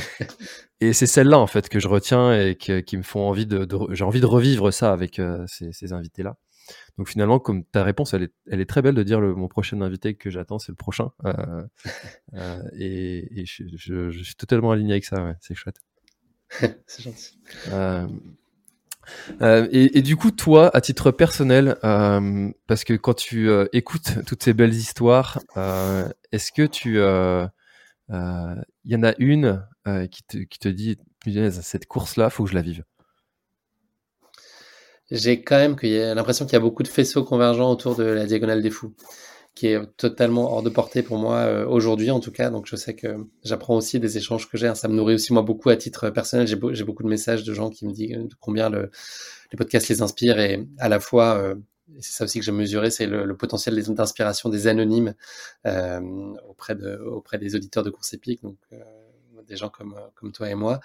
et 0.80 0.92
c'est 0.92 1.06
celle-là 1.06 1.38
en 1.38 1.46
fait 1.46 1.68
que 1.68 1.78
je 1.78 1.86
retiens 1.86 2.32
et 2.32 2.56
que, 2.56 2.80
qui 2.80 2.96
me 2.96 3.02
font 3.02 3.28
envie 3.28 3.46
de, 3.46 3.64
de 3.64 3.78
j'ai 3.90 4.04
envie 4.04 4.20
de 4.20 4.26
revivre 4.26 4.72
ça 4.72 4.92
avec 4.92 5.20
euh, 5.20 5.44
ces, 5.46 5.72
ces 5.72 5.92
invités 5.92 6.24
là. 6.24 6.36
Donc 6.98 7.08
finalement, 7.08 7.38
comme 7.38 7.64
ta 7.64 7.84
réponse, 7.84 8.14
elle 8.14 8.22
est, 8.24 8.32
elle 8.50 8.60
est 8.60 8.66
très 8.66 8.80
belle 8.82 8.94
de 8.94 9.02
dire 9.02 9.20
le, 9.20 9.34
mon 9.34 9.48
prochain 9.48 9.80
invité 9.82 10.14
que 10.14 10.30
j'attends, 10.30 10.58
c'est 10.58 10.72
le 10.72 10.76
prochain. 10.76 11.12
Euh, 11.24 11.64
euh, 12.34 12.62
et, 12.78 13.40
et 13.40 13.46
je, 13.46 13.64
je, 13.76 14.10
je, 14.10 14.22
suis 14.22 14.34
totalement 14.34 14.70
aligné 14.70 14.92
avec 14.92 15.04
ça, 15.04 15.22
ouais, 15.22 15.34
c'est 15.40 15.54
chouette. 15.54 15.80
c'est 16.86 17.02
gentil. 17.02 17.38
Euh, 17.72 18.06
euh, 19.42 19.68
et, 19.70 19.98
et, 19.98 20.02
du 20.02 20.16
coup, 20.16 20.30
toi, 20.30 20.74
à 20.74 20.80
titre 20.80 21.10
personnel, 21.10 21.76
euh, 21.84 22.50
parce 22.66 22.84
que 22.84 22.94
quand 22.94 23.14
tu 23.14 23.48
euh, 23.48 23.66
écoutes 23.72 24.24
toutes 24.26 24.42
ces 24.42 24.52
belles 24.52 24.74
histoires, 24.74 25.40
euh, 25.56 26.08
est-ce 26.32 26.52
que 26.52 26.66
tu, 26.66 26.94
il 26.94 26.98
euh, 26.98 27.46
y 28.84 28.96
en 28.96 29.02
a 29.02 29.12
une 29.18 29.64
qui 30.10 30.24
te, 30.24 30.38
qui, 30.38 30.58
te, 30.58 30.68
dit, 30.68 30.98
cette 31.50 31.86
course-là, 31.86 32.30
faut 32.30 32.44
que 32.44 32.50
je 32.50 32.54
la 32.54 32.62
vive? 32.62 32.84
J'ai 35.10 35.42
quand 35.42 35.56
même 35.56 35.76
l'impression 35.82 36.44
qu'il 36.46 36.54
y 36.54 36.56
a 36.56 36.60
beaucoup 36.60 36.82
de 36.82 36.88
faisceaux 36.88 37.24
convergents 37.24 37.70
autour 37.70 37.94
de 37.96 38.04
la 38.04 38.26
diagonale 38.26 38.62
des 38.62 38.70
fous 38.70 38.94
qui 39.56 39.68
est 39.68 39.80
totalement 39.96 40.52
hors 40.52 40.62
de 40.62 40.68
portée 40.68 41.02
pour 41.02 41.16
moi 41.16 41.38
euh, 41.38 41.66
aujourd'hui 41.66 42.10
en 42.10 42.20
tout 42.20 42.30
cas. 42.30 42.50
Donc 42.50 42.66
je 42.66 42.76
sais 42.76 42.94
que 42.94 43.16
j'apprends 43.42 43.74
aussi 43.74 43.98
des 43.98 44.18
échanges 44.18 44.48
que 44.50 44.58
j'ai. 44.58 44.68
Hein. 44.68 44.74
Ça 44.74 44.86
me 44.86 44.94
nourrit 44.94 45.14
aussi 45.14 45.32
moi 45.32 45.42
beaucoup 45.42 45.70
à 45.70 45.76
titre 45.76 46.10
personnel. 46.10 46.46
J'ai, 46.46 46.56
beaucoup 46.56 47.02
de 47.02 47.08
messages 47.08 47.42
de 47.42 47.54
gens 47.54 47.70
qui 47.70 47.86
me 47.86 47.92
disent 47.92 48.14
combien 48.38 48.68
le, 48.68 48.90
les 49.50 49.56
podcasts 49.56 49.88
les 49.88 50.02
inspirent 50.02 50.38
et 50.38 50.66
à 50.78 50.90
la 50.90 51.00
fois, 51.00 51.38
euh, 51.38 51.54
c'est 52.00 52.12
ça 52.12 52.24
aussi 52.24 52.38
que 52.38 52.44
j'ai 52.44 52.52
mesuré, 52.52 52.90
c'est 52.90 53.06
le, 53.06 53.24
le 53.24 53.36
potentiel 53.36 53.82
d'inspiration 53.82 54.50
des 54.50 54.66
anonymes 54.66 55.14
euh, 55.66 56.00
auprès, 56.48 56.74
de, 56.74 56.96
auprès 56.98 57.38
des 57.38 57.54
auditeurs 57.54 57.82
de 57.82 57.90
course 57.90 58.12
épique. 58.12 58.42
Donc 58.42 58.58
euh, 58.74 58.76
des 59.46 59.56
gens 59.56 59.68
comme, 59.68 59.96
comme 60.14 60.32
toi 60.32 60.50
et 60.50 60.54
moi. 60.54 60.80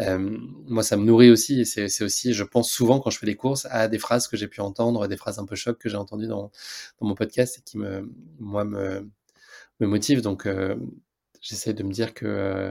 Euh, 0.00 0.18
moi, 0.18 0.82
ça 0.82 0.96
me 0.96 1.04
nourrit 1.04 1.30
aussi 1.30 1.60
et 1.60 1.64
c'est 1.64 2.04
aussi, 2.04 2.32
je 2.34 2.44
pense 2.44 2.70
souvent 2.70 3.00
quand 3.00 3.10
je 3.10 3.18
fais 3.18 3.26
des 3.26 3.36
courses 3.36 3.66
à 3.70 3.88
des 3.88 3.98
phrases 3.98 4.28
que 4.28 4.36
j'ai 4.36 4.48
pu 4.48 4.60
entendre, 4.60 5.06
des 5.08 5.16
phrases 5.16 5.38
un 5.38 5.46
peu 5.46 5.56
choc 5.56 5.78
que 5.78 5.88
j'ai 5.88 5.96
entendues 5.96 6.28
dans, 6.28 6.50
mon 7.00 7.14
podcast 7.14 7.58
et 7.58 7.62
qui 7.62 7.78
me, 7.78 8.10
moi, 8.38 8.64
me, 8.64 9.06
motivent. 9.80 10.22
Donc, 10.22 10.46
euh, 10.46 10.76
j'essaie 11.40 11.74
de 11.74 11.82
me 11.82 11.92
dire 11.92 12.14
que 12.14 12.26
euh, 12.26 12.70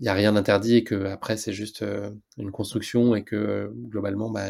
il 0.00 0.02
n'y 0.04 0.08
a 0.08 0.14
rien 0.14 0.32
d'interdit 0.32 0.76
et 0.76 0.84
que 0.84 1.06
après 1.06 1.36
c'est 1.36 1.52
juste 1.52 1.82
euh, 1.82 2.10
une 2.36 2.50
construction 2.50 3.14
et 3.14 3.22
que 3.24 3.36
euh, 3.36 3.68
globalement, 3.72 4.30
bah, 4.30 4.48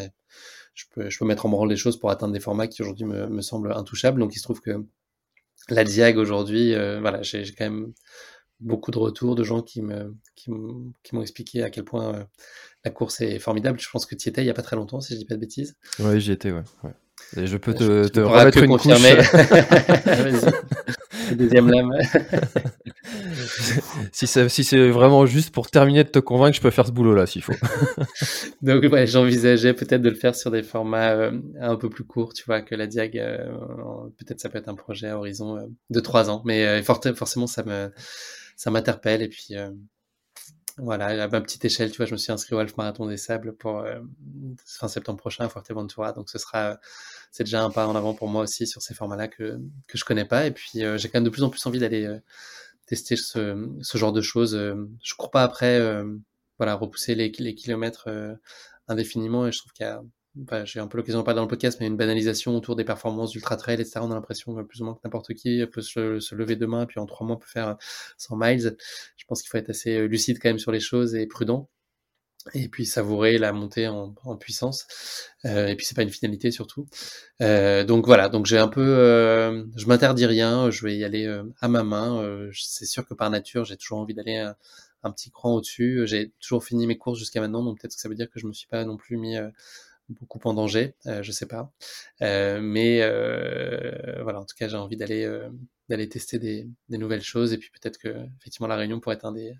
je 0.73 0.85
peux, 0.91 1.09
je 1.09 1.17
peux 1.17 1.25
mettre 1.25 1.45
en 1.45 1.49
branle 1.49 1.69
des 1.69 1.77
choses 1.77 1.99
pour 1.99 2.09
atteindre 2.09 2.33
des 2.33 2.39
formats 2.39 2.67
qui 2.67 2.81
aujourd'hui 2.81 3.05
me, 3.05 3.27
me 3.27 3.41
semblent 3.41 3.71
intouchables. 3.71 4.19
Donc, 4.19 4.35
il 4.35 4.39
se 4.39 4.43
trouve 4.43 4.59
que 4.59 4.85
la 5.69 5.83
Diag 5.83 6.17
aujourd'hui, 6.17 6.73
euh, 6.73 6.99
voilà, 6.99 7.21
j'ai 7.21 7.43
quand 7.57 7.65
même 7.65 7.93
beaucoup 8.59 8.91
de 8.91 8.97
retours 8.97 9.35
de 9.35 9.43
gens 9.43 9.61
qui 9.61 9.81
me 9.81 10.15
qui 10.35 10.49
m'ont 10.49 11.21
expliqué 11.21 11.63
à 11.63 11.69
quel 11.69 11.83
point 11.83 12.15
euh, 12.15 12.23
la 12.83 12.91
course 12.91 13.21
est 13.21 13.39
formidable. 13.39 13.79
Je 13.79 13.89
pense 13.89 14.05
que 14.05 14.15
tu 14.15 14.27
y 14.27 14.29
étais 14.29 14.43
il 14.43 14.47
y 14.47 14.49
a 14.49 14.53
pas 14.53 14.61
très 14.61 14.75
longtemps, 14.75 15.01
si 15.01 15.13
je 15.13 15.19
dis 15.19 15.25
pas 15.25 15.35
de 15.35 15.39
bêtises. 15.39 15.75
Oui, 15.99 16.19
j'y 16.19 16.31
étais, 16.31 16.51
ouais. 16.51 16.63
ouais. 16.83 16.93
Et 17.37 17.47
je 17.47 17.57
peux 17.57 17.73
te, 17.73 18.03
je, 18.03 18.07
te 18.09 18.19
remettre 18.19 18.57
une 18.59 18.69
confirmer. 18.69 19.15
Deuxième 21.35 21.69
lame. 21.69 21.91
si 24.11 24.27
c'est 24.27 24.49
si 24.49 24.63
c'est 24.63 24.89
vraiment 24.89 25.25
juste 25.25 25.51
pour 25.51 25.71
terminer 25.71 26.03
de 26.03 26.09
te 26.09 26.19
convaincre, 26.19 26.55
je 26.55 26.61
peux 26.61 26.69
faire 26.69 26.85
ce 26.85 26.91
boulot-là 26.91 27.25
s'il 27.25 27.41
faut. 27.41 27.53
Donc 28.61 28.83
ouais, 28.91 29.07
j'envisageais 29.07 29.73
peut-être 29.73 30.01
de 30.01 30.09
le 30.09 30.15
faire 30.15 30.35
sur 30.35 30.51
des 30.51 30.63
formats 30.63 31.11
euh, 31.11 31.31
un 31.59 31.75
peu 31.75 31.89
plus 31.89 32.03
courts, 32.03 32.33
tu 32.33 32.43
vois, 32.45 32.61
que 32.61 32.75
la 32.75 32.87
Diag. 32.87 33.17
Euh, 33.17 33.47
peut-être 34.17 34.39
ça 34.39 34.49
peut 34.49 34.57
être 34.57 34.69
un 34.69 34.75
projet 34.75 35.07
à 35.07 35.17
horizon 35.17 35.57
de 35.89 35.99
trois 35.99 36.29
ans, 36.29 36.43
mais 36.45 36.83
forcément 36.83 37.47
ça 37.47 37.63
me 37.63 37.91
ça 38.55 38.71
m'interpelle 38.71 39.21
et 39.21 39.29
puis 39.29 39.55
euh, 39.55 39.71
voilà, 40.77 41.23
à 41.23 41.27
ma 41.29 41.39
petite 41.39 41.63
échelle, 41.63 41.89
tu 41.91 41.97
vois, 41.97 42.05
je 42.05 42.11
me 42.11 42.17
suis 42.17 42.33
inscrit 42.33 42.53
au 42.53 42.59
Half 42.59 42.75
Marathon 42.75 43.05
des 43.07 43.15
Sables 43.15 43.55
pour 43.55 43.79
euh, 43.79 44.01
fin 44.65 44.89
septembre 44.89 45.17
prochain 45.17 45.45
à 45.45 45.49
Fuerteventura, 45.49 46.11
donc 46.11 46.29
ce 46.29 46.37
sera, 46.37 46.79
c'est 47.31 47.45
déjà 47.45 47.63
un 47.63 47.69
pas 47.71 47.87
en 47.87 47.95
avant 47.95 48.13
pour 48.13 48.27
moi 48.27 48.43
aussi 48.43 48.67
sur 48.67 48.81
ces 48.81 48.93
formats-là 48.93 49.29
que 49.29 49.57
que 49.87 49.97
je 49.97 50.03
connais 50.03 50.25
pas, 50.25 50.45
et 50.45 50.51
puis 50.51 50.83
euh, 50.83 50.97
j'ai 50.97 51.07
quand 51.07 51.19
même 51.19 51.23
de 51.23 51.29
plus 51.29 51.43
en 51.43 51.49
plus 51.49 51.65
envie 51.65 51.79
d'aller 51.79 52.05
euh, 52.05 52.19
tester 52.87 53.15
ce, 53.15 53.69
ce 53.81 53.97
genre 53.97 54.11
de 54.11 54.21
choses. 54.21 54.53
je 54.53 55.15
cours 55.15 55.31
pas 55.31 55.43
après, 55.43 55.81
voilà, 56.57 56.75
repousser 56.75 57.15
les, 57.15 57.31
les 57.39 57.55
kilomètres 57.55 58.09
indéfiniment, 58.87 59.47
et 59.47 59.51
je 59.51 59.59
trouve 59.59 59.71
qu'il 59.71 59.85
y 59.85 59.89
a 59.89 60.03
J'ai 60.65 60.79
un 60.79 60.87
peu 60.87 60.97
l'occasion 60.97 61.19
de 61.19 61.25
parler 61.25 61.37
dans 61.37 61.43
le 61.43 61.47
podcast, 61.47 61.79
mais 61.79 61.87
une 61.87 61.95
banalisation 61.97 62.55
autour 62.55 62.75
des 62.75 62.83
performances 62.83 63.31
d'ultra 63.31 63.55
trail, 63.55 63.75
etc. 63.75 63.99
On 64.01 64.11
a 64.11 64.15
l'impression 64.15 64.53
plus 64.65 64.81
ou 64.81 64.85
moins 64.85 64.93
que 64.95 64.99
n'importe 65.05 65.33
qui 65.33 65.65
peut 65.67 65.81
se, 65.81 66.19
se, 66.19 66.35
lever 66.35 66.55
demain, 66.55 66.85
puis 66.85 66.99
en 66.99 67.05
trois 67.05 67.25
mois 67.25 67.39
peut 67.39 67.47
faire 67.47 67.77
100 68.17 68.35
miles. 68.37 68.75
Je 69.15 69.25
pense 69.25 69.41
qu'il 69.41 69.49
faut 69.49 69.57
être 69.57 69.69
assez 69.69 69.95
euh, 69.95 70.07
lucide 70.07 70.39
quand 70.41 70.49
même 70.49 70.59
sur 70.59 70.71
les 70.71 70.79
choses 70.81 71.15
et 71.15 71.25
prudent. 71.25 71.69
Et 72.53 72.67
puis 72.69 72.85
savourer 72.85 73.39
la 73.39 73.51
montée 73.53 73.87
en, 73.87 74.13
puissance. 74.39 74.85
Euh, 75.45 75.67
et 75.67 75.75
puis 75.75 75.85
c'est 75.85 75.95
pas 75.95 76.03
une 76.03 76.11
finalité 76.11 76.51
surtout. 76.51 76.87
Euh, 77.41 77.83
donc 77.83 78.05
voilà, 78.05 78.29
donc 78.29 78.45
j'ai 78.45 78.59
un 78.59 78.67
peu, 78.67 78.81
euh, 78.85 79.63
je 79.75 79.87
m'interdis 79.87 80.27
rien, 80.27 80.69
je 80.69 80.85
vais 80.85 80.95
y 80.95 81.03
aller 81.03 81.25
euh, 81.25 81.43
à 81.59 81.67
ma 81.67 81.83
main. 81.83 82.21
Euh, 82.21 82.51
c'est 82.53 82.85
sûr 82.85 83.07
que 83.07 83.15
par 83.15 83.31
nature, 83.31 83.65
j'ai 83.65 83.77
toujours 83.77 83.97
envie 83.97 84.13
d'aller 84.13 84.37
un, 84.37 85.11
petit 85.11 85.31
cran 85.31 85.55
au-dessus. 85.55 86.03
J'ai 86.05 86.33
toujours 86.39 86.63
fini 86.63 86.85
mes 86.85 86.97
courses 86.97 87.17
jusqu'à 87.17 87.41
maintenant, 87.41 87.63
donc 87.63 87.79
peut-être 87.79 87.95
que 87.95 88.01
ça 88.01 88.09
veut 88.09 88.15
dire 88.15 88.29
que 88.29 88.39
je 88.39 88.47
me 88.47 88.53
suis 88.53 88.67
pas 88.67 88.85
non 88.85 88.97
plus 88.97 89.17
mis 89.17 89.37
beaucoup 90.09 90.39
en 90.45 90.53
danger, 90.53 90.95
euh, 91.07 91.23
je 91.23 91.31
sais 91.31 91.47
pas. 91.47 91.71
Euh, 92.21 92.59
mais 92.61 92.99
euh, 93.01 94.21
voilà, 94.23 94.39
en 94.39 94.45
tout 94.45 94.55
cas, 94.57 94.67
j'ai 94.67 94.77
envie 94.77 94.97
d'aller 94.97 95.25
euh, 95.25 95.49
tester 96.07 96.39
des, 96.39 96.67
nouvelles 96.89 97.23
choses 97.23 97.53
et 97.53 97.57
puis 97.57 97.69
peut-être 97.71 97.97
que 97.97 98.15
effectivement 98.39 98.67
la 98.67 98.75
Réunion 98.75 98.99
pourrait 98.99 99.15
être 99.15 99.25
un 99.25 99.31
des 99.31 99.53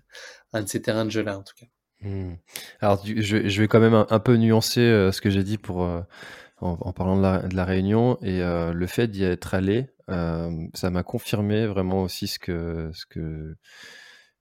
un 0.52 0.62
de 0.62 0.68
ces 0.68 0.82
terrains 0.82 1.04
de 1.04 1.10
jeu 1.10 1.22
là 1.22 1.38
en 1.38 1.42
tout 1.42 1.54
cas. 1.56 1.66
Mmh. 2.00 2.34
Alors 2.80 3.02
je, 3.04 3.60
vais 3.60 3.68
quand 3.68 3.80
même 3.80 3.94
un, 3.94 4.18
peu 4.18 4.36
nuancer 4.36 5.10
ce 5.12 5.20
que 5.20 5.30
j'ai 5.30 5.44
dit 5.44 5.56
pour 5.56 5.78
en, 5.78 6.04
en, 6.60 6.92
parlant 6.92 7.16
de 7.16 7.22
la, 7.22 7.42
de 7.42 7.54
la 7.54 7.64
Réunion 7.64 8.18
et 8.22 8.40
le 8.40 8.86
fait 8.86 9.08
d'y 9.08 9.24
être 9.24 9.54
allé, 9.54 9.86
ça 10.08 10.90
m'a 10.90 11.02
confirmé 11.02 11.66
vraiment 11.66 12.02
aussi 12.02 12.26
ce 12.26 12.38
que 12.38 12.90
ce 12.92 13.06
que 13.06 13.56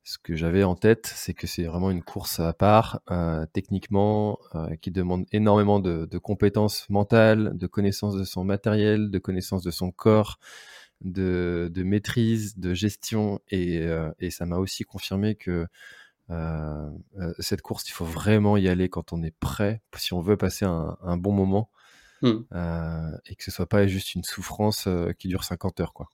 ce 0.05 0.19
que 0.19 0.35
j'avais 0.35 0.63
en 0.63 0.75
tête, 0.75 1.11
c'est 1.15 1.33
que 1.33 1.47
c'est 1.47 1.63
vraiment 1.63 1.89
une 1.89 2.03
course 2.03 2.39
à 2.39 2.53
part, 2.53 3.01
euh, 3.09 3.47
techniquement, 3.53 4.37
euh, 4.53 4.75
qui 4.75 4.91
demande 4.91 5.25
énormément 5.31 5.79
de, 5.79 6.05
de, 6.05 6.17
compétences 6.19 6.87
mentales, 6.91 7.57
de 7.57 7.65
connaissances 7.65 8.15
de 8.15 8.23
son 8.23 8.43
matériel, 8.43 9.09
de 9.09 9.17
connaissances 9.17 9.63
de 9.63 9.71
son 9.71 9.89
corps, 9.91 10.37
de, 11.01 11.71
de 11.73 11.83
maîtrise, 11.83 12.59
de 12.59 12.75
gestion, 12.75 13.41
et, 13.49 13.79
euh, 13.79 14.11
et 14.19 14.29
ça 14.29 14.45
m'a 14.45 14.57
aussi 14.57 14.83
confirmé 14.83 15.35
que 15.35 15.67
cette 17.39 17.61
course, 17.61 17.87
il 17.89 17.91
faut 17.91 18.05
vraiment 18.05 18.57
y 18.57 18.67
aller 18.67 18.89
quand 18.89 19.11
on 19.11 19.23
est 19.23 19.35
prêt, 19.35 19.81
si 19.95 20.13
on 20.13 20.21
veut 20.21 20.37
passer 20.37 20.65
un, 20.65 20.97
un 21.01 21.17
bon 21.17 21.31
moment, 21.31 21.69
mmh. 22.21 22.41
et 23.25 23.35
que 23.35 23.43
ce 23.43 23.51
soit 23.51 23.67
pas 23.67 23.85
juste 23.85 24.15
une 24.15 24.23
souffrance 24.23 24.87
qui 25.19 25.27
dure 25.27 25.43
50 25.43 25.79
heures, 25.81 25.93
quoi. 25.93 26.09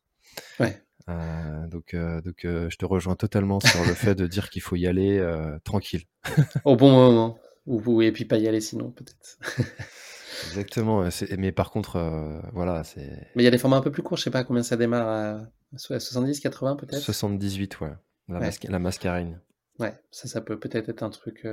Ouais. 0.59 0.81
Euh, 1.11 1.67
donc, 1.67 1.93
euh, 1.93 2.21
donc 2.21 2.45
euh, 2.45 2.69
je 2.69 2.77
te 2.77 2.85
rejoins 2.85 3.15
totalement 3.15 3.59
sur 3.59 3.83
le 3.85 3.93
fait 3.93 4.15
de 4.15 4.27
dire 4.27 4.49
qu'il 4.49 4.61
faut 4.61 4.75
y 4.75 4.87
aller 4.87 5.23
tranquille. 5.63 6.03
Au 6.65 6.75
bon 6.75 6.91
moment. 6.91 7.37
Ou, 7.67 8.01
et 8.01 8.11
puis 8.11 8.25
pas 8.25 8.37
y 8.37 8.47
aller 8.47 8.61
sinon, 8.61 8.91
peut-être. 8.91 9.37
Exactement. 10.47 11.07
Mais 11.37 11.51
par 11.51 11.71
contre, 11.71 12.41
voilà, 12.53 12.83
c'est. 12.83 13.27
Mais 13.35 13.43
il 13.43 13.45
y 13.45 13.47
a 13.47 13.51
des 13.51 13.57
formats 13.57 13.77
un 13.77 13.81
peu 13.81 13.91
plus 13.91 14.03
courts. 14.03 14.17
Je 14.17 14.23
sais 14.23 14.31
pas 14.31 14.43
combien 14.43 14.63
ça 14.63 14.77
démarre 14.77 15.07
à 15.07 15.77
70, 15.77 16.39
80 16.39 16.75
peut-être? 16.75 16.99
78, 16.99 17.79
ouais. 17.81 17.91
La, 18.27 18.39
ouais. 18.39 18.49
la 18.63 18.79
mascarine. 18.79 19.41
Ouais, 19.79 19.93
ça, 20.09 20.27
ça 20.27 20.41
peut 20.41 20.59
peut-être 20.59 20.89
être 20.89 21.03
un 21.03 21.09
truc 21.09 21.45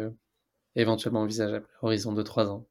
éventuellement 0.75 1.21
envisageable. 1.21 1.66
Horizon 1.83 2.12
de 2.12 2.23
3 2.23 2.51
ans. 2.51 2.66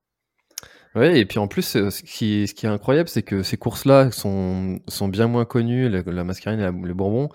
Ouais, 0.96 1.20
et 1.20 1.26
puis 1.26 1.40
en 1.40 1.48
plus, 1.48 1.64
ce 1.64 2.04
qui, 2.04 2.48
ce 2.48 2.54
qui 2.54 2.66
est 2.66 2.70
incroyable, 2.70 3.10
c'est 3.10 3.24
que 3.24 3.44
ces 3.44 3.58
courses-là 3.58 4.12
sont, 4.12 4.80
sont 4.88 5.08
bien 5.08 5.28
moins 5.28 5.46
connues, 5.46 5.90
la, 5.90 6.02
la 6.06 6.24
mascarine 6.24 6.60
et 6.60 6.64
la, 6.64 6.72
le 6.72 6.94
bourbon, 6.94 7.30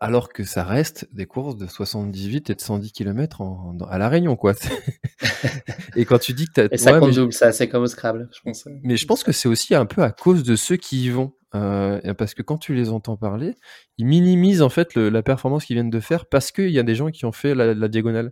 alors 0.00 0.30
que 0.30 0.44
ça 0.44 0.64
reste 0.64 1.08
des 1.12 1.26
courses 1.26 1.56
de 1.56 1.66
78 1.66 2.50
et 2.50 2.54
de 2.54 2.60
110 2.60 2.92
km 2.92 3.40
en, 3.40 3.76
en, 3.80 3.84
à 3.86 3.98
La 3.98 4.08
Réunion, 4.08 4.36
quoi. 4.36 4.52
et 5.96 6.04
quand 6.04 6.18
tu 6.18 6.34
dis 6.34 6.46
que 6.46 6.52
t'as... 6.52 6.68
Et 6.70 6.76
ça 6.76 6.92
ouais, 6.92 7.00
compte 7.00 7.14
double, 7.14 7.32
ça, 7.32 7.52
c'est 7.52 7.68
comme 7.68 7.84
au 7.84 7.86
Scrabble, 7.86 8.28
je 8.32 8.40
pense. 8.42 8.68
Mais 8.82 8.96
je 8.96 9.06
pense 9.06 9.22
que 9.24 9.32
c'est 9.32 9.48
aussi 9.48 9.74
un 9.74 9.86
peu 9.86 10.02
à 10.02 10.10
cause 10.10 10.42
de 10.42 10.56
ceux 10.56 10.76
qui 10.76 11.04
y 11.04 11.10
vont. 11.10 11.32
Euh, 11.56 12.14
parce 12.14 12.34
que 12.34 12.42
quand 12.42 12.58
tu 12.58 12.74
les 12.74 12.90
entends 12.90 13.16
parler, 13.16 13.56
ils 13.98 14.06
minimisent 14.06 14.62
en 14.62 14.68
fait 14.68 14.94
le, 14.94 15.08
la 15.08 15.22
performance 15.22 15.64
qu'ils 15.64 15.74
viennent 15.74 15.90
de 15.90 15.98
faire 15.98 16.26
parce 16.26 16.52
qu'il 16.52 16.70
y 16.70 16.78
a 16.78 16.84
des 16.84 16.94
gens 16.94 17.10
qui 17.10 17.24
ont 17.24 17.32
fait 17.32 17.56
la, 17.56 17.74
la 17.74 17.88
diagonale. 17.88 18.30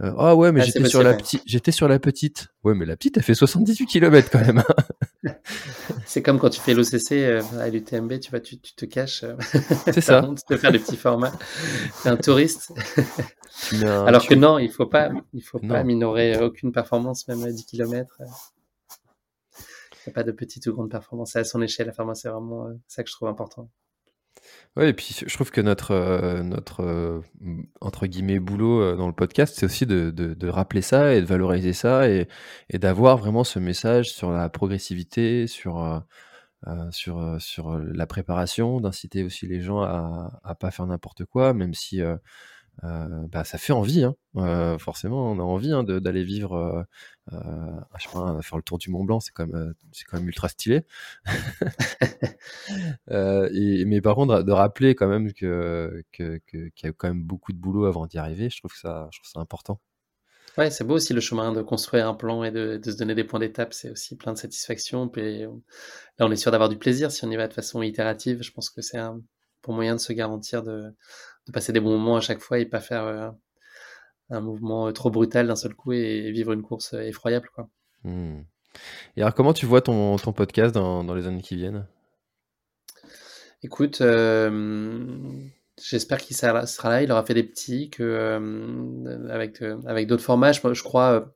Euh, 0.00 0.12
ah 0.16 0.36
ouais, 0.36 0.52
mais 0.52 0.60
ah, 0.60 0.64
j'étais 0.64 0.88
sur 0.88 1.02
la 1.02 1.14
petite, 1.14 1.42
j'étais 1.44 1.72
sur 1.72 1.88
la 1.88 1.98
petite. 1.98 2.48
Ouais, 2.62 2.74
mais 2.74 2.86
la 2.86 2.96
petite, 2.96 3.16
elle 3.16 3.24
fait 3.24 3.34
78 3.34 3.86
km 3.86 4.30
quand 4.30 4.40
même. 4.40 4.58
Hein. 4.58 5.32
c'est 6.06 6.22
comme 6.22 6.38
quand 6.38 6.50
tu 6.50 6.60
fais 6.60 6.72
l'OCC 6.72 7.12
euh, 7.12 7.42
à 7.58 7.68
l'UTMB, 7.68 8.20
tu 8.20 8.30
vois, 8.30 8.38
tu, 8.38 8.60
tu 8.60 8.74
te 8.74 8.84
caches. 8.84 9.24
Euh, 9.24 9.34
c'est 9.92 10.00
ça. 10.00 10.22
Tu 10.22 10.42
peux 10.46 10.56
faire 10.56 10.70
des 10.70 10.78
petits 10.78 10.96
formats. 10.96 11.32
T'es 12.02 12.10
un 12.10 12.16
touriste. 12.16 12.72
Non, 13.72 14.06
Alors 14.06 14.22
tu... 14.22 14.28
que 14.28 14.34
non, 14.34 14.60
il 14.60 14.70
faut 14.70 14.86
pas, 14.86 15.10
il 15.32 15.42
faut 15.42 15.58
non. 15.60 15.74
pas 15.74 15.82
minorer 15.82 16.38
aucune 16.40 16.70
performance, 16.70 17.26
même 17.26 17.42
à 17.42 17.50
10 17.50 17.64
km. 17.64 18.18
Il 18.20 20.10
n'y 20.10 20.12
a 20.12 20.14
pas 20.14 20.22
de 20.22 20.30
petite 20.30 20.64
ou 20.68 20.74
grande 20.74 20.90
performance. 20.90 21.32
C'est 21.32 21.40
à 21.40 21.44
son 21.44 21.60
échelle. 21.60 21.86
Performance, 21.86 22.20
c'est 22.22 22.28
vraiment 22.28 22.68
ça 22.86 23.02
que 23.02 23.10
je 23.10 23.14
trouve 23.16 23.28
important. 23.28 23.68
Ouais, 24.76 24.90
et 24.90 24.92
puis 24.92 25.16
je 25.26 25.34
trouve 25.34 25.50
que 25.50 25.60
notre, 25.60 25.90
euh, 25.92 26.42
notre 26.42 26.82
euh, 26.84 27.20
entre 27.80 28.06
guillemets 28.06 28.38
boulot 28.38 28.80
euh, 28.80 28.96
dans 28.96 29.08
le 29.08 29.12
podcast, 29.12 29.56
c'est 29.58 29.66
aussi 29.66 29.86
de, 29.86 30.10
de, 30.10 30.34
de, 30.34 30.48
rappeler 30.48 30.82
ça 30.82 31.14
et 31.14 31.20
de 31.20 31.26
valoriser 31.26 31.72
ça 31.72 32.08
et, 32.08 32.28
et 32.70 32.78
d'avoir 32.78 33.16
vraiment 33.16 33.42
ce 33.44 33.58
message 33.58 34.12
sur 34.12 34.30
la 34.30 34.48
progressivité, 34.48 35.46
sur 35.46 36.02
sur, 36.90 37.40
sur 37.40 37.78
la 37.78 38.06
préparation, 38.06 38.80
d'inciter 38.80 39.22
aussi 39.22 39.46
les 39.46 39.60
gens 39.60 39.80
à, 39.82 40.40
à 40.42 40.54
pas 40.56 40.72
faire 40.72 40.86
n'importe 40.86 41.24
quoi, 41.24 41.54
même 41.54 41.72
si 41.72 42.00
euh, 42.84 43.26
bah, 43.28 43.44
ça 43.44 43.58
fait 43.58 43.72
envie, 43.72 44.04
hein. 44.04 44.14
euh, 44.36 44.78
forcément, 44.78 45.30
on 45.30 45.38
a 45.38 45.42
envie 45.42 45.72
hein, 45.72 45.82
d'aller 45.82 46.22
vivre, 46.22 46.54
euh, 46.54 46.82
euh, 47.32 47.80
je 47.98 48.04
sais 48.04 48.12
pas, 48.12 48.40
faire 48.42 48.56
le 48.56 48.62
tour 48.62 48.78
du 48.78 48.90
Mont 48.90 49.04
Blanc, 49.04 49.20
c'est 49.20 49.32
quand 49.32 49.46
même, 49.46 49.74
c'est 49.92 50.04
quand 50.04 50.18
même 50.18 50.28
ultra 50.28 50.48
stylé. 50.48 50.84
et, 53.10 53.84
mais 53.84 54.00
par 54.00 54.14
contre, 54.14 54.42
de 54.42 54.52
rappeler 54.52 54.94
quand 54.94 55.08
même 55.08 55.32
que 55.32 56.04
qu'il 56.12 56.40
y 56.82 56.86
a 56.86 56.92
quand 56.92 57.08
même 57.08 57.22
beaucoup 57.22 57.52
de 57.52 57.58
boulot 57.58 57.86
avant 57.86 58.06
d'y 58.06 58.18
arriver, 58.18 58.48
je 58.50 58.58
trouve 58.58 58.72
que 58.72 58.78
ça, 58.78 59.08
je 59.12 59.18
trouve 59.18 59.30
ça 59.30 59.40
important. 59.40 59.80
Ouais, 60.56 60.70
c'est 60.70 60.82
beau 60.84 60.94
aussi 60.94 61.12
le 61.14 61.20
chemin 61.20 61.52
de 61.52 61.62
construire 61.62 62.08
un 62.08 62.14
plan 62.14 62.42
et 62.42 62.50
de, 62.50 62.78
de 62.78 62.90
se 62.90 62.96
donner 62.96 63.14
des 63.14 63.22
points 63.22 63.38
d'étape, 63.38 63.72
c'est 63.72 63.90
aussi 63.90 64.16
plein 64.16 64.32
de 64.32 64.38
satisfaction. 64.38 65.08
Puis 65.08 65.42
là, 65.42 66.26
on 66.26 66.32
est 66.32 66.36
sûr 66.36 66.50
d'avoir 66.50 66.68
du 66.68 66.76
plaisir 66.76 67.12
si 67.12 67.24
on 67.24 67.30
y 67.30 67.36
va 67.36 67.46
de 67.46 67.54
façon 67.54 67.80
itérative. 67.82 68.42
Je 68.42 68.50
pense 68.50 68.68
que 68.70 68.82
c'est 68.82 68.98
un 68.98 69.20
bon 69.62 69.72
moyen 69.72 69.94
de 69.94 70.00
se 70.00 70.12
garantir 70.12 70.64
de 70.64 70.92
de 71.48 71.52
passer 71.52 71.72
des 71.72 71.80
bons 71.80 71.98
moments 71.98 72.16
à 72.16 72.20
chaque 72.20 72.40
fois 72.40 72.58
et 72.58 72.66
pas 72.66 72.80
faire 72.80 73.04
euh, 73.04 73.30
un 74.30 74.40
mouvement 74.40 74.86
euh, 74.86 74.92
trop 74.92 75.10
brutal 75.10 75.46
d'un 75.48 75.56
seul 75.56 75.74
coup 75.74 75.92
et 75.92 76.30
vivre 76.30 76.52
une 76.52 76.62
course 76.62 76.94
euh, 76.94 77.00
effroyable. 77.00 77.48
Quoi. 77.54 77.68
Hmm. 78.04 78.42
Et 79.16 79.22
alors, 79.22 79.34
comment 79.34 79.54
tu 79.54 79.66
vois 79.66 79.80
ton, 79.80 80.16
ton 80.16 80.32
podcast 80.32 80.74
dans, 80.74 81.02
dans, 81.02 81.14
les 81.14 81.26
années 81.26 81.42
qui 81.42 81.56
viennent? 81.56 81.86
Écoute, 83.62 84.02
j'espère 85.82 86.18
qu'il 86.18 86.36
sera, 86.36 86.62
là. 86.90 87.02
Il 87.02 87.10
aura 87.10 87.24
fait 87.24 87.34
des 87.34 87.42
petits 87.42 87.90
que, 87.90 89.26
avec, 89.30 89.60
avec 89.86 90.06
d'autres 90.06 90.22
formats. 90.22 90.52
Je, 90.52 90.60
je 90.72 90.82
crois. 90.84 91.34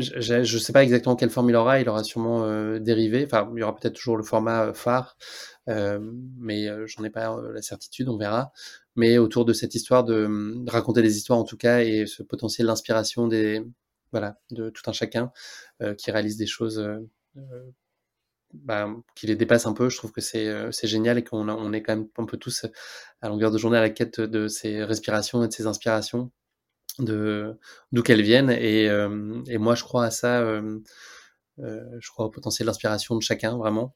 Je 0.00 0.54
ne 0.54 0.58
sais 0.58 0.72
pas 0.72 0.82
exactement 0.82 1.16
quelle 1.16 1.30
forme 1.30 1.50
il 1.50 1.56
aura. 1.56 1.80
Il 1.80 1.88
aura 1.88 2.04
sûrement 2.04 2.78
dérivé. 2.78 3.24
Enfin, 3.24 3.50
il 3.54 3.60
y 3.60 3.62
aura 3.62 3.74
peut-être 3.74 3.94
toujours 3.94 4.16
le 4.16 4.22
format 4.22 4.72
phare. 4.72 5.16
Euh, 5.68 5.98
mais 6.38 6.68
euh, 6.68 6.86
j'en 6.86 7.04
ai 7.04 7.10
pas 7.10 7.32
euh, 7.32 7.52
la 7.52 7.62
certitude, 7.62 8.08
on 8.08 8.16
verra. 8.16 8.52
Mais 8.96 9.18
autour 9.18 9.44
de 9.44 9.52
cette 9.52 9.74
histoire 9.74 10.04
de, 10.04 10.64
raconter 10.68 11.02
des 11.02 11.16
histoires 11.16 11.38
en 11.38 11.44
tout 11.44 11.56
cas 11.56 11.80
et 11.80 12.06
ce 12.06 12.22
potentiel 12.22 12.66
d'inspiration 12.66 13.28
des 13.28 13.64
voilà 14.12 14.38
de 14.50 14.70
tout 14.70 14.82
un 14.86 14.92
chacun 14.92 15.30
qui 15.98 16.10
réalise 16.10 16.36
des 16.38 16.46
choses 16.46 16.82
bah, 18.54 18.88
qui 19.14 19.26
les 19.26 19.36
dépasse 19.36 19.66
un 19.66 19.74
peu. 19.74 19.88
Je 19.90 19.98
trouve 19.98 20.12
que 20.12 20.20
c'est 20.22 20.72
c'est 20.72 20.88
génial 20.88 21.18
et 21.18 21.24
qu'on 21.24 21.48
on 21.48 21.72
est 21.72 21.82
quand 21.82 21.94
même 21.96 22.08
un 22.16 22.24
peu 22.24 22.38
tous 22.38 22.66
à 23.20 23.28
longueur 23.28 23.50
de 23.50 23.58
journée 23.58 23.78
à 23.78 23.82
la 23.82 23.90
quête 23.90 24.20
de 24.20 24.48
ces 24.48 24.82
respirations 24.84 25.44
et 25.44 25.48
de 25.48 25.52
ces 25.52 25.66
inspirations, 25.66 26.32
de 26.98 27.58
d'où 27.92 28.02
qu'elles 28.02 28.22
viennent. 28.22 28.50
Et, 28.50 28.84
et, 28.84 29.58
moi, 29.58 29.74
je 29.74 29.84
crois 29.84 30.04
à 30.04 30.10
ça. 30.10 30.42
je 31.58 32.10
crois 32.10 32.26
au 32.26 32.30
potentiel 32.30 32.66
d'inspiration 32.66 33.16
de 33.16 33.22
chacun, 33.22 33.56
vraiment. 33.56 33.92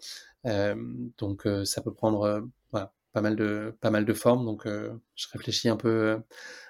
Euh, 0.46 0.74
donc 1.18 1.46
euh, 1.46 1.64
ça 1.64 1.82
peut 1.82 1.92
prendre 1.94 2.22
euh, 2.22 2.40
voilà, 2.72 2.92
pas 3.12 3.20
mal 3.20 3.36
de 3.36 3.76
pas 3.80 3.90
mal 3.90 4.04
de 4.04 4.12
formes. 4.12 4.44
Donc 4.44 4.66
je 4.66 5.26
réfléchis 5.32 5.68
un 5.68 5.76
peu 5.76 6.20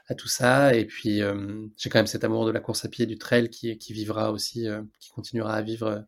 à 0.09 0.15
tout 0.15 0.29
ça. 0.29 0.75
Et 0.75 0.85
puis 0.87 1.21
j'ai 1.77 1.91
quand 1.91 1.99
même 1.99 2.07
cet 2.07 2.25
amour 2.25 2.47
de 2.47 2.51
la 2.51 2.61
course 2.61 2.85
à 2.85 2.89
pied, 2.89 3.07
du 3.07 3.19
trail 3.19 3.51
qui, 3.51 3.77
qui 3.79 3.93
vivra 3.93 4.33
aussi, 4.33 4.69
qui 5.01 5.11
continuera 5.11 5.55
à 5.55 5.63
vivre 5.63 6.07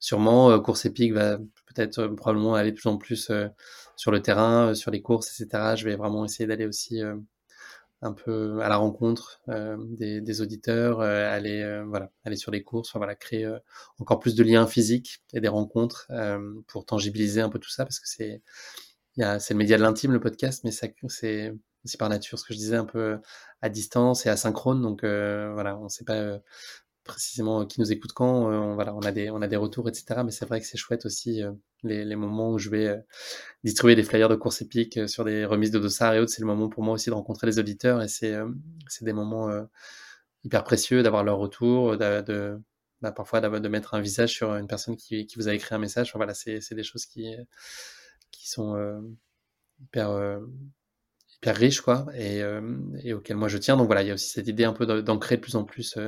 sûrement. 0.00 0.58
course 0.60 0.84
épique 0.86 1.12
va 1.12 1.38
peut-être 1.66 2.06
probablement 2.08 2.54
aller 2.54 2.72
de 2.72 2.76
plus 2.76 2.88
en 2.88 2.98
plus 2.98 3.30
sur 3.96 4.10
le 4.12 4.22
terrain, 4.22 4.74
sur 4.74 4.90
les 4.90 5.02
courses, 5.02 5.40
etc. 5.40 5.76
Je 5.76 5.84
vais 5.84 5.96
vraiment 5.96 6.24
essayer 6.24 6.46
d'aller 6.46 6.66
aussi 6.66 7.00
un 8.04 8.12
peu 8.12 8.60
à 8.62 8.68
la 8.68 8.76
rencontre 8.76 9.40
euh, 9.48 9.76
des, 9.80 10.40
auditeurs, 10.42 11.00
euh, 11.00 11.28
aller 11.30 11.62
euh, 11.62 11.84
aller 12.24 12.36
sur 12.36 12.50
les 12.50 12.62
courses, 12.62 12.94
voilà, 12.94 13.14
créer 13.14 13.50
encore 13.98 14.20
plus 14.20 14.34
de 14.34 14.44
liens 14.44 14.66
physiques 14.66 15.22
et 15.32 15.40
des 15.40 15.48
rencontres 15.48 16.08
pour 16.68 16.84
tangibiliser 16.86 17.40
un 17.40 17.48
peu 17.48 17.58
tout 17.58 17.70
ça 17.70 17.84
parce 17.84 17.98
que 17.98 18.08
c'est 18.08 18.42
le 19.16 19.54
média 19.54 19.76
de 19.76 19.82
l'intime 19.82 20.12
le 20.12 20.20
podcast, 20.20 20.62
mais 20.64 20.70
c'est 20.70 20.94
c'est 21.86 21.98
par 21.98 22.08
nature 22.08 22.38
ce 22.38 22.44
que 22.44 22.54
je 22.54 22.58
disais 22.58 22.76
un 22.76 22.86
peu 22.86 23.18
à 23.60 23.68
distance 23.68 24.24
et 24.24 24.30
asynchrone 24.30 24.80
donc 24.80 25.02
voilà 25.02 25.78
on 25.78 25.88
sait 25.88 26.04
pas 26.04 26.38
précisément 27.04 27.66
qui 27.66 27.80
nous 27.80 27.92
écoute 27.92 28.12
quand 28.12 28.46
on, 28.46 28.74
voilà 28.74 28.94
on 28.94 29.00
a 29.00 29.12
des 29.12 29.30
on 29.30 29.42
a 29.42 29.48
des 29.48 29.56
retours 29.56 29.88
etc 29.88 30.22
mais 30.24 30.30
c'est 30.30 30.46
vrai 30.46 30.60
que 30.60 30.66
c'est 30.66 30.78
chouette 30.78 31.06
aussi 31.06 31.42
les, 31.84 32.16
moments 32.16 32.50
où 32.50 32.58
je 32.58 32.70
vais 32.70 32.88
euh, 32.88 32.98
distribuer 33.62 33.94
des 33.94 34.02
flyers 34.02 34.28
de 34.28 34.36
course 34.36 34.62
épique 34.62 34.96
euh, 34.96 35.06
sur 35.06 35.24
des 35.24 35.44
remises 35.44 35.70
de 35.70 35.78
dossards 35.78 36.14
et 36.14 36.20
autres, 36.20 36.32
c'est 36.32 36.40
le 36.40 36.46
moment 36.46 36.68
pour 36.68 36.82
moi 36.82 36.94
aussi 36.94 37.10
de 37.10 37.14
rencontrer 37.14 37.46
les 37.46 37.58
auditeurs 37.58 38.02
et 38.02 38.08
c'est 38.08 38.32
euh, 38.32 38.48
des 39.00 39.12
moments 39.12 39.50
hyper 40.44 40.64
précieux 40.64 41.02
d'avoir 41.02 41.24
leur 41.24 41.38
retour, 41.38 41.96
de, 41.96 42.58
bah, 43.00 43.12
parfois 43.12 43.40
de 43.40 43.68
mettre 43.68 43.94
un 43.94 44.00
visage 44.00 44.32
sur 44.32 44.54
une 44.54 44.66
personne 44.66 44.96
qui, 44.96 45.26
qui 45.26 45.36
vous 45.36 45.48
a 45.48 45.54
écrit 45.54 45.74
un 45.74 45.78
message. 45.78 46.12
voilà, 46.14 46.34
c'est 46.34 46.74
des 46.74 46.82
choses 46.82 47.06
qui, 47.06 47.34
qui 48.30 48.48
sont 48.48 48.76
hyper, 49.80 50.38
hyper 51.36 51.56
riches 51.56 51.80
quoi, 51.80 52.06
et, 52.14 52.42
et 53.02 53.12
auxquelles 53.12 53.36
moi 53.36 53.48
je 53.48 53.58
tiens. 53.58 53.76
Donc 53.76 53.86
voilà, 53.86 54.02
il 54.02 54.08
y 54.08 54.10
a 54.10 54.14
aussi 54.14 54.30
cette 54.30 54.48
idée 54.48 54.64
un 54.64 54.72
peu 54.72 54.86
d'ancrer 55.02 55.36
de 55.36 55.40
plus 55.40 55.56
en 55.56 55.64
plus 55.64 55.98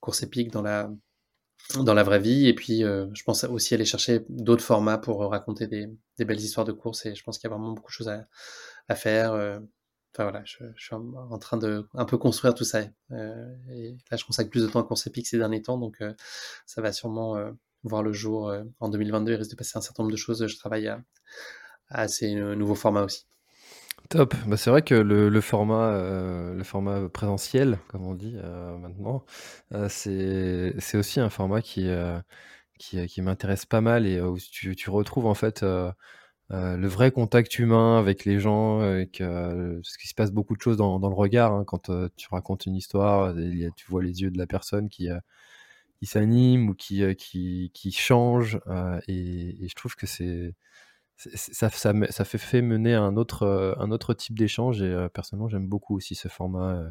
course 0.00 0.22
épique 0.22 0.50
dans 0.50 0.62
la, 0.62 0.90
dans 1.76 1.94
la 1.94 2.02
vraie 2.02 2.20
vie. 2.20 2.46
Et 2.46 2.54
puis, 2.54 2.84
euh, 2.84 3.06
je 3.14 3.22
pense 3.24 3.44
aussi 3.44 3.74
aller 3.74 3.84
chercher 3.84 4.24
d'autres 4.28 4.64
formats 4.64 4.98
pour 4.98 5.20
raconter 5.30 5.66
des, 5.66 5.88
belles 6.24 6.40
histoires 6.40 6.66
de 6.66 6.72
course. 6.72 7.06
Et 7.06 7.14
je 7.14 7.22
pense 7.22 7.38
qu'il 7.38 7.48
y 7.48 7.52
a 7.52 7.56
vraiment 7.56 7.72
beaucoup 7.72 7.90
de 7.90 7.94
choses 7.94 8.08
à, 8.08 8.94
faire. 8.94 9.32
Euh. 9.32 9.58
Enfin 10.14 10.24
voilà, 10.24 10.42
je, 10.44 10.64
suis 10.76 10.94
en 10.94 11.38
train 11.38 11.58
de 11.58 11.86
un 11.94 12.04
peu 12.04 12.16
construire 12.18 12.54
tout 12.54 12.64
ça. 12.64 12.82
Euh, 13.12 13.54
et 13.70 13.96
là, 14.10 14.16
je 14.16 14.24
consacre 14.24 14.50
plus 14.50 14.62
de 14.62 14.68
temps 14.68 14.80
à 14.80 14.84
course 14.84 15.06
épique 15.06 15.26
ces 15.26 15.38
derniers 15.38 15.62
temps, 15.62 15.78
donc 15.78 16.02
ça 16.66 16.80
va 16.80 16.92
sûrement 16.92 17.36
voir 17.84 18.02
le 18.02 18.12
jour 18.12 18.52
en 18.80 18.88
2022. 18.88 19.32
Il 19.32 19.34
risque 19.36 19.50
de 19.50 19.56
passer 19.56 19.76
un 19.76 19.82
certain 19.82 20.02
nombre 20.02 20.12
de 20.12 20.16
choses. 20.16 20.46
Je 20.46 20.56
travaille 20.56 20.90
à 21.90 22.08
ces 22.08 22.34
nouveaux 22.34 22.74
formats 22.74 23.04
aussi. 23.04 23.26
Top. 24.08 24.34
Bah, 24.46 24.56
c'est 24.56 24.70
vrai 24.70 24.80
que 24.82 24.94
le, 24.94 25.40
format, 25.42 25.90
euh, 25.92 26.54
le 26.54 26.64
format 26.64 27.08
présentiel, 27.10 27.78
comme 27.88 28.06
on 28.06 28.14
dit 28.14 28.36
euh, 28.42 28.76
maintenant, 28.78 29.22
euh, 29.74 29.86
c'est, 29.90 30.74
c'est 30.78 30.96
aussi 30.96 31.20
un 31.20 31.28
format 31.28 31.60
qui, 31.60 31.88
qui, 32.78 33.06
qui 33.06 33.22
m'intéresse 33.22 33.66
pas 33.66 33.80
mal 33.82 34.06
et 34.06 34.20
où 34.20 34.38
tu, 34.38 34.74
tu 34.76 34.88
retrouves 34.90 35.26
en 35.26 35.34
fait 35.34 35.62
le 36.50 36.86
vrai 36.88 37.10
contact 37.10 37.58
humain 37.58 37.98
avec 37.98 38.24
les 38.24 38.40
gens, 38.40 38.80
avec, 38.80 39.18
parce 39.18 39.96
qu'il 39.98 40.08
se 40.08 40.14
passe 40.14 40.32
beaucoup 40.32 40.56
de 40.56 40.62
choses 40.62 40.78
dans, 40.78 40.98
dans 40.98 41.10
le 41.10 41.14
regard 41.14 41.52
hein, 41.52 41.64
quand 41.66 41.90
tu 42.16 42.28
racontes 42.30 42.64
une 42.66 42.76
histoire, 42.76 43.34
tu 43.76 43.86
vois 43.90 44.02
les 44.02 44.22
yeux 44.22 44.30
de 44.30 44.38
la 44.38 44.46
personne 44.46 44.88
qui, 44.88 45.08
qui 46.00 46.06
s'anime 46.06 46.70
ou 46.70 46.74
qui, 46.74 47.02
qui, 47.16 47.70
qui 47.74 47.92
change, 47.92 48.58
et 49.08 49.68
je 49.68 49.74
trouve 49.74 49.96
que 49.96 50.06
c'est 50.06 50.54
ça, 51.18 51.68
ça, 51.68 51.92
ça, 52.10 52.24
fait, 52.24 52.38
fait 52.38 52.62
mener 52.62 52.94
un 52.94 53.16
autre, 53.16 53.42
euh, 53.42 53.74
un 53.78 53.90
autre 53.90 54.14
type 54.14 54.38
d'échange 54.38 54.82
et 54.82 54.86
euh, 54.86 55.08
personnellement 55.08 55.48
j'aime 55.48 55.66
beaucoup 55.66 55.96
aussi 55.96 56.14
ce 56.14 56.28
format 56.28 56.76
euh, 56.76 56.90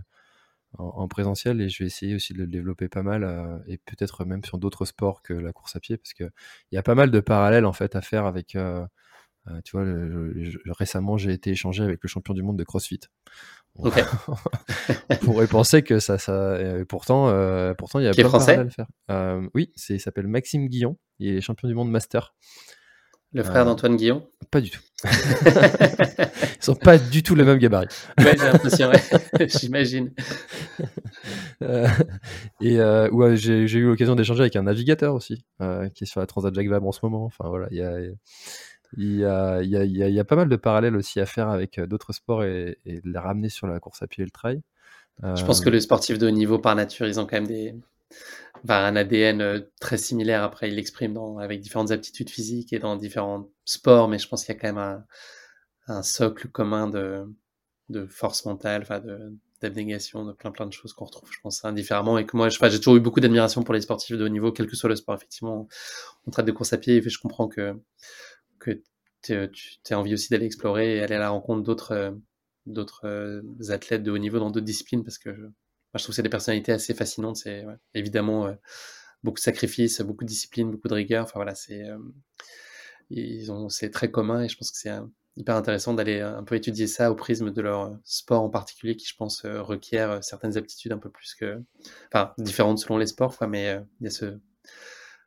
en, 0.78 1.08
présentiel 1.08 1.62
et 1.62 1.70
je 1.70 1.82
vais 1.82 1.88
essayer 1.88 2.14
aussi 2.14 2.34
de 2.34 2.40
le 2.40 2.48
développer 2.48 2.90
pas 2.90 3.04
mal 3.04 3.64
et 3.68 3.78
peut-être 3.78 4.26
même 4.26 4.44
sur 4.44 4.58
d'autres 4.58 4.84
sports 4.84 5.22
que 5.22 5.34
la 5.34 5.54
course 5.54 5.78
à 5.78 5.80
pied 5.80 5.96
parce 5.96 6.14
qu'il 6.14 6.30
y 6.74 6.78
a 6.78 6.84
pas 6.84 6.94
mal 6.94 7.10
de 7.10 7.20
parallèles 7.22 7.66
en 7.66 7.72
fait 7.72 7.96
à 7.96 8.02
faire 8.02 8.26
avec 8.26 8.58
tu 9.64 9.72
vois 9.72 9.86
récemment 10.78 11.16
j'ai 11.16 11.32
été 11.32 11.52
échangé 11.52 11.84
avec 11.84 12.04
le 12.04 12.10
champion 12.10 12.34
du 12.34 12.44
monde 12.44 12.58
de 12.58 12.66
CrossFit. 12.66 13.00
On 13.76 13.90
pourrait 15.22 15.48
penser 15.48 15.84
que 15.84 16.00
ça 16.00 16.18
ça 16.18 16.60
pourtant 16.90 17.28
pourtant 17.76 18.00
il 18.00 18.06
y 18.06 18.08
a 18.10 18.12
pas 18.12 18.24
de 18.24 18.28
parallèles 18.28 18.68
à 18.68 18.70
faire. 18.70 19.50
Oui 19.54 19.72
c'est 19.78 19.96
il 19.96 20.02
s'appelle 20.02 20.28
Maxime 20.28 20.68
Guillon 20.68 20.98
il 21.20 21.38
est 21.38 21.42
champion 21.42 21.70
du 21.70 21.74
monde 21.74 21.90
master 21.90 22.36
le 23.34 23.44
frère 23.44 23.66
d'Antoine 23.66 23.98
Guillon 23.98 24.28
Pas 24.52 24.62
du 24.62 24.70
tout. 24.70 24.80
Ils 25.06 26.64
sont 26.64 26.76
pas 26.76 26.98
du 26.98 27.24
tout 27.24 27.36
le 27.36 27.46
même 27.46 27.58
gabarit. 27.58 27.88
Ouais, 28.20 28.36
j'ai 28.38 28.46
l'impression, 28.46 28.92
j'imagine. 29.60 30.12
Euh, 31.62 31.88
et 32.62 32.80
euh, 32.80 33.10
ouais, 33.12 33.38
j'ai, 33.38 33.62
eu 33.62 33.88
l'occasion 33.88 34.16
d'échanger 34.16 34.42
avec 34.42 34.56
un 34.56 34.64
navigateur 34.64 35.14
aussi, 35.14 35.46
euh, 35.62 35.90
qui 35.90 36.06
est 36.06 36.08
sur 36.08 36.20
la 36.20 36.26
Transat 36.26 36.54
Jacques 36.54 36.68
Vabre 36.68 36.88
en 36.88 36.92
ce 36.92 37.00
moment. 37.04 37.26
Enfin 37.26 37.48
voilà, 37.50 37.68
il 37.72 37.78
y 37.78 37.82
a, 37.82 38.00
y, 38.98 39.24
a, 39.26 39.62
y, 39.62 39.76
a, 39.76 40.10
y 40.10 40.20
a, 40.20 40.24
pas 40.24 40.36
mal 40.36 40.50
de 40.50 40.56
parallèles 40.56 40.96
aussi 40.96 41.20
à 41.20 41.26
faire 41.26 41.50
avec 41.50 41.80
d'autres 41.82 42.14
sports 42.14 42.44
et, 42.44 42.80
et 42.86 43.02
de 43.02 43.10
les 43.10 43.20
ramener 43.20 43.50
sur 43.50 43.68
la 43.68 43.80
course 43.80 44.02
à 44.02 44.08
pied 44.08 44.24
et 44.24 44.26
le 44.26 44.32
trail. 44.32 44.62
Je 45.24 45.44
pense 45.44 45.62
que 45.62 45.70
les 45.70 45.82
sportifs 45.82 46.20
de 46.20 46.28
haut 46.28 46.32
niveau, 46.32 46.60
par 46.60 46.76
nature, 46.76 47.08
ils 47.08 47.20
ont 47.20 47.26
quand 47.26 47.38
même 47.38 47.48
des, 47.48 47.74
un 48.68 48.96
ADN 48.96 49.42
euh, 49.42 49.60
très 49.80 49.98
similaire. 49.98 50.44
Après, 50.44 50.70
il 50.70 50.76
l'exprime 50.76 51.18
avec 51.40 51.60
différentes 51.62 51.92
aptitudes 51.92 52.30
physiques 52.30 52.74
et 52.74 52.80
dans 52.80 52.96
différents 52.96 53.50
sports, 53.66 54.08
mais 54.08 54.20
je 54.20 54.28
pense 54.28 54.46
qu'il 54.46 54.54
y 54.54 54.58
a 54.58 54.60
quand 54.60 54.74
même 54.74 55.04
un, 55.88 56.04
socle 56.04 56.50
commun 56.50 56.90
de, 56.90 57.26
de 57.90 58.06
force 58.08 58.46
mentale, 58.46 58.82
enfin 58.82 59.00
de 59.00 59.34
d'abnégation, 59.60 60.24
de 60.24 60.34
plein 60.34 60.52
plein 60.52 60.68
de 60.68 60.74
choses 60.74 60.94
qu'on 60.94 61.06
retrouve, 61.06 61.32
je 61.32 61.40
pense, 61.42 61.66
indifféremment. 61.66 62.20
Et 62.20 62.28
que 62.28 62.38
moi, 62.38 62.50
j'ai 62.50 62.78
toujours 62.78 62.96
eu 62.96 63.00
beaucoup 63.00 63.20
d'admiration 63.20 63.64
pour 63.64 63.74
les 63.74 63.82
sportifs 63.82 64.16
de 64.16 64.24
haut 64.24 64.30
niveau, 64.30 64.52
quel 64.52 64.68
que 64.68 64.76
soit 64.76 64.90
le 64.90 64.96
sport. 64.96 65.16
Effectivement, 65.16 65.68
on 66.28 66.32
traite 66.32 66.46
de 66.46 66.52
course 66.52 66.74
à 66.74 66.78
pied 66.78 66.98
et 66.98 67.10
je 67.10 67.20
comprends 67.20 67.48
que, 67.48 67.74
que 68.60 68.84
tu 69.24 69.34
as 69.34 70.00
envie 70.00 70.14
aussi 70.14 70.30
d'aller 70.30 70.46
explorer 70.46 70.98
et 70.98 71.04
aller 71.04 71.16
à 71.16 71.20
la 71.20 71.30
rencontre 71.30 71.64
d'autres 71.64 71.92
euh, 71.94 72.12
d'autres 72.68 73.06
euh, 73.06 73.42
athlètes 73.70 74.04
de 74.04 74.12
haut 74.12 74.18
niveau 74.18 74.40
dans 74.40 74.52
d'autres 74.52 74.66
disciplines 74.66 75.04
parce 75.04 75.18
que 75.18 75.34
je 75.34 75.46
trouve 75.94 76.08
que 76.08 76.14
c'est 76.14 76.24
des 76.24 76.30
personnalités 76.30 76.72
assez 76.72 76.94
fascinantes. 76.94 77.38
C'est 77.38 77.66
évidemment 77.94 78.48
euh, 78.48 78.54
beaucoup 79.24 79.38
de 79.38 79.44
sacrifices, 79.44 80.02
beaucoup 80.02 80.24
de 80.24 80.30
discipline, 80.30 80.72
beaucoup 80.72 80.88
de 80.88 80.94
rigueur. 80.94 81.24
Enfin 81.24 81.34
voilà, 81.36 81.56
c'est 81.56 81.84
ils 83.10 83.52
ont 83.52 83.70
c'est 83.70 83.90
très 83.90 84.12
commun 84.12 84.44
et 84.44 84.50
je 84.50 84.58
pense 84.58 84.72
que 84.72 84.78
c'est 84.78 84.92
hyper 85.38 85.56
intéressant 85.56 85.94
d'aller 85.94 86.20
un 86.20 86.44
peu 86.44 86.56
étudier 86.56 86.88
ça 86.88 87.12
au 87.12 87.16
prisme 87.16 87.52
de 87.52 87.62
leur 87.62 87.98
sport 88.04 88.44
en 88.44 88.50
particulier 88.50 88.96
qui 88.98 89.08
je 89.08 89.16
pense 89.16 89.46
requiert 89.46 90.22
certaines 90.24 90.58
aptitudes 90.58 90.92
un 90.92 90.98
peu 90.98 91.10
plus 91.10 91.36
que 91.36 91.64
enfin 92.08 92.34
différentes 92.38 92.80
selon 92.80 92.98
les 92.98 93.08
sports 93.08 93.38
mais 93.48 93.80
il 94.02 94.04
y 94.04 94.08
a 94.08 94.10
ce 94.10 94.40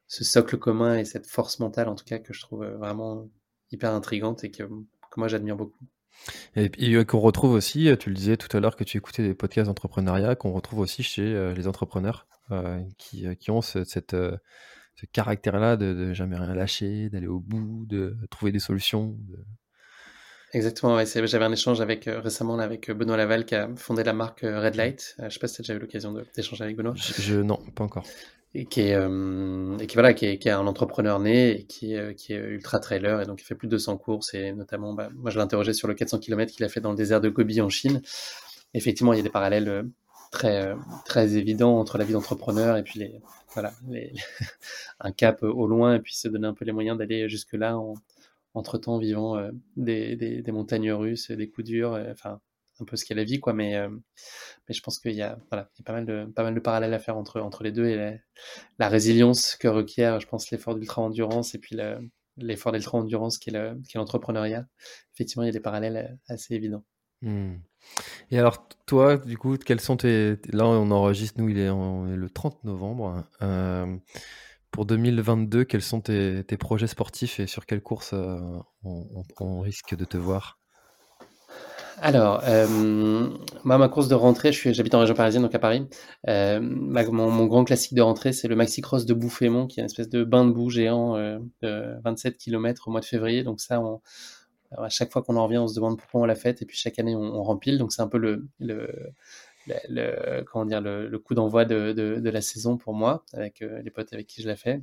ce 0.08 0.24
socle 0.24 0.58
commun 0.58 0.98
et 0.98 1.04
cette 1.04 1.26
force 1.26 1.58
mentale 1.60 1.88
en 1.88 1.94
tout 1.94 2.04
cas 2.04 2.18
que 2.18 2.34
je 2.34 2.40
trouve 2.40 2.66
vraiment 2.66 3.30
hyper 3.70 3.92
intrigante 3.92 4.44
et 4.44 4.50
que, 4.50 4.64
que 4.64 5.18
moi 5.18 5.28
j'admire 5.28 5.56
beaucoup. 5.56 5.86
Et, 6.56 7.04
qu'on 7.04 7.20
retrouve 7.20 7.52
aussi, 7.52 7.90
tu 7.98 8.10
le 8.10 8.14
disais 8.14 8.36
tout 8.36 8.54
à 8.56 8.60
l'heure 8.60 8.76
que 8.76 8.84
tu 8.84 8.98
écoutais 8.98 9.22
des 9.22 9.34
podcasts 9.34 9.68
d'entrepreneuriat, 9.68 10.34
qu'on 10.36 10.52
retrouve 10.52 10.80
aussi 10.80 11.02
chez 11.02 11.54
les 11.54 11.66
entrepreneurs 11.66 12.26
qui, 12.98 13.24
qui, 13.38 13.50
ont 13.50 13.62
ce, 13.62 13.84
cette, 13.84 14.14
ce 15.00 15.06
caractère-là 15.06 15.76
de, 15.76 16.12
jamais 16.12 16.36
rien 16.36 16.54
lâcher, 16.54 17.08
d'aller 17.08 17.26
au 17.26 17.40
bout, 17.40 17.86
de 17.86 18.16
trouver 18.30 18.52
des 18.52 18.58
solutions. 18.58 19.16
Exactement, 20.52 20.96
ouais, 20.96 21.06
j'avais 21.06 21.44
un 21.44 21.52
échange 21.52 21.80
avec, 21.80 22.06
récemment 22.06 22.58
avec 22.58 22.90
Benoît 22.90 23.16
Laval 23.16 23.44
qui 23.44 23.54
a 23.54 23.68
fondé 23.76 24.02
la 24.02 24.12
marque 24.12 24.40
Red 24.40 24.74
Light. 24.74 25.14
je 25.18 25.24
ne 25.24 25.30
sais 25.30 25.38
pas 25.38 25.46
si 25.46 25.54
tu 25.54 25.60
as 25.60 25.62
déjà 25.62 25.74
eu 25.74 25.78
l'occasion 25.78 26.12
d'échanger 26.34 26.64
avec 26.64 26.76
Benoît. 26.76 26.94
Je, 26.96 27.36
non, 27.36 27.58
pas 27.74 27.84
encore. 27.84 28.04
Et 28.52 28.66
qui 28.66 28.80
est, 28.80 28.98
et 28.98 29.86
qui, 29.86 29.94
voilà, 29.94 30.12
qui 30.12 30.26
est, 30.26 30.38
qui 30.38 30.48
est, 30.48 30.52
un 30.52 30.66
entrepreneur 30.66 31.20
né 31.20 31.52
et 31.52 31.64
qui, 31.66 31.94
qui 32.16 32.32
est 32.32 32.38
ultra 32.38 32.80
trailer 32.80 33.20
et 33.20 33.26
donc 33.26 33.40
il 33.40 33.44
fait 33.44 33.54
plus 33.54 33.68
de 33.68 33.72
200 33.72 33.96
courses 33.98 34.34
et 34.34 34.52
notamment, 34.52 34.92
bah, 34.92 35.08
moi 35.14 35.30
je 35.30 35.36
l'ai 35.36 35.44
interrogé 35.44 35.72
sur 35.72 35.86
le 35.86 35.94
400 35.94 36.18
km 36.18 36.52
qu'il 36.52 36.64
a 36.64 36.68
fait 36.68 36.80
dans 36.80 36.90
le 36.90 36.96
désert 36.96 37.20
de 37.20 37.28
Gobi 37.28 37.60
en 37.60 37.68
Chine. 37.68 38.02
Effectivement, 38.74 39.12
il 39.12 39.18
y 39.18 39.20
a 39.20 39.22
des 39.22 39.30
parallèles 39.30 39.84
très, 40.32 40.74
très 41.04 41.36
évidents 41.36 41.78
entre 41.78 41.96
la 41.96 42.04
vie 42.04 42.12
d'entrepreneur 42.12 42.76
et 42.76 42.82
puis 42.82 42.98
les, 42.98 43.20
voilà, 43.54 43.72
les, 43.88 44.12
un 45.00 45.12
cap 45.12 45.44
au 45.44 45.66
loin 45.66 45.94
et 45.94 46.00
puis 46.00 46.14
se 46.16 46.26
donner 46.26 46.48
un 46.48 46.54
peu 46.54 46.64
les 46.64 46.72
moyens 46.72 46.98
d'aller 46.98 47.28
jusque-là 47.28 47.78
en 47.78 47.94
entre-temps 48.54 48.98
vivant 48.98 49.40
des, 49.76 50.16
des, 50.16 50.52
montagnes 50.52 50.92
russes, 50.92 51.30
des 51.30 51.48
coups 51.48 51.66
durs, 51.66 51.92
enfin 52.10 52.40
un 52.80 52.84
peu 52.84 52.96
ce 52.96 53.04
qu'est 53.04 53.14
la 53.14 53.24
vie 53.24 53.40
quoi 53.40 53.52
mais 53.52 53.76
mais 54.66 54.74
je 54.74 54.80
pense 54.80 54.98
qu'il 54.98 55.12
y 55.12 55.20
a 55.20 55.38
il 55.52 55.56
y 55.56 55.60
a 55.60 55.66
pas 55.84 55.92
mal 55.92 56.06
de 56.06 56.24
pas 56.34 56.42
mal 56.42 56.54
de 56.54 56.60
parallèles 56.60 56.94
à 56.94 56.98
faire 56.98 57.16
entre 57.18 57.62
les 57.62 57.72
deux 57.72 57.86
et 57.86 58.18
la, 58.78 58.88
résilience 58.88 59.56
que 59.56 59.68
requiert 59.68 60.18
je 60.18 60.26
pense 60.26 60.50
l'effort 60.50 60.74
d'ultra 60.74 61.02
endurance 61.02 61.54
et 61.54 61.58
puis 61.58 61.76
l'effort 62.38 62.72
d'ultra 62.72 62.96
endurance 62.96 63.36
qui 63.36 63.50
est 63.50 63.94
l'entrepreneuriat 63.94 64.66
effectivement 65.14 65.42
il 65.42 65.46
y 65.46 65.50
a 65.50 65.52
des 65.52 65.60
parallèles 65.60 66.18
assez 66.26 66.54
évidents 66.54 66.84
mmh. 67.20 67.56
Et 68.30 68.38
alors, 68.38 68.68
toi, 68.86 69.16
du 69.16 69.38
coup, 69.38 69.56
quels 69.56 69.80
sont 69.80 69.96
tes. 69.96 70.36
Là, 70.52 70.66
on 70.66 70.90
enregistre, 70.90 71.40
nous, 71.40 71.48
il 71.48 71.58
est, 71.58 71.68
le 71.68 72.28
30 72.28 72.64
novembre. 72.64 73.24
Euh, 73.42 73.96
pour 74.70 74.86
2022, 74.86 75.64
quels 75.64 75.82
sont 75.82 76.00
tes, 76.00 76.42
projets 76.58 76.86
sportifs 76.86 77.40
et 77.40 77.46
sur 77.46 77.66
quelle 77.66 77.82
course 77.82 78.12
euh, 78.12 78.38
on, 78.82 79.60
risque 79.60 79.96
de 79.96 80.04
te 80.04 80.16
voir? 80.16 80.58
Alors, 82.02 82.42
euh, 82.44 82.66
moi, 83.64 83.76
ma 83.76 83.88
course 83.88 84.08
de 84.08 84.14
rentrée, 84.14 84.52
j'habite 84.52 84.94
en 84.94 85.00
région 85.00 85.14
parisienne, 85.14 85.42
donc 85.42 85.54
à 85.54 85.58
Paris. 85.58 85.86
mon, 86.26 87.46
grand 87.46 87.64
classique 87.64 87.94
de 87.94 88.02
rentrée, 88.02 88.32
c'est 88.32 88.48
le 88.48 88.56
Maxi 88.56 88.80
Cross 88.80 89.04
de 89.04 89.14
Bouffémont, 89.14 89.66
qui 89.66 89.80
est 89.80 89.82
une 89.82 89.86
espèce 89.86 90.08
de 90.08 90.24
bain 90.24 90.44
de 90.44 90.52
boue 90.52 90.70
géant 90.70 91.16
de 91.62 92.00
27 92.04 92.38
km 92.38 92.88
au 92.88 92.90
mois 92.90 93.00
de 93.00 93.06
février. 93.06 93.42
Donc 93.42 93.60
ça, 93.60 93.82
à 94.78 94.88
chaque 94.88 95.12
fois 95.12 95.22
qu'on 95.22 95.36
en 95.36 95.44
revient, 95.44 95.58
on 95.58 95.68
se 95.68 95.74
demande 95.74 95.98
pourquoi 95.98 96.22
on 96.22 96.24
l'a 96.24 96.36
faite, 96.36 96.62
et 96.62 96.64
puis 96.64 96.76
chaque 96.76 96.98
année, 96.98 97.14
on, 97.14 97.22
on 97.22 97.42
rempile. 97.42 97.76
Donc 97.76 97.92
c'est 97.92 98.02
un 98.02 98.08
peu 98.08 98.18
le, 98.18 98.48
le, 99.66 100.42
comment 100.42 100.64
dire, 100.64 100.80
le, 100.80 101.18
coup 101.18 101.34
d'envoi 101.34 101.64
de, 101.64 101.92
de, 101.92 102.30
la 102.30 102.40
saison 102.40 102.76
pour 102.76 102.94
moi, 102.94 103.24
avec 103.32 103.62
euh, 103.62 103.80
les 103.82 103.90
potes 103.90 104.12
avec 104.12 104.26
qui 104.26 104.42
je 104.42 104.48
l'ai 104.48 104.56
fait. 104.56 104.82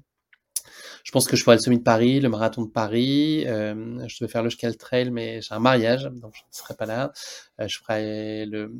Je 1.04 1.12
pense 1.12 1.28
que 1.28 1.38
je 1.38 1.44
ferai 1.44 1.56
le 1.56 1.62
semi 1.62 1.78
de 1.78 1.84
Paris, 1.84 2.20
le 2.20 2.30
marathon 2.30 2.64
de 2.64 2.70
Paris. 2.70 3.46
Euh, 3.48 4.06
je 4.08 4.18
devais 4.20 4.32
faire 4.32 4.44
le 4.44 4.50
Schkel 4.50 4.76
Trail, 4.78 5.12
mais 5.12 5.42
j'ai 5.42 5.54
un 5.54 5.60
mariage, 5.60 6.04
donc 6.04 6.34
je 6.36 6.42
ne 6.42 6.52
serai 6.52 6.76
pas 6.76 6.86
là. 6.86 7.12
Euh, 7.62 7.68
je 7.68 7.78
ferai 7.78 8.46
le 8.46 8.74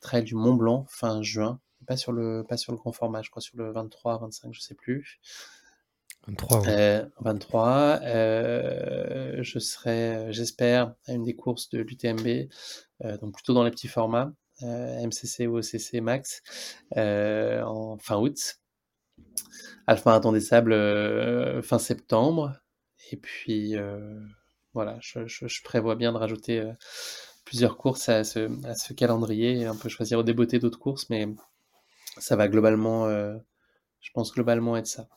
trail 0.00 0.24
du 0.24 0.34
Mont 0.34 0.54
Blanc 0.54 0.86
fin 0.88 1.22
juin, 1.22 1.60
pas 1.86 1.96
sur 1.96 2.12
le 2.12 2.44
pas 2.48 2.56
sur 2.56 2.72
le 2.72 2.78
grand 2.78 2.92
format, 2.92 3.22
je 3.22 3.30
crois 3.30 3.42
sur 3.42 3.56
le 3.56 3.72
23, 3.72 4.18
25, 4.18 4.52
je 4.52 4.60
sais 4.60 4.74
plus. 4.74 5.20
23. 6.26 6.62
23. 7.20 8.00
Euh, 8.02 8.04
euh, 8.04 9.42
je 9.42 9.58
serai, 9.58 10.32
j'espère, 10.32 10.94
à 11.06 11.12
une 11.12 11.24
des 11.24 11.34
courses 11.34 11.70
de 11.70 11.78
l'UTMB, 11.80 12.48
euh, 13.04 13.16
donc 13.18 13.34
plutôt 13.34 13.54
dans 13.54 13.64
les 13.64 13.70
petits 13.70 13.88
formats, 13.88 14.32
MCC 14.62 15.46
ou 15.46 15.58
OCC 15.58 16.00
max, 16.00 16.42
en 16.96 17.96
fin 17.98 18.16
août. 18.16 18.56
Alpha 19.86 20.10
Marathon 20.10 20.32
des 20.32 20.40
Sables 20.40 21.62
fin 21.62 21.78
septembre. 21.78 22.56
Et 23.12 23.16
puis, 23.16 23.74
voilà, 24.74 24.98
je, 25.00 25.62
prévois 25.64 25.96
bien 25.96 26.12
de 26.12 26.18
rajouter 26.18 26.70
plusieurs 27.44 27.76
courses 27.76 28.08
à 28.08 28.24
ce, 28.24 28.48
à 28.66 28.74
ce 28.74 28.92
calendrier, 28.92 29.66
un 29.66 29.76
peu 29.76 29.88
choisir 29.88 30.18
au 30.18 30.22
débeauté 30.22 30.58
d'autres 30.58 30.78
courses, 30.78 31.10
mais 31.10 31.26
ça 32.18 32.36
va 32.36 32.48
globalement, 32.48 33.08
je 33.08 34.10
pense 34.14 34.32
globalement 34.32 34.76
être 34.76 34.86
ça. 34.86 35.08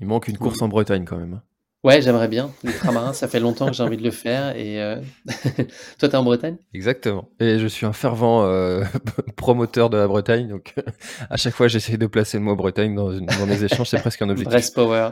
Il 0.00 0.06
manque 0.06 0.28
une 0.28 0.38
course 0.38 0.60
en 0.62 0.68
Bretagne 0.68 1.04
quand 1.04 1.18
même. 1.18 1.40
Ouais, 1.84 2.00
j'aimerais 2.00 2.28
bien. 2.28 2.50
L'ultramarin, 2.64 3.12
ça 3.12 3.28
fait 3.28 3.40
longtemps 3.40 3.66
que 3.66 3.74
j'ai 3.74 3.82
envie 3.82 3.98
de 3.98 4.02
le 4.02 4.10
faire. 4.10 4.56
Et 4.56 4.80
euh... 4.80 4.96
toi, 5.98 6.08
t'es 6.08 6.16
en 6.16 6.22
Bretagne? 6.24 6.56
Exactement. 6.72 7.28
Et 7.40 7.58
je 7.58 7.66
suis 7.66 7.84
un 7.84 7.92
fervent 7.92 8.46
euh, 8.46 8.84
promoteur 9.36 9.90
de 9.90 9.98
la 9.98 10.08
Bretagne. 10.08 10.48
Donc, 10.48 10.74
à 11.30 11.36
chaque 11.36 11.52
fois, 11.52 11.68
j'essaie 11.68 11.98
de 11.98 12.06
placer 12.06 12.38
le 12.38 12.44
mot 12.44 12.56
Bretagne 12.56 12.94
dans, 12.94 13.12
dans 13.12 13.46
mes 13.46 13.62
échanges. 13.62 13.90
C'est 13.90 14.00
presque 14.00 14.22
un 14.22 14.30
objectif. 14.30 14.50
Brest 14.50 14.74
Power. 14.74 15.10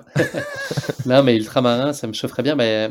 non, 1.04 1.22
mais 1.22 1.36
ultramarin, 1.36 1.92
ça 1.92 2.06
me 2.06 2.14
chaufferait 2.14 2.42
bien. 2.42 2.54
Mais 2.54 2.90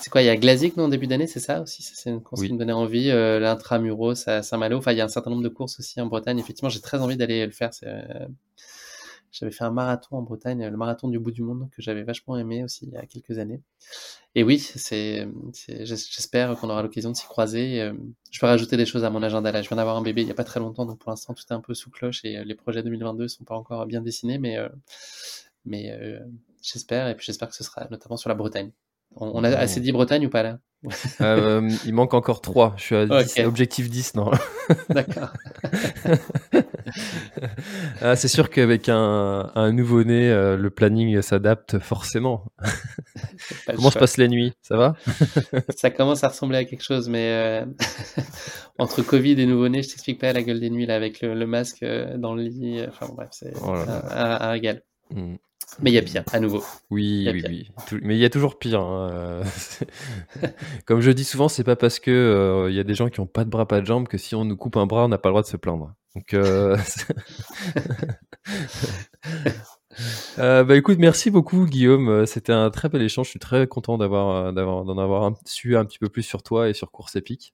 c'est 0.00 0.08
quoi 0.08 0.22
Il 0.22 0.26
y 0.26 0.30
a 0.30 0.36
Glazic, 0.36 0.76
non, 0.76 0.84
en 0.84 0.88
début 0.88 1.08
d'année, 1.08 1.26
c'est 1.26 1.40
ça 1.40 1.62
aussi? 1.62 1.82
C'est 1.82 2.10
une 2.10 2.22
course 2.22 2.42
qui 2.42 2.52
me 2.52 2.58
donnait 2.58 2.72
envie. 2.72 3.10
Euh, 3.10 3.40
L'intramuros 3.40 4.28
à 4.28 4.44
Saint-Malo. 4.44 4.78
Enfin, 4.78 4.92
il 4.92 4.98
y 4.98 5.00
a 5.00 5.04
un 5.04 5.08
certain 5.08 5.30
nombre 5.30 5.42
de 5.42 5.48
courses 5.48 5.80
aussi 5.80 6.00
en 6.00 6.06
Bretagne. 6.06 6.38
Effectivement, 6.38 6.68
j'ai 6.68 6.80
très 6.80 7.00
envie 7.00 7.16
d'aller 7.16 7.44
le 7.44 7.50
faire. 7.50 7.74
C'est 7.74 7.88
euh, 7.88 8.26
j'avais 9.38 9.52
fait 9.52 9.64
un 9.64 9.70
marathon 9.70 10.16
en 10.16 10.22
Bretagne, 10.22 10.66
le 10.66 10.76
marathon 10.76 11.08
du 11.08 11.18
bout 11.18 11.30
du 11.30 11.42
monde, 11.42 11.68
que 11.70 11.82
j'avais 11.82 12.02
vachement 12.02 12.38
aimé 12.38 12.64
aussi 12.64 12.86
il 12.86 12.92
y 12.92 12.96
a 12.96 13.04
quelques 13.04 13.38
années. 13.38 13.60
Et 14.34 14.42
oui, 14.42 14.58
c'est, 14.58 15.28
j'espère 15.84 16.56
qu'on 16.56 16.70
aura 16.70 16.82
l'occasion 16.82 17.10
de 17.10 17.16
s'y 17.16 17.26
croiser. 17.26 17.82
Euh, 17.82 17.92
je 18.30 18.40
peux 18.40 18.46
rajouter 18.46 18.78
des 18.78 18.86
choses 18.86 19.04
à 19.04 19.10
mon 19.10 19.22
agenda 19.22 19.52
là. 19.52 19.60
Je 19.60 19.68
viens 19.68 19.76
d'avoir 19.76 19.96
un 19.96 20.02
bébé 20.02 20.22
il 20.22 20.24
n'y 20.24 20.30
a 20.30 20.34
pas 20.34 20.44
très 20.44 20.60
longtemps, 20.60 20.86
donc 20.86 20.98
pour 20.98 21.10
l'instant 21.10 21.34
tout 21.34 21.44
est 21.48 21.52
un 21.52 21.60
peu 21.60 21.74
sous 21.74 21.90
cloche 21.90 22.24
et 22.24 22.38
euh, 22.38 22.44
les 22.44 22.54
projets 22.54 22.82
2022 22.82 23.28
sont 23.28 23.44
pas 23.44 23.56
encore 23.56 23.84
bien 23.84 24.00
dessinés, 24.00 24.38
mais, 24.38 24.56
euh, 24.56 24.68
mais 25.66 25.94
j'espère. 26.62 27.08
Et 27.08 27.14
puis 27.14 27.26
j'espère 27.26 27.48
que 27.48 27.54
ce 27.54 27.64
sera 27.64 27.86
notamment 27.90 28.16
sur 28.16 28.28
la 28.30 28.34
Bretagne. 28.34 28.72
On, 29.16 29.44
a 29.44 29.50
assez 29.50 29.80
dit 29.80 29.92
Bretagne 29.92 30.26
ou 30.26 30.30
pas 30.30 30.42
là? 30.42 30.58
Il 31.20 31.92
manque 31.92 32.14
encore 32.14 32.40
3. 32.40 32.74
Je 32.76 32.82
suis 32.82 32.96
à 32.96 33.06
10, 33.06 33.40
objectif 33.40 33.90
10, 33.90 34.14
non 34.14 34.30
D'accord. 34.88 35.32
ah, 38.00 38.16
c'est 38.16 38.28
sûr 38.28 38.50
qu'avec 38.50 38.88
un, 38.88 39.50
un 39.54 39.72
nouveau-né, 39.72 40.30
euh, 40.30 40.56
le 40.56 40.70
planning 40.70 41.20
s'adapte 41.22 41.78
forcément. 41.78 42.44
Comment 43.66 43.90
se 43.90 43.98
passent 43.98 44.16
les 44.16 44.28
nuits? 44.28 44.52
Ça 44.62 44.76
va? 44.76 44.94
Ça 45.76 45.90
commence 45.90 46.24
à 46.24 46.28
ressembler 46.28 46.58
à 46.58 46.64
quelque 46.64 46.82
chose, 46.82 47.08
mais 47.08 47.30
euh, 47.30 47.64
entre 48.78 49.02
Covid 49.02 49.40
et 49.40 49.46
nouveau-né, 49.46 49.82
je 49.82 49.88
t'explique 49.88 50.20
pas 50.20 50.32
la 50.32 50.42
gueule 50.42 50.60
des 50.60 50.70
nuits 50.70 50.86
là, 50.86 50.94
avec 50.94 51.20
le, 51.22 51.46
masque 51.46 51.82
euh, 51.82 52.16
dans 52.16 52.34
le 52.34 52.42
lit. 52.42 52.82
Enfin 52.88 53.12
bref, 53.14 53.28
c'est 53.32 53.52
oh 53.62 53.74
un, 54.10 54.50
régal. 54.50 54.82
Hmm. 55.10 55.36
Mais 55.80 55.90
il 55.90 55.94
y 55.94 55.98
a 55.98 56.02
pire, 56.02 56.22
à 56.32 56.40
nouveau. 56.40 56.64
Oui, 56.90 57.28
oui, 57.32 57.42
oui. 57.48 57.70
Mais 58.02 58.16
il 58.16 58.20
y 58.20 58.24
a 58.24 58.30
toujours 58.30 58.58
pire. 58.58 58.80
Hein, 58.80 59.42
Comme 60.86 61.00
je 61.00 61.10
dis 61.10 61.24
souvent, 61.24 61.48
c'est 61.48 61.64
pas 61.64 61.76
parce 61.76 61.98
que 61.98 62.66
il 62.70 62.74
y 62.74 62.80
a 62.80 62.84
des 62.84 62.94
gens 62.94 63.08
qui 63.08 63.20
ont 63.20 63.26
pas 63.26 63.44
de 63.44 63.50
bras, 63.50 63.66
pas 63.66 63.80
de 63.80 63.86
jambes 63.86 64.08
que 64.08 64.18
si 64.18 64.34
on 64.34 64.44
nous 64.44 64.56
coupe 64.56 64.76
un 64.76 64.86
bras, 64.86 65.04
on 65.04 65.08
n'a 65.08 65.18
pas 65.18 65.28
le 65.28 65.32
droit 65.32 65.42
de 65.42 65.48
se 65.48 65.56
plaindre. 65.56 65.94
Donc, 66.16 66.32
euh, 66.32 66.78
euh... 70.38 70.64
bah 70.64 70.76
écoute, 70.76 70.96
merci 70.98 71.30
beaucoup 71.30 71.66
Guillaume. 71.66 72.08
Euh, 72.08 72.24
c'était 72.24 72.54
un 72.54 72.70
très 72.70 72.88
bel 72.88 73.02
échange. 73.02 73.26
Je 73.26 73.32
suis 73.32 73.38
très 73.38 73.66
content 73.66 73.98
d'avoir, 73.98 74.30
euh, 74.30 74.52
d'avoir, 74.52 74.86
d'en 74.86 74.96
avoir 74.96 75.30
su 75.44 75.76
un 75.76 75.84
petit 75.84 75.98
peu 75.98 76.08
plus 76.08 76.22
sur 76.22 76.42
toi 76.42 76.70
et 76.70 76.72
sur 76.72 76.90
Course 76.90 77.16
Épique. 77.16 77.52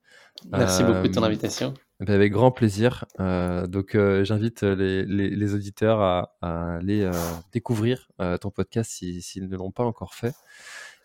Merci 0.53 0.85
beaucoup 0.85 1.09
de 1.09 1.13
ton 1.13 1.25
invitation. 1.25 1.75
Bah, 2.03 2.15
avec 2.15 2.33
grand 2.33 2.51
plaisir. 2.51 3.05
donc, 3.19 3.97
j'invite 4.23 4.63
les, 4.63 5.05
les, 5.05 5.31
les, 5.31 5.55
auditeurs 5.55 6.01
à, 6.01 6.37
à 6.43 6.77
aller 6.77 7.09
découvrir 7.53 8.09
ton 8.41 8.51
podcast 8.51 8.91
s'ils 8.91 9.49
ne 9.49 9.57
l'ont 9.57 9.71
pas 9.71 9.85
encore 9.85 10.15
fait. 10.15 10.35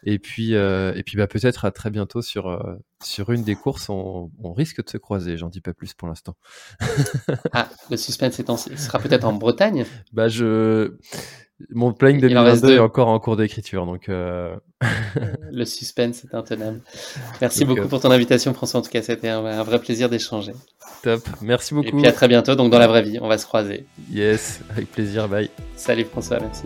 Et 0.03 0.19
puis, 0.19 0.55
euh, 0.55 0.93
et 0.95 1.03
puis 1.03 1.17
bah, 1.17 1.27
peut-être 1.27 1.65
à 1.65 1.71
très 1.71 1.89
bientôt 1.89 2.21
sur, 2.21 2.47
euh, 2.47 2.75
sur 3.03 3.31
une 3.31 3.43
des 3.43 3.55
courses. 3.55 3.89
On, 3.89 4.31
on 4.43 4.53
risque 4.53 4.83
de 4.83 4.89
se 4.89 4.97
croiser. 4.97 5.37
J'en 5.37 5.49
dis 5.49 5.61
pas 5.61 5.73
plus 5.73 5.93
pour 5.93 6.07
l'instant. 6.07 6.35
ah, 7.53 7.69
le 7.89 7.97
suspense 7.97 8.39
est 8.39 8.49
en... 8.49 8.57
Sera 8.57 8.99
peut-être 8.99 9.25
en 9.25 9.33
Bretagne? 9.33 9.85
Bah, 10.13 10.27
je... 10.27 10.97
Mon 11.71 11.91
planning 11.91 12.21
2022 12.21 12.75
est 12.75 12.79
encore 12.79 13.07
en 13.07 13.19
cours 13.19 13.35
d'écriture. 13.35 13.85
Donc, 13.85 14.09
euh... 14.09 14.55
le 15.51 15.65
suspense 15.65 16.23
est 16.23 16.35
intenable. 16.35 16.81
Merci 17.41 17.65
beaucoup 17.65 17.81
euh, 17.81 17.87
pour 17.87 17.99
ton 17.99 18.11
invitation, 18.11 18.53
François. 18.53 18.79
En 18.79 18.83
tout 18.83 18.91
cas, 18.91 19.01
c'était 19.01 19.29
un, 19.29 19.43
un 19.43 19.63
vrai 19.63 19.79
plaisir 19.79 20.07
d'échanger. 20.09 20.53
Top. 21.01 21.21
Merci 21.41 21.73
beaucoup. 21.73 21.87
Et 21.87 21.91
puis 21.91 22.05
à 22.05 22.11
très 22.11 22.27
bientôt. 22.27 22.55
Donc, 22.55 22.71
dans 22.71 22.79
la 22.79 22.87
vraie 22.87 23.01
vie, 23.01 23.17
on 23.21 23.27
va 23.27 23.37
se 23.37 23.45
croiser. 23.45 23.85
Yes, 24.11 24.61
avec 24.69 24.91
plaisir. 24.91 25.27
Bye. 25.27 25.49
Salut, 25.75 26.05
François. 26.05 26.39
Merci. 26.39 26.65